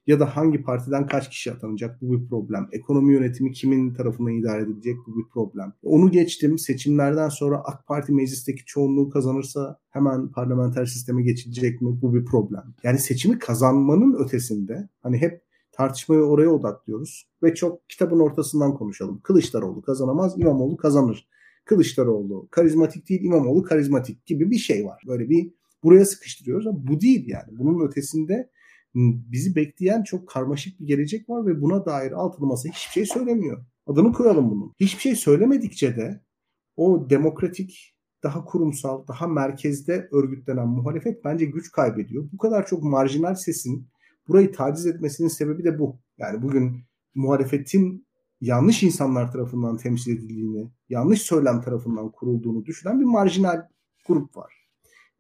Ya 0.07 0.21
da 0.21 0.37
hangi 0.37 0.63
partiden 0.63 1.07
kaç 1.07 1.31
kişi 1.31 1.53
atanacak 1.53 2.03
bu 2.03 2.13
bir 2.13 2.29
problem. 2.29 2.69
Ekonomi 2.73 3.13
yönetimi 3.13 3.53
kimin 3.53 3.95
tarafından 3.95 4.33
idare 4.33 4.63
edilecek 4.63 4.97
bu 5.07 5.19
bir 5.19 5.29
problem. 5.33 5.73
Onu 5.83 6.11
geçtim 6.11 6.59
seçimlerden 6.59 7.29
sonra 7.29 7.59
AK 7.59 7.87
Parti 7.87 8.13
meclisteki 8.13 8.65
çoğunluğu 8.65 9.11
kazanırsa 9.11 9.79
hemen 9.91 10.29
parlamenter 10.29 10.87
sisteme 10.87 11.23
geçilecek 11.23 11.81
mi 11.81 12.03
bu 12.03 12.15
bir 12.15 12.25
problem. 12.25 12.75
Yani 12.83 12.99
seçimi 12.99 13.39
kazanmanın 13.39 14.25
ötesinde 14.25 14.89
hani 15.03 15.19
hep 15.19 15.43
tartışmayı 15.77 16.23
oraya 16.23 16.49
odaklıyoruz 16.49 17.29
ve 17.43 17.55
çok 17.55 17.89
kitabın 17.89 18.21
ortasından 18.21 18.75
konuşalım. 18.75 19.21
Kılıçdaroğlu 19.23 19.83
kazanamaz, 19.83 20.39
İmamoğlu 20.39 20.77
kazanır. 20.77 21.29
Kılıçdaroğlu 21.65 22.49
karizmatik 22.51 23.09
değil, 23.09 23.25
İmamoğlu 23.25 23.63
karizmatik 23.63 24.27
gibi 24.27 24.51
bir 24.51 24.59
şey 24.59 24.85
var. 24.87 25.03
Böyle 25.07 25.31
bir 25.31 25.55
buraya 25.83 26.05
sıkıştırıyoruz 26.05 26.67
ama 26.67 26.87
bu 26.87 27.01
değil 27.01 27.29
yani. 27.29 27.59
Bunun 27.59 27.87
ötesinde 27.87 28.51
bizi 28.95 29.57
bekleyen 29.57 30.03
çok 30.03 30.29
karmaşık 30.29 30.81
bir 30.81 30.87
gelecek 30.87 31.29
var 31.29 31.47
ve 31.47 31.61
buna 31.61 31.87
dair 31.87 32.13
altılı 32.13 32.47
masa 32.47 32.69
hiçbir 32.69 32.93
şey 32.93 33.07
söylemiyor. 33.07 33.65
Adını 33.87 34.13
koyalım 34.13 34.51
bunun. 34.51 34.73
Hiçbir 34.81 35.01
şey 35.01 35.17
söylemedikçe 35.17 35.97
de 35.97 36.21
o 36.77 37.11
demokratik, 37.11 37.97
daha 38.23 38.45
kurumsal, 38.45 39.07
daha 39.09 39.27
merkezde 39.27 40.09
örgütlenen 40.13 40.69
muhalefet 40.69 41.25
bence 41.25 41.45
güç 41.45 41.73
kaybediyor. 41.73 42.29
Bu 42.33 42.39
kadar 42.39 42.67
çok 42.67 42.83
marjinal 42.83 43.35
sesin 43.35 43.89
burayı 44.29 44.53
taciz 44.53 44.87
etmesinin 44.87 45.29
sebebi 45.29 45.65
de 45.65 45.79
bu. 45.79 45.97
Yani 46.19 46.43
bugün 46.43 46.85
muhalefetin 47.15 48.07
yanlış 48.41 48.83
insanlar 48.83 49.33
tarafından 49.33 49.77
temsil 49.77 50.19
edildiğini, 50.19 50.71
yanlış 50.89 51.23
söylem 51.23 51.61
tarafından 51.61 52.11
kurulduğunu 52.11 52.65
düşünen 52.65 53.01
bir 53.01 53.05
marjinal 53.05 53.63
grup 54.09 54.37
var. 54.37 54.55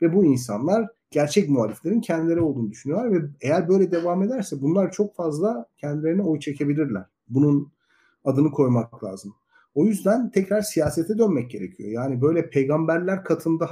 Ve 0.02 0.14
bu 0.14 0.24
insanlar 0.24 0.88
gerçek 1.11 1.48
muhaliflerin 1.48 2.00
kendileri 2.00 2.40
olduğunu 2.40 2.70
düşünüyorlar 2.70 3.12
ve 3.12 3.26
eğer 3.40 3.68
böyle 3.68 3.90
devam 3.90 4.22
ederse 4.22 4.62
bunlar 4.62 4.92
çok 4.92 5.16
fazla 5.16 5.66
kendilerine 5.76 6.22
oy 6.22 6.40
çekebilirler. 6.40 7.05
Bunun 7.28 7.72
adını 8.24 8.50
koymak 8.50 9.05
lazım. 9.05 9.34
O 9.74 9.86
yüzden 9.86 10.30
tekrar 10.30 10.62
siyasete 10.62 11.18
dönmek 11.18 11.50
gerekiyor. 11.50 11.90
Yani 11.90 12.20
böyle 12.22 12.50
peygamberler 12.50 13.24
katında 13.24 13.70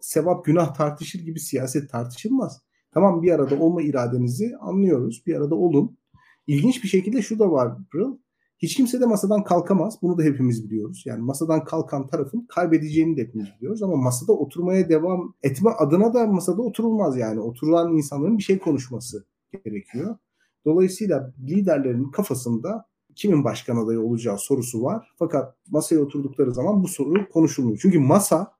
sevap 0.00 0.44
günah 0.44 0.74
tartışır 0.74 1.20
gibi 1.20 1.40
siyaset 1.40 1.90
tartışılmaz. 1.90 2.62
Tamam 2.94 3.22
bir 3.22 3.32
arada 3.32 3.58
olma 3.58 3.82
iradenizi 3.82 4.56
anlıyoruz. 4.60 5.22
Bir 5.26 5.36
arada 5.36 5.54
olun. 5.54 5.98
İlginç 6.46 6.82
bir 6.84 6.88
şekilde 6.88 7.22
şu 7.22 7.38
da 7.38 7.50
var 7.50 7.76
Pırıl. 7.92 8.16
Hiç 8.58 8.76
kimse 8.76 9.00
de 9.00 9.06
masadan 9.06 9.44
kalkamaz. 9.44 9.98
Bunu 10.02 10.18
da 10.18 10.22
hepimiz 10.22 10.70
biliyoruz. 10.70 11.02
Yani 11.06 11.22
masadan 11.22 11.64
kalkan 11.64 12.06
tarafın 12.06 12.46
kaybedeceğini 12.48 13.16
de 13.16 13.22
hepimiz 13.22 13.48
biliyoruz. 13.56 13.82
Ama 13.82 13.96
masada 13.96 14.32
oturmaya 14.32 14.88
devam 14.88 15.34
etme 15.42 15.70
adına 15.70 16.14
da 16.14 16.26
masada 16.26 16.62
oturulmaz 16.62 17.16
yani. 17.16 17.40
Oturulan 17.40 17.96
insanların 17.96 18.38
bir 18.38 18.42
şey 18.42 18.58
konuşması 18.58 19.26
gerekiyor. 19.64 20.16
Dolayısıyla 20.64 21.32
liderlerin 21.40 22.10
kafasında 22.10 22.86
kimin 23.14 23.44
başkan 23.44 23.76
adayı 23.76 24.00
olacağı 24.00 24.38
sorusu 24.38 24.82
var. 24.82 25.08
Fakat 25.18 25.56
masaya 25.70 26.00
oturdukları 26.00 26.54
zaman 26.54 26.82
bu 26.82 26.88
soru 26.88 27.28
konuşulmuyor. 27.28 27.78
Çünkü 27.82 27.98
masa 27.98 28.52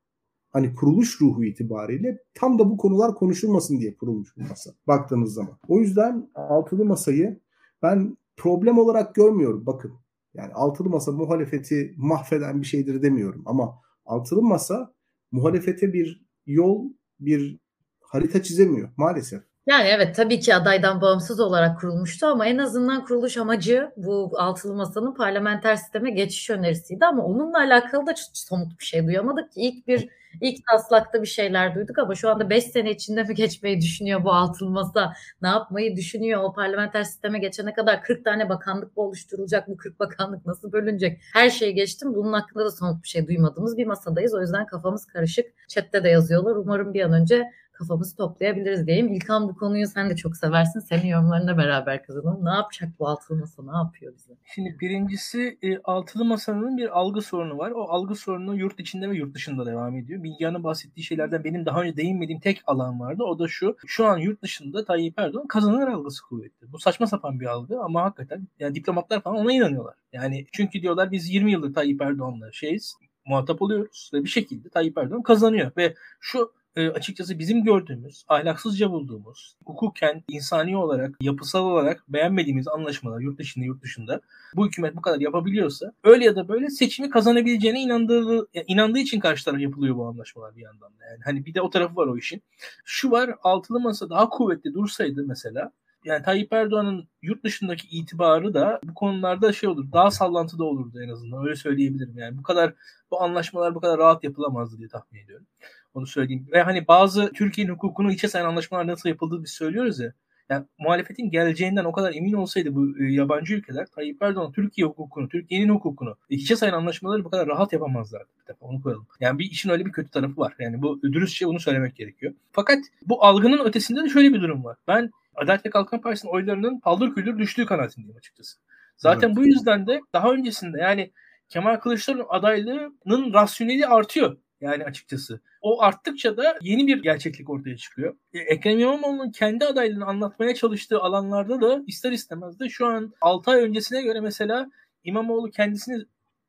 hani 0.53 0.75
kuruluş 0.75 1.21
ruhu 1.21 1.45
itibariyle 1.45 2.19
tam 2.35 2.59
da 2.59 2.71
bu 2.71 2.77
konular 2.77 3.15
konuşulmasın 3.15 3.81
diye 3.81 3.97
kurulmuş 3.97 4.37
bu 4.37 4.41
masa 4.41 4.71
baktığınız 4.87 5.35
zaman. 5.35 5.59
O 5.69 5.81
yüzden 5.81 6.31
altılı 6.35 6.85
masayı 6.85 7.41
ben 7.83 8.17
problem 8.37 8.79
olarak 8.79 9.15
görmüyorum. 9.15 9.67
Bakın 9.67 9.93
yani 10.35 10.53
altılı 10.53 10.89
masa 10.89 11.13
muhalefeti 11.13 11.95
mahveden 11.97 12.61
bir 12.61 12.67
şeydir 12.67 13.03
demiyorum 13.03 13.43
ama 13.47 13.79
altılı 14.05 14.43
masa 14.43 14.95
muhalefete 15.33 15.93
bir 15.93 16.27
yol, 16.47 16.93
bir 17.21 17.61
harita 18.01 18.43
çizemiyor 18.43 18.89
maalesef. 18.97 19.43
Yani 19.67 19.89
evet 19.89 20.17
tabii 20.17 20.41
ki 20.41 20.55
adaydan 20.55 21.01
bağımsız 21.01 21.41
olarak 21.41 21.81
kurulmuştu 21.81 22.27
ama 22.27 22.47
en 22.47 22.59
azından 22.59 23.05
kuruluş 23.05 23.37
amacı 23.37 23.91
bu 23.97 24.33
altılı 24.39 24.75
masanın 24.75 25.15
parlamenter 25.15 25.77
sisteme 25.77 26.11
geçiş 26.11 26.51
önerisiydi. 26.51 27.05
Ama 27.07 27.25
onunla 27.25 27.59
alakalı 27.59 28.07
da 28.07 28.15
somut 28.33 28.81
bir 28.81 28.85
şey 28.85 29.07
duyamadık 29.07 29.51
ilk 29.57 29.87
bir 29.89 30.09
ilk 30.41 30.67
taslakta 30.67 31.23
bir 31.23 31.27
şeyler 31.27 31.75
duyduk 31.75 31.99
ama 31.99 32.15
şu 32.15 32.31
anda 32.31 32.51
5 32.51 32.65
sene 32.65 32.91
içinde 32.91 33.23
mi 33.23 33.35
geçmeyi 33.35 33.81
düşünüyor 33.81 34.25
bu 34.25 34.33
altılı 34.33 34.71
masa? 34.71 35.13
Ne 35.43 35.49
yapmayı 35.49 35.97
düşünüyor? 35.97 36.43
O 36.45 36.53
parlamenter 36.53 37.05
sisteme 37.05 37.39
geçene 37.39 37.73
kadar 37.75 38.03
40 38.03 38.25
tane 38.25 38.49
bakanlık 38.49 38.97
mı 38.97 39.03
oluşturulacak? 39.03 39.69
Bu 39.69 39.77
40 39.77 40.01
bakanlık 40.01 40.47
nasıl 40.47 40.73
bölünecek? 40.73 41.21
Her 41.33 41.51
şeyi 41.51 41.75
geçtim. 41.75 42.15
Bunun 42.15 42.33
hakkında 42.33 42.65
da 42.65 42.71
somut 42.71 43.03
bir 43.03 43.09
şey 43.09 43.27
duymadığımız 43.27 43.77
bir 43.77 43.87
masadayız. 43.87 44.35
O 44.35 44.41
yüzden 44.41 44.67
kafamız 44.67 45.07
karışık. 45.07 45.47
Chatte 45.69 46.05
de 46.05 46.09
yazıyorlar. 46.09 46.57
Umarım 46.57 46.95
bir 46.95 47.01
an 47.03 47.13
önce 47.13 47.51
kafamızı 47.83 48.17
toplayabiliriz 48.17 48.87
diyeyim. 48.87 49.13
İlkan 49.13 49.49
bu 49.49 49.55
konuyu 49.55 49.87
sen 49.87 50.11
de 50.11 50.17
çok 50.17 50.37
seversin. 50.37 50.81
Senin 50.81 51.07
yorumlarına 51.07 51.57
beraber 51.59 52.03
kazanalım. 52.03 52.45
Ne 52.45 52.51
yapacak 52.51 52.91
bu 52.99 53.09
altılı 53.09 53.39
masa? 53.39 53.63
Ne 53.63 53.77
yapıyor 53.77 54.15
bize? 54.17 54.33
Şimdi 54.55 54.77
birincisi 54.81 55.59
e, 55.63 55.79
altılı 55.79 56.25
masanın 56.25 56.77
bir 56.77 56.99
algı 56.99 57.23
sorunu 57.23 57.59
var. 57.59 57.71
O 57.71 57.83
algı 57.89 58.15
sorunu 58.15 58.57
yurt 58.57 58.81
içinde 58.81 59.11
ve 59.11 59.17
yurt 59.17 59.35
dışında 59.35 59.67
devam 59.67 59.97
ediyor. 59.97 60.23
Bilgehan'ın 60.23 60.65
bahsettiği 60.65 61.05
şeylerden 61.05 61.45
benim 61.45 61.67
daha 61.67 61.83
önce 61.83 61.97
değinmediğim 61.97 62.41
tek 62.41 62.63
alan 62.67 63.01
vardı. 63.01 63.23
O 63.23 63.39
da 63.39 63.49
şu. 63.49 63.77
Şu 63.87 64.07
an 64.07 64.19
yurt 64.19 64.43
dışında 64.43 64.85
Tayyip 64.85 65.19
Erdoğan 65.19 65.47
kazanır 65.47 65.89
algısı 65.89 66.23
kuvvetli. 66.23 66.73
Bu 66.73 66.79
saçma 66.79 67.07
sapan 67.07 67.41
bir 67.41 67.47
algı 67.47 67.81
ama 67.81 68.03
hakikaten 68.03 68.49
yani 68.59 68.75
diplomatlar 68.75 69.21
falan 69.21 69.37
ona 69.37 69.53
inanıyorlar. 69.53 69.95
Yani 70.13 70.47
çünkü 70.53 70.83
diyorlar 70.83 71.11
biz 71.11 71.31
20 71.31 71.53
yıldır 71.53 71.75
Tayyip 71.75 72.03
Erdoğan'la 72.03 72.53
şeyiz 72.53 72.97
muhatap 73.27 73.63
oluyoruz 73.63 74.11
ve 74.15 74.25
bir 74.25 74.29
şekilde 74.29 74.69
Tayyip 74.69 74.99
Erdoğan 74.99 75.23
kazanıyor 75.23 75.71
ve 75.77 75.95
şu 76.21 76.53
e, 76.77 76.89
açıkçası 76.89 77.39
bizim 77.39 77.65
gördüğümüz, 77.65 78.25
ahlaksızca 78.29 78.91
bulduğumuz, 78.91 79.57
hukuken, 79.65 80.23
insani 80.29 80.77
olarak, 80.77 81.17
yapısal 81.21 81.65
olarak 81.65 82.05
beğenmediğimiz 82.09 82.69
anlaşmalar 82.69 83.21
yurt 83.21 83.39
dışında 83.39 83.65
yurt 83.65 83.83
dışında 83.83 84.21
bu 84.57 84.67
hükümet 84.67 84.97
bu 84.97 85.01
kadar 85.01 85.21
yapabiliyorsa 85.21 85.93
öyle 86.05 86.25
ya 86.25 86.37
da 86.37 86.49
böyle 86.49 86.71
seçimi 86.71 87.11
kazanabileceğine 87.11 87.81
inandığı 87.81 88.49
inandığı 88.67 88.99
için 88.99 89.21
karşı 89.21 89.45
taraf 89.45 89.61
yapılıyor 89.61 89.97
bu 89.97 90.07
anlaşmalar 90.07 90.57
bir 90.57 90.63
yandan 90.63 90.91
da. 90.91 91.05
Yani 91.11 91.21
hani 91.25 91.47
bir 91.47 91.55
de 91.55 91.61
o 91.61 91.71
tarafı 91.71 91.97
var 91.97 92.07
o 92.07 92.17
işin. 92.17 92.43
Şu 92.85 93.11
var 93.11 93.35
altılı 93.43 93.81
masa 93.81 94.11
daha 94.11 94.29
kuvvetli 94.29 94.75
dursaydı 94.75 95.25
mesela 95.27 95.73
yani 96.05 96.23
Tayyip 96.23 96.53
Erdoğan'ın 96.53 97.09
yurt 97.23 97.45
dışındaki 97.45 97.89
itibarı 97.99 98.55
da 98.55 98.81
bu 98.85 98.95
konularda 98.95 99.53
şey 99.53 99.69
olur. 99.69 99.93
Daha 99.93 100.11
sallantıda 100.11 100.65
olurdu 100.65 101.03
en 101.03 101.09
azından. 101.09 101.45
Öyle 101.45 101.57
söyleyebilirim. 101.57 102.19
Yani 102.19 102.39
bu 102.39 102.43
kadar 102.43 102.75
bu 103.11 103.23
anlaşmalar 103.23 103.75
bu 103.75 103.81
kadar 103.81 103.99
rahat 103.99 104.25
yapılamazdı 104.25 104.79
diye 104.79 104.89
tahmin 104.89 105.21
ediyorum. 105.21 105.47
Onu 105.95 106.07
söyleyeyim. 106.07 106.49
Ve 106.53 106.63
hani 106.63 106.89
bazı 106.89 107.33
Türkiye'nin 107.33 107.73
hukukunu 107.73 108.13
içe 108.13 108.29
sayan 108.29 108.47
anlaşmalar 108.47 108.87
nasıl 108.87 109.09
yapıldığı 109.09 109.43
biz 109.43 109.51
söylüyoruz 109.51 110.01
ya. 110.01 110.13
Yani 110.49 110.67
muhalefetin 110.79 111.31
geleceğinden 111.31 111.85
o 111.85 111.93
kadar 111.93 112.15
emin 112.15 112.33
olsaydı 112.33 112.75
bu 112.75 112.99
e, 112.99 113.13
yabancı 113.13 113.55
ülkeler 113.55 113.87
Tayyip 113.87 114.23
Erdoğan 114.23 114.53
Türkiye 114.53 114.87
hukukunu, 114.87 115.29
Türkiye'nin 115.29 115.69
hukukunu 115.69 116.17
içe 116.29 116.57
sayan 116.57 116.73
anlaşmaları 116.73 117.25
bu 117.25 117.31
kadar 117.31 117.47
rahat 117.47 117.73
yapamazlardı. 117.73 118.29
Bir 118.43 118.47
defa 118.47 118.67
onu 118.67 118.83
koyalım. 118.83 119.07
Yani 119.21 119.39
bir 119.39 119.51
işin 119.51 119.71
öyle 119.71 119.87
bir 119.87 119.93
kötü 119.93 120.11
tarafı 120.11 120.37
var. 120.37 120.55
Yani 120.59 120.83
bu 120.83 121.03
dürüstçe 121.03 121.47
bunu 121.47 121.61
söylemek 121.61 121.97
gerekiyor. 121.97 122.35
Fakat 122.53 122.79
bu 123.07 123.25
algının 123.25 123.65
ötesinde 123.65 124.05
de 124.05 124.09
şöyle 124.09 124.33
bir 124.33 124.41
durum 124.41 124.65
var. 124.65 124.77
Ben 124.89 125.11
Adalet 125.35 125.67
ve 125.67 125.71
Kalkınma 125.71 126.03
Partisi'nin 126.03 126.33
oylarının 126.33 126.81
paldır 126.81 127.15
küldür 127.15 127.39
düştüğü 127.39 127.67
kanaatindeyim 127.67 128.17
açıkçası. 128.17 128.59
Zaten 128.97 129.29
evet. 129.29 129.37
bu 129.37 129.45
yüzden 129.45 129.87
de 129.87 130.01
daha 130.13 130.33
öncesinde 130.33 130.81
yani 130.81 131.13
Kemal 131.49 131.77
Kılıçdaroğlu'nun 131.77 132.27
adaylığının 132.29 133.33
rasyoneli 133.33 133.87
artıyor. 133.87 134.37
Yani 134.61 134.85
açıkçası. 134.85 135.41
O 135.61 135.83
arttıkça 135.83 136.37
da 136.37 136.59
yeni 136.61 136.87
bir 136.87 137.03
gerçeklik 137.03 137.51
ortaya 137.51 137.77
çıkıyor. 137.77 138.17
E, 138.35 138.39
Ekrem 138.39 138.79
İmamoğlu'nun 138.79 139.31
kendi 139.31 139.65
adaylığını 139.65 140.07
anlatmaya 140.07 140.55
çalıştığı 140.55 141.01
alanlarda 141.01 141.61
da 141.61 141.83
ister 141.87 142.13
istemez 142.13 142.61
de 142.61 142.69
şu 142.69 142.87
an 142.87 143.15
6 143.21 143.51
ay 143.51 143.63
öncesine 143.63 144.03
göre 144.03 144.21
mesela 144.21 144.71
İmamoğlu 145.05 145.51
kendisini 145.51 146.05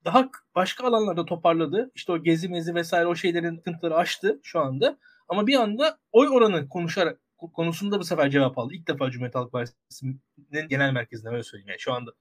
daha 0.05 0.29
başka 0.55 0.87
alanlarda 0.87 1.25
toparladı. 1.25 1.91
İşte 1.95 2.11
o 2.11 2.23
gezi 2.23 2.49
mezi 2.49 2.75
vesaire 2.75 3.07
o 3.07 3.15
şeylerin 3.15 3.55
sıkıntıları 3.55 3.95
aştı 3.95 4.39
şu 4.43 4.59
anda. 4.59 4.97
Ama 5.27 5.47
bir 5.47 5.55
anda 5.55 5.97
oy 6.11 6.27
oranı 6.27 6.69
konuşarak 6.69 7.19
konusunda 7.51 7.99
bu 7.99 8.03
sefer 8.03 8.29
cevap 8.29 8.57
aldı. 8.57 8.73
İlk 8.73 8.87
defa 8.87 9.11
Cumhuriyet 9.11 9.35
Halk 9.35 9.51
Partisi'nin 9.51 10.21
genel 10.69 10.91
merkezinde 10.93 11.29
öyle 11.29 11.43
söyleyeyim 11.43 11.69
yani 11.69 11.79
şu 11.79 11.93
anda. 11.93 12.11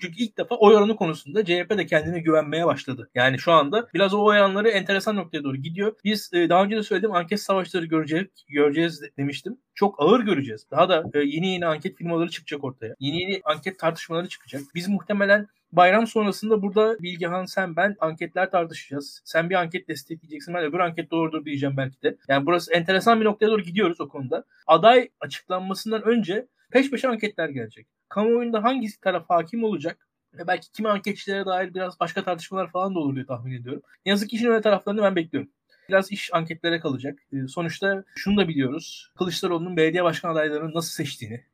Çünkü 0.00 0.22
ilk 0.22 0.38
defa 0.38 0.54
oy 0.54 0.74
oranı 0.74 0.96
konusunda 0.96 1.44
CHP 1.44 1.70
de 1.78 1.86
kendine 1.86 2.20
güvenmeye 2.20 2.66
başladı. 2.66 3.10
Yani 3.14 3.38
şu 3.38 3.52
anda 3.52 3.88
biraz 3.94 4.14
o 4.14 4.24
oy 4.24 4.38
oranları 4.38 4.68
enteresan 4.68 5.16
noktaya 5.16 5.44
doğru 5.44 5.56
gidiyor. 5.56 5.92
Biz 6.04 6.30
e, 6.32 6.48
daha 6.48 6.64
önce 6.64 6.76
de 6.76 6.82
söyledim 6.82 7.12
anket 7.12 7.40
savaşları 7.40 7.86
görecek, 7.86 8.44
göreceğiz 8.48 9.02
demiştim. 9.18 9.58
Çok 9.74 10.02
ağır 10.02 10.20
göreceğiz. 10.20 10.66
Daha 10.70 10.88
da 10.88 11.04
e, 11.14 11.18
yeni 11.18 11.48
yeni 11.48 11.66
anket 11.66 11.96
firmaları 11.96 12.30
çıkacak 12.30 12.64
ortaya. 12.64 12.94
Yeni 13.00 13.20
yeni 13.20 13.40
anket 13.44 13.78
tartışmaları 13.78 14.28
çıkacak. 14.28 14.62
Biz 14.74 14.88
muhtemelen 14.88 15.48
Bayram 15.72 16.06
sonrasında 16.06 16.62
burada 16.62 16.98
Bilgehan 16.98 17.44
sen 17.44 17.76
ben 17.76 17.96
anketler 18.00 18.50
tartışacağız. 18.50 19.22
Sen 19.24 19.50
bir 19.50 19.54
anket 19.54 19.88
destekleyeceksin 19.88 20.54
ben 20.54 20.64
öbür 20.64 20.78
anket 20.78 21.10
doğrudur 21.10 21.44
diyeceğim 21.44 21.76
belki 21.76 22.02
de. 22.02 22.16
Yani 22.28 22.46
burası 22.46 22.72
enteresan 22.72 23.20
bir 23.20 23.24
noktaya 23.24 23.48
doğru 23.48 23.62
gidiyoruz 23.62 24.00
o 24.00 24.08
konuda. 24.08 24.44
Aday 24.66 25.08
açıklanmasından 25.20 26.02
önce 26.02 26.46
peş 26.70 26.90
peşe 26.90 27.08
anketler 27.08 27.48
gelecek. 27.48 27.86
Kamuoyunda 28.08 28.64
hangisi 28.64 29.00
taraf 29.00 29.24
hakim 29.28 29.64
olacak? 29.64 30.08
Ve 30.34 30.46
belki 30.46 30.72
kimi 30.72 30.88
anketçilere 30.88 31.46
dair 31.46 31.74
biraz 31.74 32.00
başka 32.00 32.24
tartışmalar 32.24 32.70
falan 32.70 32.94
da 32.94 32.98
olur 32.98 33.14
diye 33.14 33.26
tahmin 33.26 33.52
ediyorum. 33.52 33.82
Ne 34.06 34.10
yazık 34.10 34.30
ki 34.30 34.36
işin 34.36 34.46
öyle 34.46 34.60
taraflarını 34.60 35.02
ben 35.02 35.16
bekliyorum. 35.16 35.50
Biraz 35.88 36.12
iş 36.12 36.34
anketlere 36.34 36.80
kalacak. 36.80 37.18
Ee, 37.32 37.48
sonuçta 37.48 38.04
şunu 38.16 38.36
da 38.36 38.48
biliyoruz. 38.48 39.12
Kılıçdaroğlu'nun 39.18 39.76
belediye 39.76 40.04
başkan 40.04 40.32
adaylarını 40.32 40.74
nasıl 40.74 40.90
seçtiğini. 40.90 41.44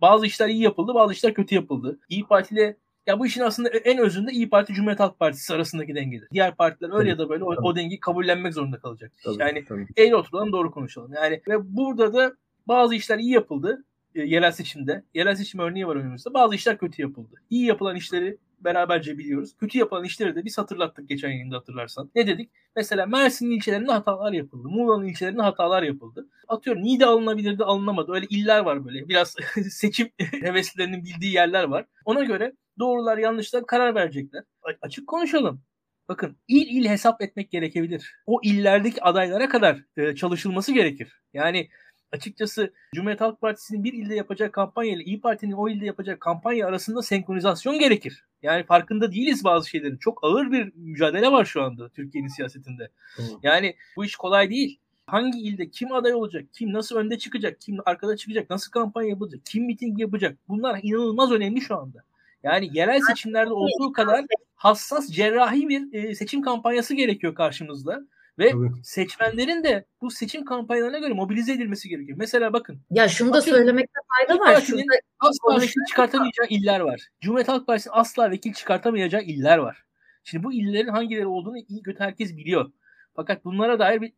Bazı 0.00 0.26
işler 0.26 0.48
iyi 0.48 0.62
yapıldı, 0.62 0.94
bazı 0.94 1.12
işler 1.12 1.34
kötü 1.34 1.54
yapıldı. 1.54 1.98
İyi 2.08 2.26
Parti 2.26 2.54
ile 2.54 2.76
ya 3.06 3.18
bu 3.18 3.26
işin 3.26 3.40
aslında 3.40 3.68
en 3.68 3.98
özünde 3.98 4.32
İyi 4.32 4.50
Parti 4.50 4.74
Cumhuriyet 4.74 5.00
Halk 5.00 5.18
Partisi 5.18 5.54
arasındaki 5.54 5.94
dengedir. 5.94 6.28
Diğer 6.32 6.54
partiler 6.54 6.88
öyle 6.88 6.98
tabii, 6.98 7.08
ya 7.08 7.18
da 7.18 7.28
böyle 7.28 7.44
o, 7.44 7.48
o 7.48 7.76
dengeyi 7.76 8.00
kabullenmek 8.00 8.54
zorunda 8.54 8.78
kalacak. 8.78 9.12
Tabii, 9.24 9.40
yani 9.40 9.64
tabii. 9.64 9.86
eğri 9.96 10.16
oturalım 10.16 10.52
doğru 10.52 10.70
konuşalım. 10.70 11.12
Yani 11.12 11.40
ve 11.48 11.76
burada 11.76 12.14
da 12.14 12.34
bazı 12.68 12.94
işler 12.94 13.18
iyi 13.18 13.30
yapıldı 13.30 13.84
yerel 14.14 14.52
seçimde. 14.52 15.04
Yerel 15.14 15.34
seçim 15.34 15.60
örneği 15.60 15.86
var 15.86 15.96
önümüzde. 15.96 16.34
Bazı 16.34 16.54
işler 16.54 16.78
kötü 16.78 17.02
yapıldı. 17.02 17.34
İyi 17.50 17.66
yapılan 17.66 17.96
işleri 17.96 18.38
beraberce 18.60 19.18
biliyoruz. 19.18 19.56
Kötü 19.60 19.78
yapılan 19.78 20.04
işleri 20.04 20.36
de 20.36 20.44
biz 20.44 20.58
hatırlattık 20.58 21.08
geçen 21.08 21.28
yayında 21.28 21.56
hatırlarsan. 21.56 22.10
Ne 22.14 22.26
dedik? 22.26 22.50
Mesela 22.76 23.06
Mersin'in 23.06 23.50
ilçelerinde 23.50 23.92
hatalar 23.92 24.32
yapıldı. 24.32 24.68
Muğla'nın 24.68 25.06
ilçelerinde 25.06 25.42
hatalar 25.42 25.82
yapıldı. 25.82 26.28
Atıyorum 26.48 26.82
Niğde 26.82 27.06
alınabilirdi 27.06 27.64
alınamadı. 27.64 28.12
Öyle 28.12 28.26
iller 28.30 28.60
var 28.60 28.84
böyle. 28.84 29.08
Biraz 29.08 29.36
seçim 29.70 30.08
heveslilerinin 30.40 31.04
bildiği 31.04 31.32
yerler 31.32 31.64
var. 31.64 31.86
Ona 32.04 32.24
göre 32.24 32.52
doğrular 32.78 33.18
yanlışlar 33.18 33.66
karar 33.66 33.94
verecekler. 33.94 34.42
A- 34.62 34.86
açık 34.86 35.06
konuşalım. 35.06 35.62
Bakın 36.08 36.36
il 36.48 36.76
il 36.76 36.88
hesap 36.88 37.22
etmek 37.22 37.50
gerekebilir. 37.50 38.14
O 38.26 38.40
illerdeki 38.42 39.02
adaylara 39.02 39.48
kadar 39.48 39.84
e, 39.96 40.14
çalışılması 40.14 40.72
gerekir. 40.72 41.20
Yani 41.32 41.68
açıkçası 42.14 42.72
Cumhuriyet 42.94 43.20
Halk 43.20 43.40
Partisi'nin 43.40 43.84
bir 43.84 43.92
ilde 43.92 44.14
yapacağı 44.14 44.50
kampanya 44.50 44.92
ile 44.92 45.04
İyi 45.04 45.20
Parti'nin 45.20 45.52
o 45.52 45.68
ilde 45.68 45.86
yapacağı 45.86 46.18
kampanya 46.18 46.66
arasında 46.66 47.02
senkronizasyon 47.02 47.78
gerekir. 47.78 48.24
Yani 48.42 48.64
farkında 48.64 49.12
değiliz 49.12 49.44
bazı 49.44 49.68
şeylerin. 49.68 49.96
Çok 49.96 50.24
ağır 50.24 50.52
bir 50.52 50.72
mücadele 50.74 51.32
var 51.32 51.44
şu 51.44 51.62
anda 51.62 51.88
Türkiye'nin 51.88 52.28
siyasetinde. 52.28 52.88
Hı. 53.16 53.22
Yani 53.42 53.74
bu 53.96 54.04
iş 54.04 54.16
kolay 54.16 54.50
değil. 54.50 54.78
Hangi 55.06 55.40
ilde 55.40 55.70
kim 55.70 55.92
aday 55.92 56.14
olacak, 56.14 56.44
kim 56.52 56.72
nasıl 56.72 56.96
önde 56.96 57.18
çıkacak, 57.18 57.60
kim 57.60 57.76
arkada 57.84 58.16
çıkacak, 58.16 58.50
nasıl 58.50 58.70
kampanya 58.70 59.10
yapacak, 59.10 59.40
kim 59.44 59.64
miting 59.64 60.00
yapacak 60.00 60.38
bunlar 60.48 60.80
inanılmaz 60.82 61.32
önemli 61.32 61.60
şu 61.60 61.76
anda. 61.76 62.04
Yani 62.42 62.70
yerel 62.72 63.00
seçimlerde 63.00 63.52
olduğu 63.52 63.92
kadar 63.92 64.24
hassas 64.54 65.10
cerrahi 65.10 65.68
bir 65.68 66.14
seçim 66.14 66.42
kampanyası 66.42 66.94
gerekiyor 66.94 67.34
karşımızda. 67.34 68.06
Ve 68.38 68.50
Tabii. 68.50 68.70
seçmenlerin 68.82 69.64
de 69.64 69.84
bu 70.00 70.10
seçim 70.10 70.44
kampanyalarına 70.44 70.98
göre 70.98 71.14
mobilize 71.14 71.52
edilmesi 71.52 71.88
gerekiyor. 71.88 72.18
Mesela 72.18 72.52
bakın. 72.52 72.80
Ya 72.90 73.08
şunu 73.08 73.32
da 73.32 73.42
söylemekte 73.42 74.00
fayda 74.08 74.40
var. 74.40 74.60
Şurada 74.60 74.82
asla 75.20 75.60
vekil 75.60 75.84
çıkartamayacağı 75.88 76.46
iller 76.50 76.80
var. 76.80 77.08
Cumhuriyet 77.20 77.48
Halk 77.48 77.66
Partisi 77.66 77.90
asla 77.90 78.30
vekil 78.30 78.52
çıkartamayacağı 78.52 79.22
iller 79.22 79.58
var. 79.58 79.84
Şimdi 80.24 80.44
bu 80.44 80.52
illerin 80.52 80.88
hangileri 80.88 81.26
olduğunu 81.26 81.58
iyi 81.58 81.82
kötü 81.82 82.00
herkes 82.00 82.36
biliyor. 82.36 82.72
Fakat 83.16 83.44
bunlara 83.44 83.78
dair 83.78 84.00
bir 84.00 84.12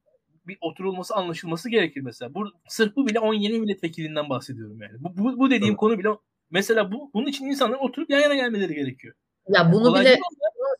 bir 0.46 0.58
oturulması 0.60 1.14
anlaşılması 1.14 1.70
gerekir 1.70 2.00
mesela. 2.00 2.34
Bu, 2.34 2.52
sırf 2.68 2.96
bu 2.96 3.06
bile 3.06 3.20
17 3.20 3.60
milletvekilinden 3.60 4.28
bahsediyorum 4.30 4.82
yani. 4.82 4.92
Bu, 4.98 5.16
bu, 5.16 5.38
bu 5.38 5.50
dediğim 5.50 5.72
evet. 5.72 5.76
konu 5.76 5.98
bile 5.98 6.08
mesela 6.50 6.92
bu 6.92 7.10
bunun 7.14 7.26
için 7.26 7.46
insanların 7.46 7.80
oturup 7.80 8.10
yan 8.10 8.20
yana 8.20 8.34
gelmeleri 8.34 8.74
gerekiyor. 8.74 9.14
Ya 9.48 9.72
bunu 9.72 9.84
Kolay 9.84 10.04
bile 10.04 10.18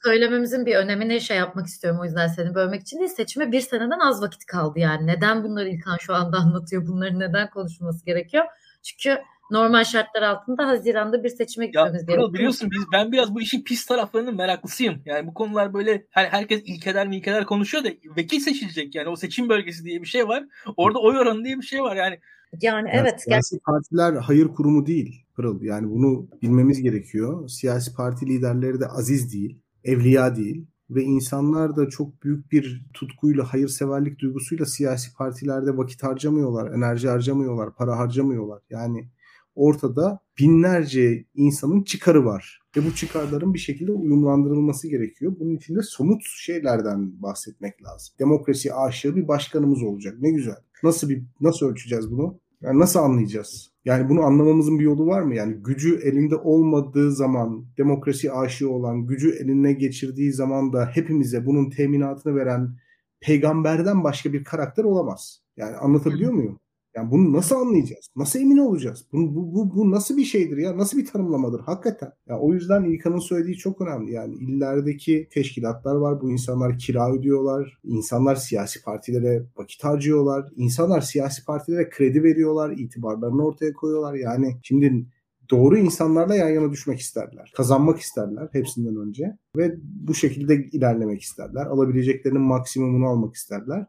söylememizin 0.05 0.67
bir 0.67 0.77
önemini 0.77 1.21
şey 1.21 1.37
yapmak 1.37 1.67
istiyorum 1.67 2.01
o 2.01 2.05
yüzden 2.05 2.27
seni 2.27 2.55
bölmek 2.55 2.83
için 2.83 2.99
değil. 2.99 3.11
Seçime 3.11 3.53
bir 3.53 3.61
seneden 3.61 3.99
az 3.99 4.23
vakit 4.23 4.47
kaldı 4.47 4.79
yani. 4.79 5.07
Neden 5.07 5.45
bunları 5.45 5.69
İlkan 5.69 5.97
şu 6.01 6.15
anda 6.15 6.37
anlatıyor? 6.39 6.87
Bunların 6.87 7.21
neden 7.21 7.51
konuşulması 7.51 8.05
gerekiyor? 8.05 8.45
Çünkü 8.83 9.19
normal 9.51 9.85
şartlar 9.85 10.23
altında 10.23 10.67
Haziran'da 10.67 11.25
bir 11.25 11.29
seçime 11.29 11.67
gitmemiz 11.67 12.03
ya, 12.03 12.07
gerekiyor. 12.07 12.33
Biliyorsun 12.33 12.71
biz 12.71 12.85
ben 12.93 13.13
biraz 13.13 13.35
bu 13.35 13.41
işin 13.41 13.63
pis 13.63 13.87
taraflarının 13.87 14.37
meraklısıyım. 14.37 15.03
Yani 15.05 15.27
bu 15.27 15.35
konular 15.35 15.75
böyle 15.75 16.07
her, 16.11 16.27
herkes 16.27 16.63
ilkeler 16.65 17.09
milkeler 17.09 17.45
konuşuyor 17.45 17.85
da 17.85 17.89
vekil 18.17 18.41
seçilecek 18.41 18.95
yani 18.95 19.09
o 19.09 19.17
seçim 19.17 19.49
bölgesi 19.49 19.85
diye 19.85 20.03
bir 20.03 20.07
şey 20.07 20.29
var. 20.29 20.45
Orada 20.77 20.99
oy 20.99 21.19
oranı 21.19 21.45
diye 21.45 21.57
bir 21.57 21.67
şey 21.67 21.83
var 21.83 21.97
yani. 21.97 22.19
Yani 22.61 22.89
ya 22.89 22.95
evet. 23.01 23.23
Siyasi 23.23 23.59
partiler 23.59 24.13
hayır 24.13 24.49
kurumu 24.49 24.87
değil 24.87 25.26
Pırıl. 25.37 25.63
Yani 25.63 25.91
bunu 25.91 26.29
bilmemiz 26.43 26.83
gerekiyor. 26.83 27.49
Siyasi 27.49 27.95
parti 27.95 28.27
liderleri 28.27 28.81
de 28.81 28.87
aziz 28.87 29.33
değil 29.33 29.61
evliya 29.87 30.37
değil 30.37 30.67
ve 30.91 31.03
insanlar 31.03 31.77
da 31.77 31.89
çok 31.89 32.23
büyük 32.23 32.53
bir 32.53 32.87
tutkuyla, 32.95 33.45
hayırseverlik 33.45 34.19
duygusuyla 34.19 34.67
siyasi 34.67 35.15
partilerde 35.15 35.77
vakit 35.77 36.03
harcamıyorlar, 36.03 36.73
enerji 36.73 37.09
harcamıyorlar, 37.09 37.75
para 37.75 37.99
harcamıyorlar. 37.99 38.63
Yani 38.71 39.09
ortada 39.55 40.21
binlerce 40.39 41.25
insanın 41.35 41.83
çıkarı 41.83 42.25
var. 42.25 42.61
Ve 42.77 42.87
bu 42.87 42.95
çıkarların 42.95 43.55
bir 43.55 43.59
şekilde 43.59 43.93
uyumlandırılması 43.93 44.89
gerekiyor. 44.89 45.37
Bunun 45.41 45.57
için 45.57 45.77
de 45.77 45.83
somut 45.83 46.23
şeylerden 46.25 47.23
bahsetmek 47.23 47.83
lazım. 47.83 48.15
Demokrasi 48.19 48.75
aşığı 48.75 49.17
bir 49.17 49.29
başkanımız 49.29 49.83
olacak. 49.83 50.15
Ne 50.21 50.31
güzel. 50.31 50.57
Nasıl 50.83 51.09
bir 51.09 51.23
nasıl 51.41 51.67
ölçeceğiz 51.67 52.11
bunu? 52.11 52.41
Yani 52.63 52.79
nasıl 52.79 53.01
anlayacağız? 53.01 53.71
Yani 53.85 54.09
bunu 54.09 54.23
anlamamızın 54.23 54.79
bir 54.79 54.85
yolu 54.85 55.07
var 55.07 55.23
mı? 55.23 55.35
Yani 55.35 55.55
gücü 55.55 56.01
elinde 56.03 56.37
olmadığı 56.37 57.13
zaman, 57.13 57.67
demokrasi 57.79 58.33
aşığı 58.33 58.71
olan, 58.71 59.07
gücü 59.07 59.31
eline 59.31 59.73
geçirdiği 59.73 60.33
zaman 60.33 60.73
da 60.73 60.87
hepimize 60.87 61.47
bunun 61.47 61.71
teminatını 61.71 62.37
veren 62.37 62.77
peygamberden 63.21 64.05
başka 64.05 64.33
bir 64.33 64.45
karakter 64.45 64.85
olamaz. 64.85 65.43
Yani 65.57 65.77
anlatabiliyor 65.77 66.33
muyum? 66.33 66.59
Yani 66.97 67.11
bunu 67.11 67.33
nasıl 67.33 67.57
anlayacağız? 67.57 68.11
Nasıl 68.17 68.41
emin 68.41 68.57
olacağız? 68.57 69.05
Bu, 69.13 69.35
bu, 69.35 69.55
bu, 69.55 69.75
bu 69.75 69.91
nasıl 69.91 70.17
bir 70.17 70.25
şeydir 70.25 70.57
ya? 70.57 70.79
Nasıl 70.79 70.99
bir 70.99 71.07
tanımlamadır? 71.07 71.61
Hakikaten. 71.61 72.13
Ya 72.29 72.39
o 72.39 72.53
yüzden 72.53 72.85
İlkan'ın 72.85 73.19
söylediği 73.19 73.57
çok 73.57 73.81
önemli. 73.81 74.13
Yani 74.13 74.35
illerdeki 74.35 75.29
teşkilatlar 75.33 75.95
var. 75.95 76.21
Bu 76.21 76.31
insanlar 76.31 76.79
kira 76.79 77.13
ödüyorlar. 77.13 77.79
İnsanlar 77.85 78.37
siyasi 78.37 78.83
partilere 78.83 79.47
vakit 79.57 79.85
harcıyorlar. 79.85 80.53
İnsanlar 80.57 81.01
siyasi 81.01 81.45
partilere 81.45 81.91
kredi 81.91 82.23
veriyorlar. 82.23 82.71
itibarlarını 82.71 83.47
ortaya 83.47 83.73
koyuyorlar. 83.73 84.15
Yani 84.15 84.57
şimdi 84.63 85.07
doğru 85.51 85.79
insanlarla 85.79 86.35
yan 86.35 86.49
yana 86.49 86.73
düşmek 86.73 87.01
isterler. 87.01 87.53
Kazanmak 87.57 87.99
isterler 87.99 88.49
hepsinden 88.53 88.97
önce. 88.97 89.39
Ve 89.57 89.75
bu 89.83 90.15
şekilde 90.15 90.55
ilerlemek 90.55 91.23
isterler. 91.23 91.67
Alabileceklerinin 91.67 92.43
maksimumunu 92.43 93.07
almak 93.07 93.35
isterler. 93.35 93.87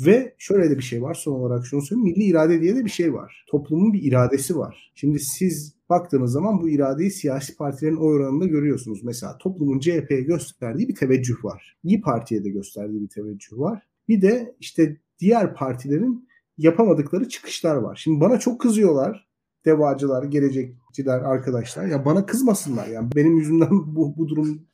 Ve 0.00 0.34
şöyle 0.38 0.70
de 0.70 0.78
bir 0.78 0.82
şey 0.82 1.02
var 1.02 1.14
son 1.14 1.32
olarak 1.32 1.66
şunu 1.66 1.82
söyleyeyim. 1.82 2.04
Milli 2.08 2.24
irade 2.24 2.60
diye 2.60 2.76
de 2.76 2.84
bir 2.84 2.90
şey 2.90 3.14
var. 3.14 3.44
Toplumun 3.50 3.92
bir 3.92 4.02
iradesi 4.02 4.56
var. 4.56 4.92
Şimdi 4.94 5.20
siz 5.20 5.74
baktığınız 5.88 6.32
zaman 6.32 6.60
bu 6.60 6.68
iradeyi 6.68 7.10
siyasi 7.10 7.56
partilerin 7.56 7.96
oy 7.96 8.16
oranında 8.16 8.46
görüyorsunuz. 8.46 9.04
Mesela 9.04 9.38
toplumun 9.38 9.78
CHP'ye 9.78 10.20
gösterdiği 10.20 10.88
bir 10.88 10.94
teveccüh 10.94 11.44
var. 11.44 11.76
İyi 11.82 12.00
Parti'ye 12.00 12.44
de 12.44 12.50
gösterdiği 12.50 13.02
bir 13.02 13.08
teveccüh 13.08 13.58
var. 13.58 13.82
Bir 14.08 14.22
de 14.22 14.56
işte 14.60 15.00
diğer 15.18 15.54
partilerin 15.54 16.28
yapamadıkları 16.58 17.28
çıkışlar 17.28 17.76
var. 17.76 18.00
Şimdi 18.04 18.20
bana 18.20 18.38
çok 18.38 18.60
kızıyorlar. 18.60 19.28
Devacılar, 19.64 20.24
gelecekçiler, 20.24 21.20
arkadaşlar. 21.20 21.86
Ya 21.86 22.04
bana 22.04 22.26
kızmasınlar. 22.26 22.86
Yani 22.86 23.08
benim 23.16 23.36
yüzümden 23.36 23.70
bu, 23.96 24.16
bu 24.16 24.28
durum 24.28 24.66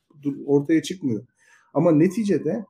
ortaya 0.45 0.81
çıkmıyor. 0.81 1.25
Ama 1.73 1.91
neticede 1.91 2.65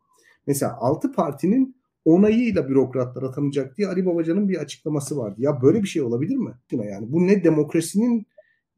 mesela 0.47 0.77
6 0.77 1.11
partinin 1.11 1.80
onayıyla 2.05 2.69
bürokratlar 2.69 3.23
atanacak 3.23 3.77
diye 3.77 3.87
Ali 3.87 4.05
Babacan'ın 4.05 4.49
bir 4.49 4.57
açıklaması 4.57 5.17
vardı. 5.17 5.35
Ya 5.37 5.61
böyle 5.61 5.83
bir 5.83 5.87
şey 5.87 6.01
olabilir 6.01 6.35
mi? 6.35 6.53
Yani 6.71 7.11
bu 7.11 7.27
ne 7.27 7.43
demokrasinin 7.43 8.27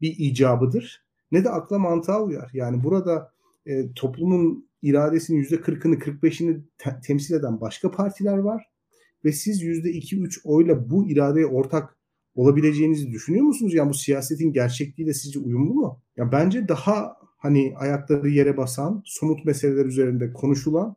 bir 0.01 0.15
icabıdır 0.17 1.03
ne 1.31 1.43
de 1.43 1.49
akla 1.49 1.79
mantığa 1.79 2.23
uyar. 2.23 2.49
Yani 2.53 2.83
burada 2.83 3.31
e, 3.65 3.93
toplumun 3.93 4.69
iradesinin 4.81 5.43
%40'ını 5.43 5.99
45'ini 5.99 6.61
te- 6.77 6.99
temsil 7.03 7.35
eden 7.35 7.61
başka 7.61 7.91
partiler 7.91 8.37
var 8.37 8.65
ve 9.25 9.31
siz 9.31 9.63
%2-3 9.63 10.41
oyla 10.43 10.89
bu 10.89 11.09
iradeye 11.09 11.45
ortak 11.45 11.97
olabileceğinizi 12.35 13.11
düşünüyor 13.11 13.45
musunuz? 13.45 13.73
Yani 13.73 13.89
bu 13.89 13.93
siyasetin 13.93 14.53
gerçekliğiyle 14.53 15.13
sizce 15.13 15.39
uyumlu 15.39 15.73
mu? 15.73 16.01
Ya 16.17 16.31
bence 16.31 16.67
daha 16.67 17.17
hani 17.37 17.73
ayakları 17.77 18.29
yere 18.29 18.57
basan, 18.57 19.01
somut 19.05 19.45
meseleler 19.45 19.85
üzerinde 19.85 20.33
konuşulan 20.33 20.95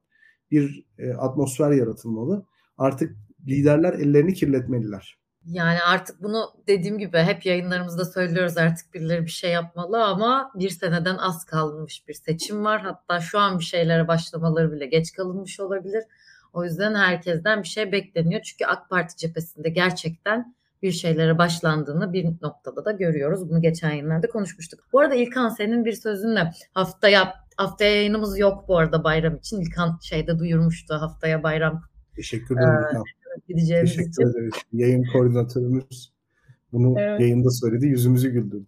bir 0.51 0.85
e, 0.99 1.13
atmosfer 1.13 1.71
yaratılmalı. 1.71 2.47
Artık 2.79 3.17
liderler 3.47 3.93
ellerini 3.93 4.35
kirletmeliler. 4.35 5.19
Yani 5.47 5.79
artık 5.83 6.23
bunu 6.23 6.51
dediğim 6.67 6.99
gibi 6.99 7.19
hep 7.19 7.47
yayınlarımızda 7.47 8.05
söylüyoruz 8.05 8.59
artık 8.59 8.95
birileri 8.95 9.25
bir 9.25 9.31
şey 9.31 9.51
yapmalı 9.51 10.05
ama 10.05 10.53
bir 10.55 10.71
seneden 10.71 11.17
az 11.17 11.45
kalmış 11.45 12.09
bir 12.09 12.15
seçim 12.15 12.65
var. 12.65 12.81
Hatta 12.81 13.21
şu 13.21 13.39
an 13.39 13.59
bir 13.59 13.65
şeylere 13.65 14.09
başlamaları 14.09 14.73
bile 14.73 14.87
geç 14.87 15.13
kalınmış 15.13 15.61
olabilir. 15.61 16.05
O 16.53 16.65
yüzden 16.65 16.95
herkesten 16.95 17.63
bir 17.63 17.69
şey 17.69 17.93
bekleniyor. 17.93 18.43
Çünkü 18.43 18.65
AK 18.65 18.91
Parti 18.91 19.17
cephesinde 19.17 19.69
gerçekten 19.69 20.55
bir 20.83 20.93
şeylere 20.93 21.39
başlandığını 21.39 22.13
bir 22.13 22.27
noktada 22.43 22.85
da 22.85 22.93
görüyoruz. 22.93 23.51
Bunu 23.51 23.63
geçen 23.63 23.91
yayınlarda 23.91 24.27
konuşmuştuk. 24.27 24.81
Bu 24.93 25.01
arada 25.01 25.15
İlkan 25.15 25.49
senin 25.49 25.85
bir 25.85 25.93
sözünle 25.93 26.51
haftaya 26.75 27.35
haftaya 27.57 27.95
yayınımız 27.95 28.39
yok 28.39 28.69
bu 28.69 28.79
arada 28.79 29.05
bayram 29.05 29.37
için. 29.37 29.61
İlkan 29.61 29.99
şeyde 30.03 30.39
duyurmuştu 30.39 30.95
haftaya 30.95 31.43
bayram. 31.43 31.83
Teşekkür 32.17 32.57
ederim 32.57 32.73
ee, 32.73 32.91
İlkan. 32.91 33.05
Gideceğimiz 33.49 33.91
Teşekkür 33.91 34.11
için. 34.11 34.23
ederiz. 34.23 34.55
Yayın 34.73 35.05
koordinatörümüz 35.13 36.13
bunu 36.73 37.01
evet. 37.01 37.21
yayında 37.21 37.51
söyledi. 37.51 37.87
Yüzümüzü 37.87 38.31
güldürdü. 38.31 38.67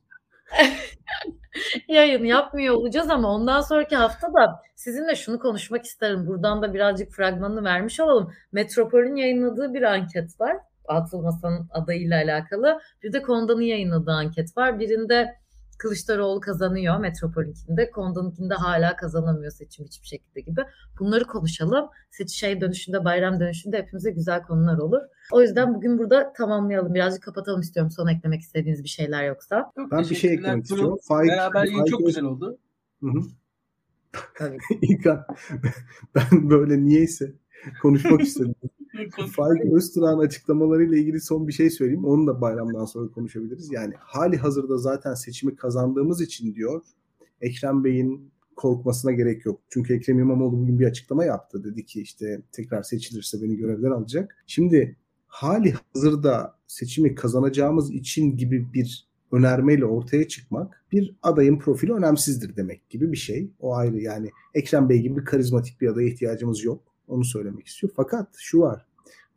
yayın 1.89 2.25
yapmıyor 2.25 2.75
olacağız 2.75 3.11
ama 3.11 3.35
ondan 3.35 3.61
sonraki 3.61 3.97
hafta 3.97 4.27
da 4.27 4.63
sizinle 4.77 5.17
şunu 5.17 5.39
konuşmak 5.39 5.85
isterim. 5.85 6.27
Buradan 6.27 6.63
da 6.63 6.75
birazcık 6.75 7.13
fragmanını 7.13 7.65
vermiş 7.65 8.01
olalım. 8.01 8.33
Metropol'ün 8.53 9.17
yayınladığı 9.17 9.75
bir 9.75 9.83
anket 9.83 10.41
var. 10.41 10.57
Atılmasa'nın 10.89 11.69
adayıyla 11.71 12.23
alakalı. 12.23 12.81
Bir 13.03 13.13
de 13.13 13.23
Konda'nın 13.23 13.61
yayınladığı 13.61 14.13
anket 14.13 14.57
var. 14.57 14.81
Birinde 14.81 15.35
Kılıçdaroğlu 15.79 16.41
kazanıyor 16.41 16.99
Metropol'ünkinde. 16.99 17.91
Konda'nınkinde 17.91 18.55
hala 18.55 18.97
kazanamıyor 18.97 19.53
seçim 19.53 19.85
hiçbir 19.85 20.07
şekilde 20.07 20.41
gibi. 20.41 20.61
Bunları 21.01 21.25
konuşalım. 21.25 21.89
Seçim 22.11 22.37
şey 22.37 22.61
dönüşünde, 22.61 23.05
bayram 23.05 23.41
dönüşünde 23.41 23.79
hepimize 23.79 24.11
güzel 24.11 24.43
konular 24.43 24.79
olur. 24.79 25.01
O 25.33 25.43
yüzden 25.43 25.75
bugün 25.75 25.99
burada 25.99 26.33
tamamlayalım. 26.33 26.95
Birazcık 26.95 27.23
kapatalım 27.23 27.61
istiyorum. 27.61 27.93
Son 27.93 28.07
eklemek 28.09 28.41
istediğiniz 28.41 28.85
bir 28.85 28.89
şeyler 28.89 29.25
yoksa. 29.25 29.71
Çok 29.77 29.93
ben 29.93 30.01
bir 30.01 30.15
şey 30.15 30.33
eklemek 30.33 30.65
istiyorum. 30.65 30.99
Faik, 31.09 31.31
Beraber 31.31 31.65
yayın 31.65 31.85
çok 31.85 32.07
güzel 32.07 32.25
oldu. 32.25 32.59
Hı 33.03 33.07
hı. 33.07 33.21
Tabii. 34.35 34.59
İlkan, 34.83 35.25
ben 36.15 36.51
böyle 36.51 36.85
niyeyse 36.85 37.35
konuşmak 37.83 38.21
istedim. 38.21 38.55
Faik 39.37 39.65
Öztürk'ün 39.73 40.19
açıklamalarıyla 40.19 40.99
ilgili 40.99 41.21
son 41.21 41.49
bir 41.49 41.53
şey 41.53 41.71
söyleyeyim. 41.71 42.05
Onu 42.05 42.27
da 42.27 42.41
bayramdan 42.41 42.85
sonra 42.85 43.11
konuşabiliriz. 43.11 43.73
Yani 43.73 43.95
hali 43.99 44.37
hazırda 44.37 44.79
zaten 44.79 45.15
seçimi 45.15 45.57
kazandığımız 45.57 46.21
için 46.21 46.55
diyor 46.55 46.83
Ekrem 47.41 47.85
Bey'in 47.85 48.31
korkmasına 48.57 49.13
gerek 49.13 49.47
yok. 49.47 49.61
Çünkü 49.69 49.95
Ekrem 49.95 50.19
İmamoğlu 50.19 50.59
bugün 50.59 50.79
bir 50.79 50.87
açıklama 50.87 51.25
yaptı. 51.25 51.65
Dedi 51.65 51.87
ki 51.87 52.03
işte 52.03 52.43
tekrar 52.53 52.83
seçilirse 52.83 53.43
beni 53.43 53.57
görevden 53.57 53.91
alacak. 53.91 54.37
Şimdi 54.47 54.97
hali 55.27 55.75
hazırda 55.95 56.59
seçimi 56.67 57.15
kazanacağımız 57.15 57.91
için 57.91 58.37
gibi 58.37 58.73
bir 58.75 59.09
önermeyle 59.33 59.85
ortaya 59.85 60.29
çıkmak 60.29 60.85
bir 60.93 61.17
adayın 61.23 61.59
profili 61.59 61.93
önemsizdir 61.93 62.57
demek 62.57 62.91
gibi 62.91 63.13
bir 63.13 63.17
şey. 63.17 63.51
O 63.61 63.75
ayrı 63.75 64.01
yani 64.01 64.31
Ekrem 64.55 64.89
Bey 64.89 65.01
gibi 65.01 65.25
karizmatik 65.25 65.81
bir 65.81 65.89
adaya 65.89 66.09
ihtiyacımız 66.09 66.65
yok. 66.65 66.88
Onu 67.09 67.25
söylemek 67.25 67.67
istiyor. 67.67 67.93
Fakat 67.97 68.29
şu 68.37 68.61
var. 68.61 68.87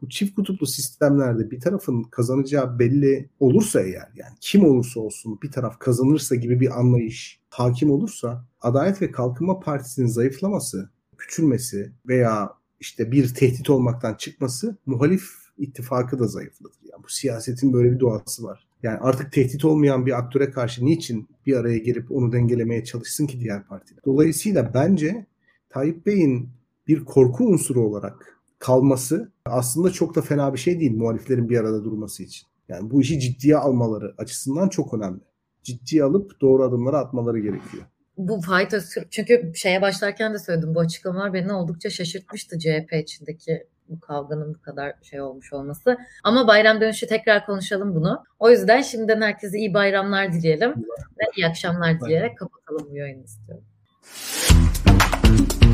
Bu 0.01 0.09
çift 0.09 0.35
kutuplu 0.35 0.67
sistemlerde 0.67 1.51
bir 1.51 1.59
tarafın 1.59 2.03
kazanacağı 2.03 2.79
belli 2.79 3.29
olursa 3.39 3.81
eğer 3.81 4.09
yani 4.15 4.35
kim 4.41 4.65
olursa 4.65 4.99
olsun 4.99 5.39
bir 5.43 5.51
taraf 5.51 5.79
kazanırsa 5.79 6.35
gibi 6.35 6.59
bir 6.59 6.79
anlayış 6.79 7.39
hakim 7.49 7.91
olursa 7.91 8.45
Adalet 8.61 9.01
ve 9.01 9.11
Kalkınma 9.11 9.59
Partisi'nin 9.59 10.07
zayıflaması, 10.07 10.89
küçülmesi 11.17 11.91
veya 12.07 12.53
işte 12.79 13.11
bir 13.11 13.33
tehdit 13.33 13.69
olmaktan 13.69 14.13
çıkması 14.13 14.77
muhalif 14.85 15.23
ittifakı 15.57 16.19
da 16.19 16.27
zayıflatır. 16.27 16.79
Yani 16.91 17.03
bu 17.03 17.09
siyasetin 17.09 17.73
böyle 17.73 17.91
bir 17.91 17.99
doğası 17.99 18.43
var. 18.43 18.67
Yani 18.83 18.97
artık 18.97 19.31
tehdit 19.31 19.65
olmayan 19.65 20.05
bir 20.05 20.17
aktöre 20.17 20.51
karşı 20.51 20.85
niçin 20.85 21.29
bir 21.45 21.55
araya 21.55 21.77
gelip 21.77 22.11
onu 22.11 22.31
dengelemeye 22.31 22.83
çalışsın 22.83 23.27
ki 23.27 23.39
diğer 23.39 23.67
partiler? 23.67 24.03
Dolayısıyla 24.05 24.73
bence 24.73 25.25
Tayyip 25.69 26.05
Bey'in 26.05 26.49
bir 26.91 27.05
korku 27.05 27.43
unsuru 27.43 27.87
olarak 27.87 28.37
kalması 28.59 29.31
aslında 29.45 29.91
çok 29.91 30.15
da 30.15 30.21
fena 30.21 30.53
bir 30.53 30.59
şey 30.59 30.79
değil 30.79 30.95
muhaliflerin 30.97 31.49
bir 31.49 31.57
arada 31.57 31.83
durması 31.83 32.23
için. 32.23 32.47
Yani 32.69 32.91
bu 32.91 33.01
işi 33.01 33.19
ciddiye 33.19 33.57
almaları 33.57 34.13
açısından 34.17 34.69
çok 34.69 34.93
önemli. 34.93 35.21
Ciddiye 35.63 36.03
alıp 36.03 36.41
doğru 36.41 36.63
adımları 36.63 36.97
atmaları 36.97 37.39
gerekiyor. 37.39 37.83
Bu 38.17 38.41
Öztürk 38.73 39.11
çünkü 39.11 39.51
şeye 39.55 39.81
başlarken 39.81 40.33
de 40.33 40.39
söyledim 40.39 40.75
bu 40.75 40.79
açıklamalar 40.79 41.33
beni 41.33 41.53
oldukça 41.53 41.89
şaşırtmıştı 41.89 42.59
CHP 42.59 42.93
içindeki 42.93 43.67
bu 43.89 43.99
kavganın 43.99 44.53
bu 44.53 44.61
kadar 44.61 44.93
şey 45.01 45.21
olmuş 45.21 45.53
olması. 45.53 45.97
Ama 46.23 46.47
bayram 46.47 46.81
dönüşü 46.81 47.07
tekrar 47.07 47.45
konuşalım 47.45 47.95
bunu. 47.95 48.23
O 48.39 48.49
yüzden 48.49 48.81
şimdiden 48.81 49.21
herkese 49.21 49.57
iyi 49.57 49.73
bayramlar 49.73 50.33
dileyelim 50.33 50.69
ve 51.19 51.23
iyi 51.35 51.47
akşamlar 51.47 51.99
dileyerek 51.99 52.37
kapatalım 52.37 52.87
bu 52.91 52.95
yayını 52.95 53.23
istiyorum. 53.23 53.63
Thank 55.31 55.71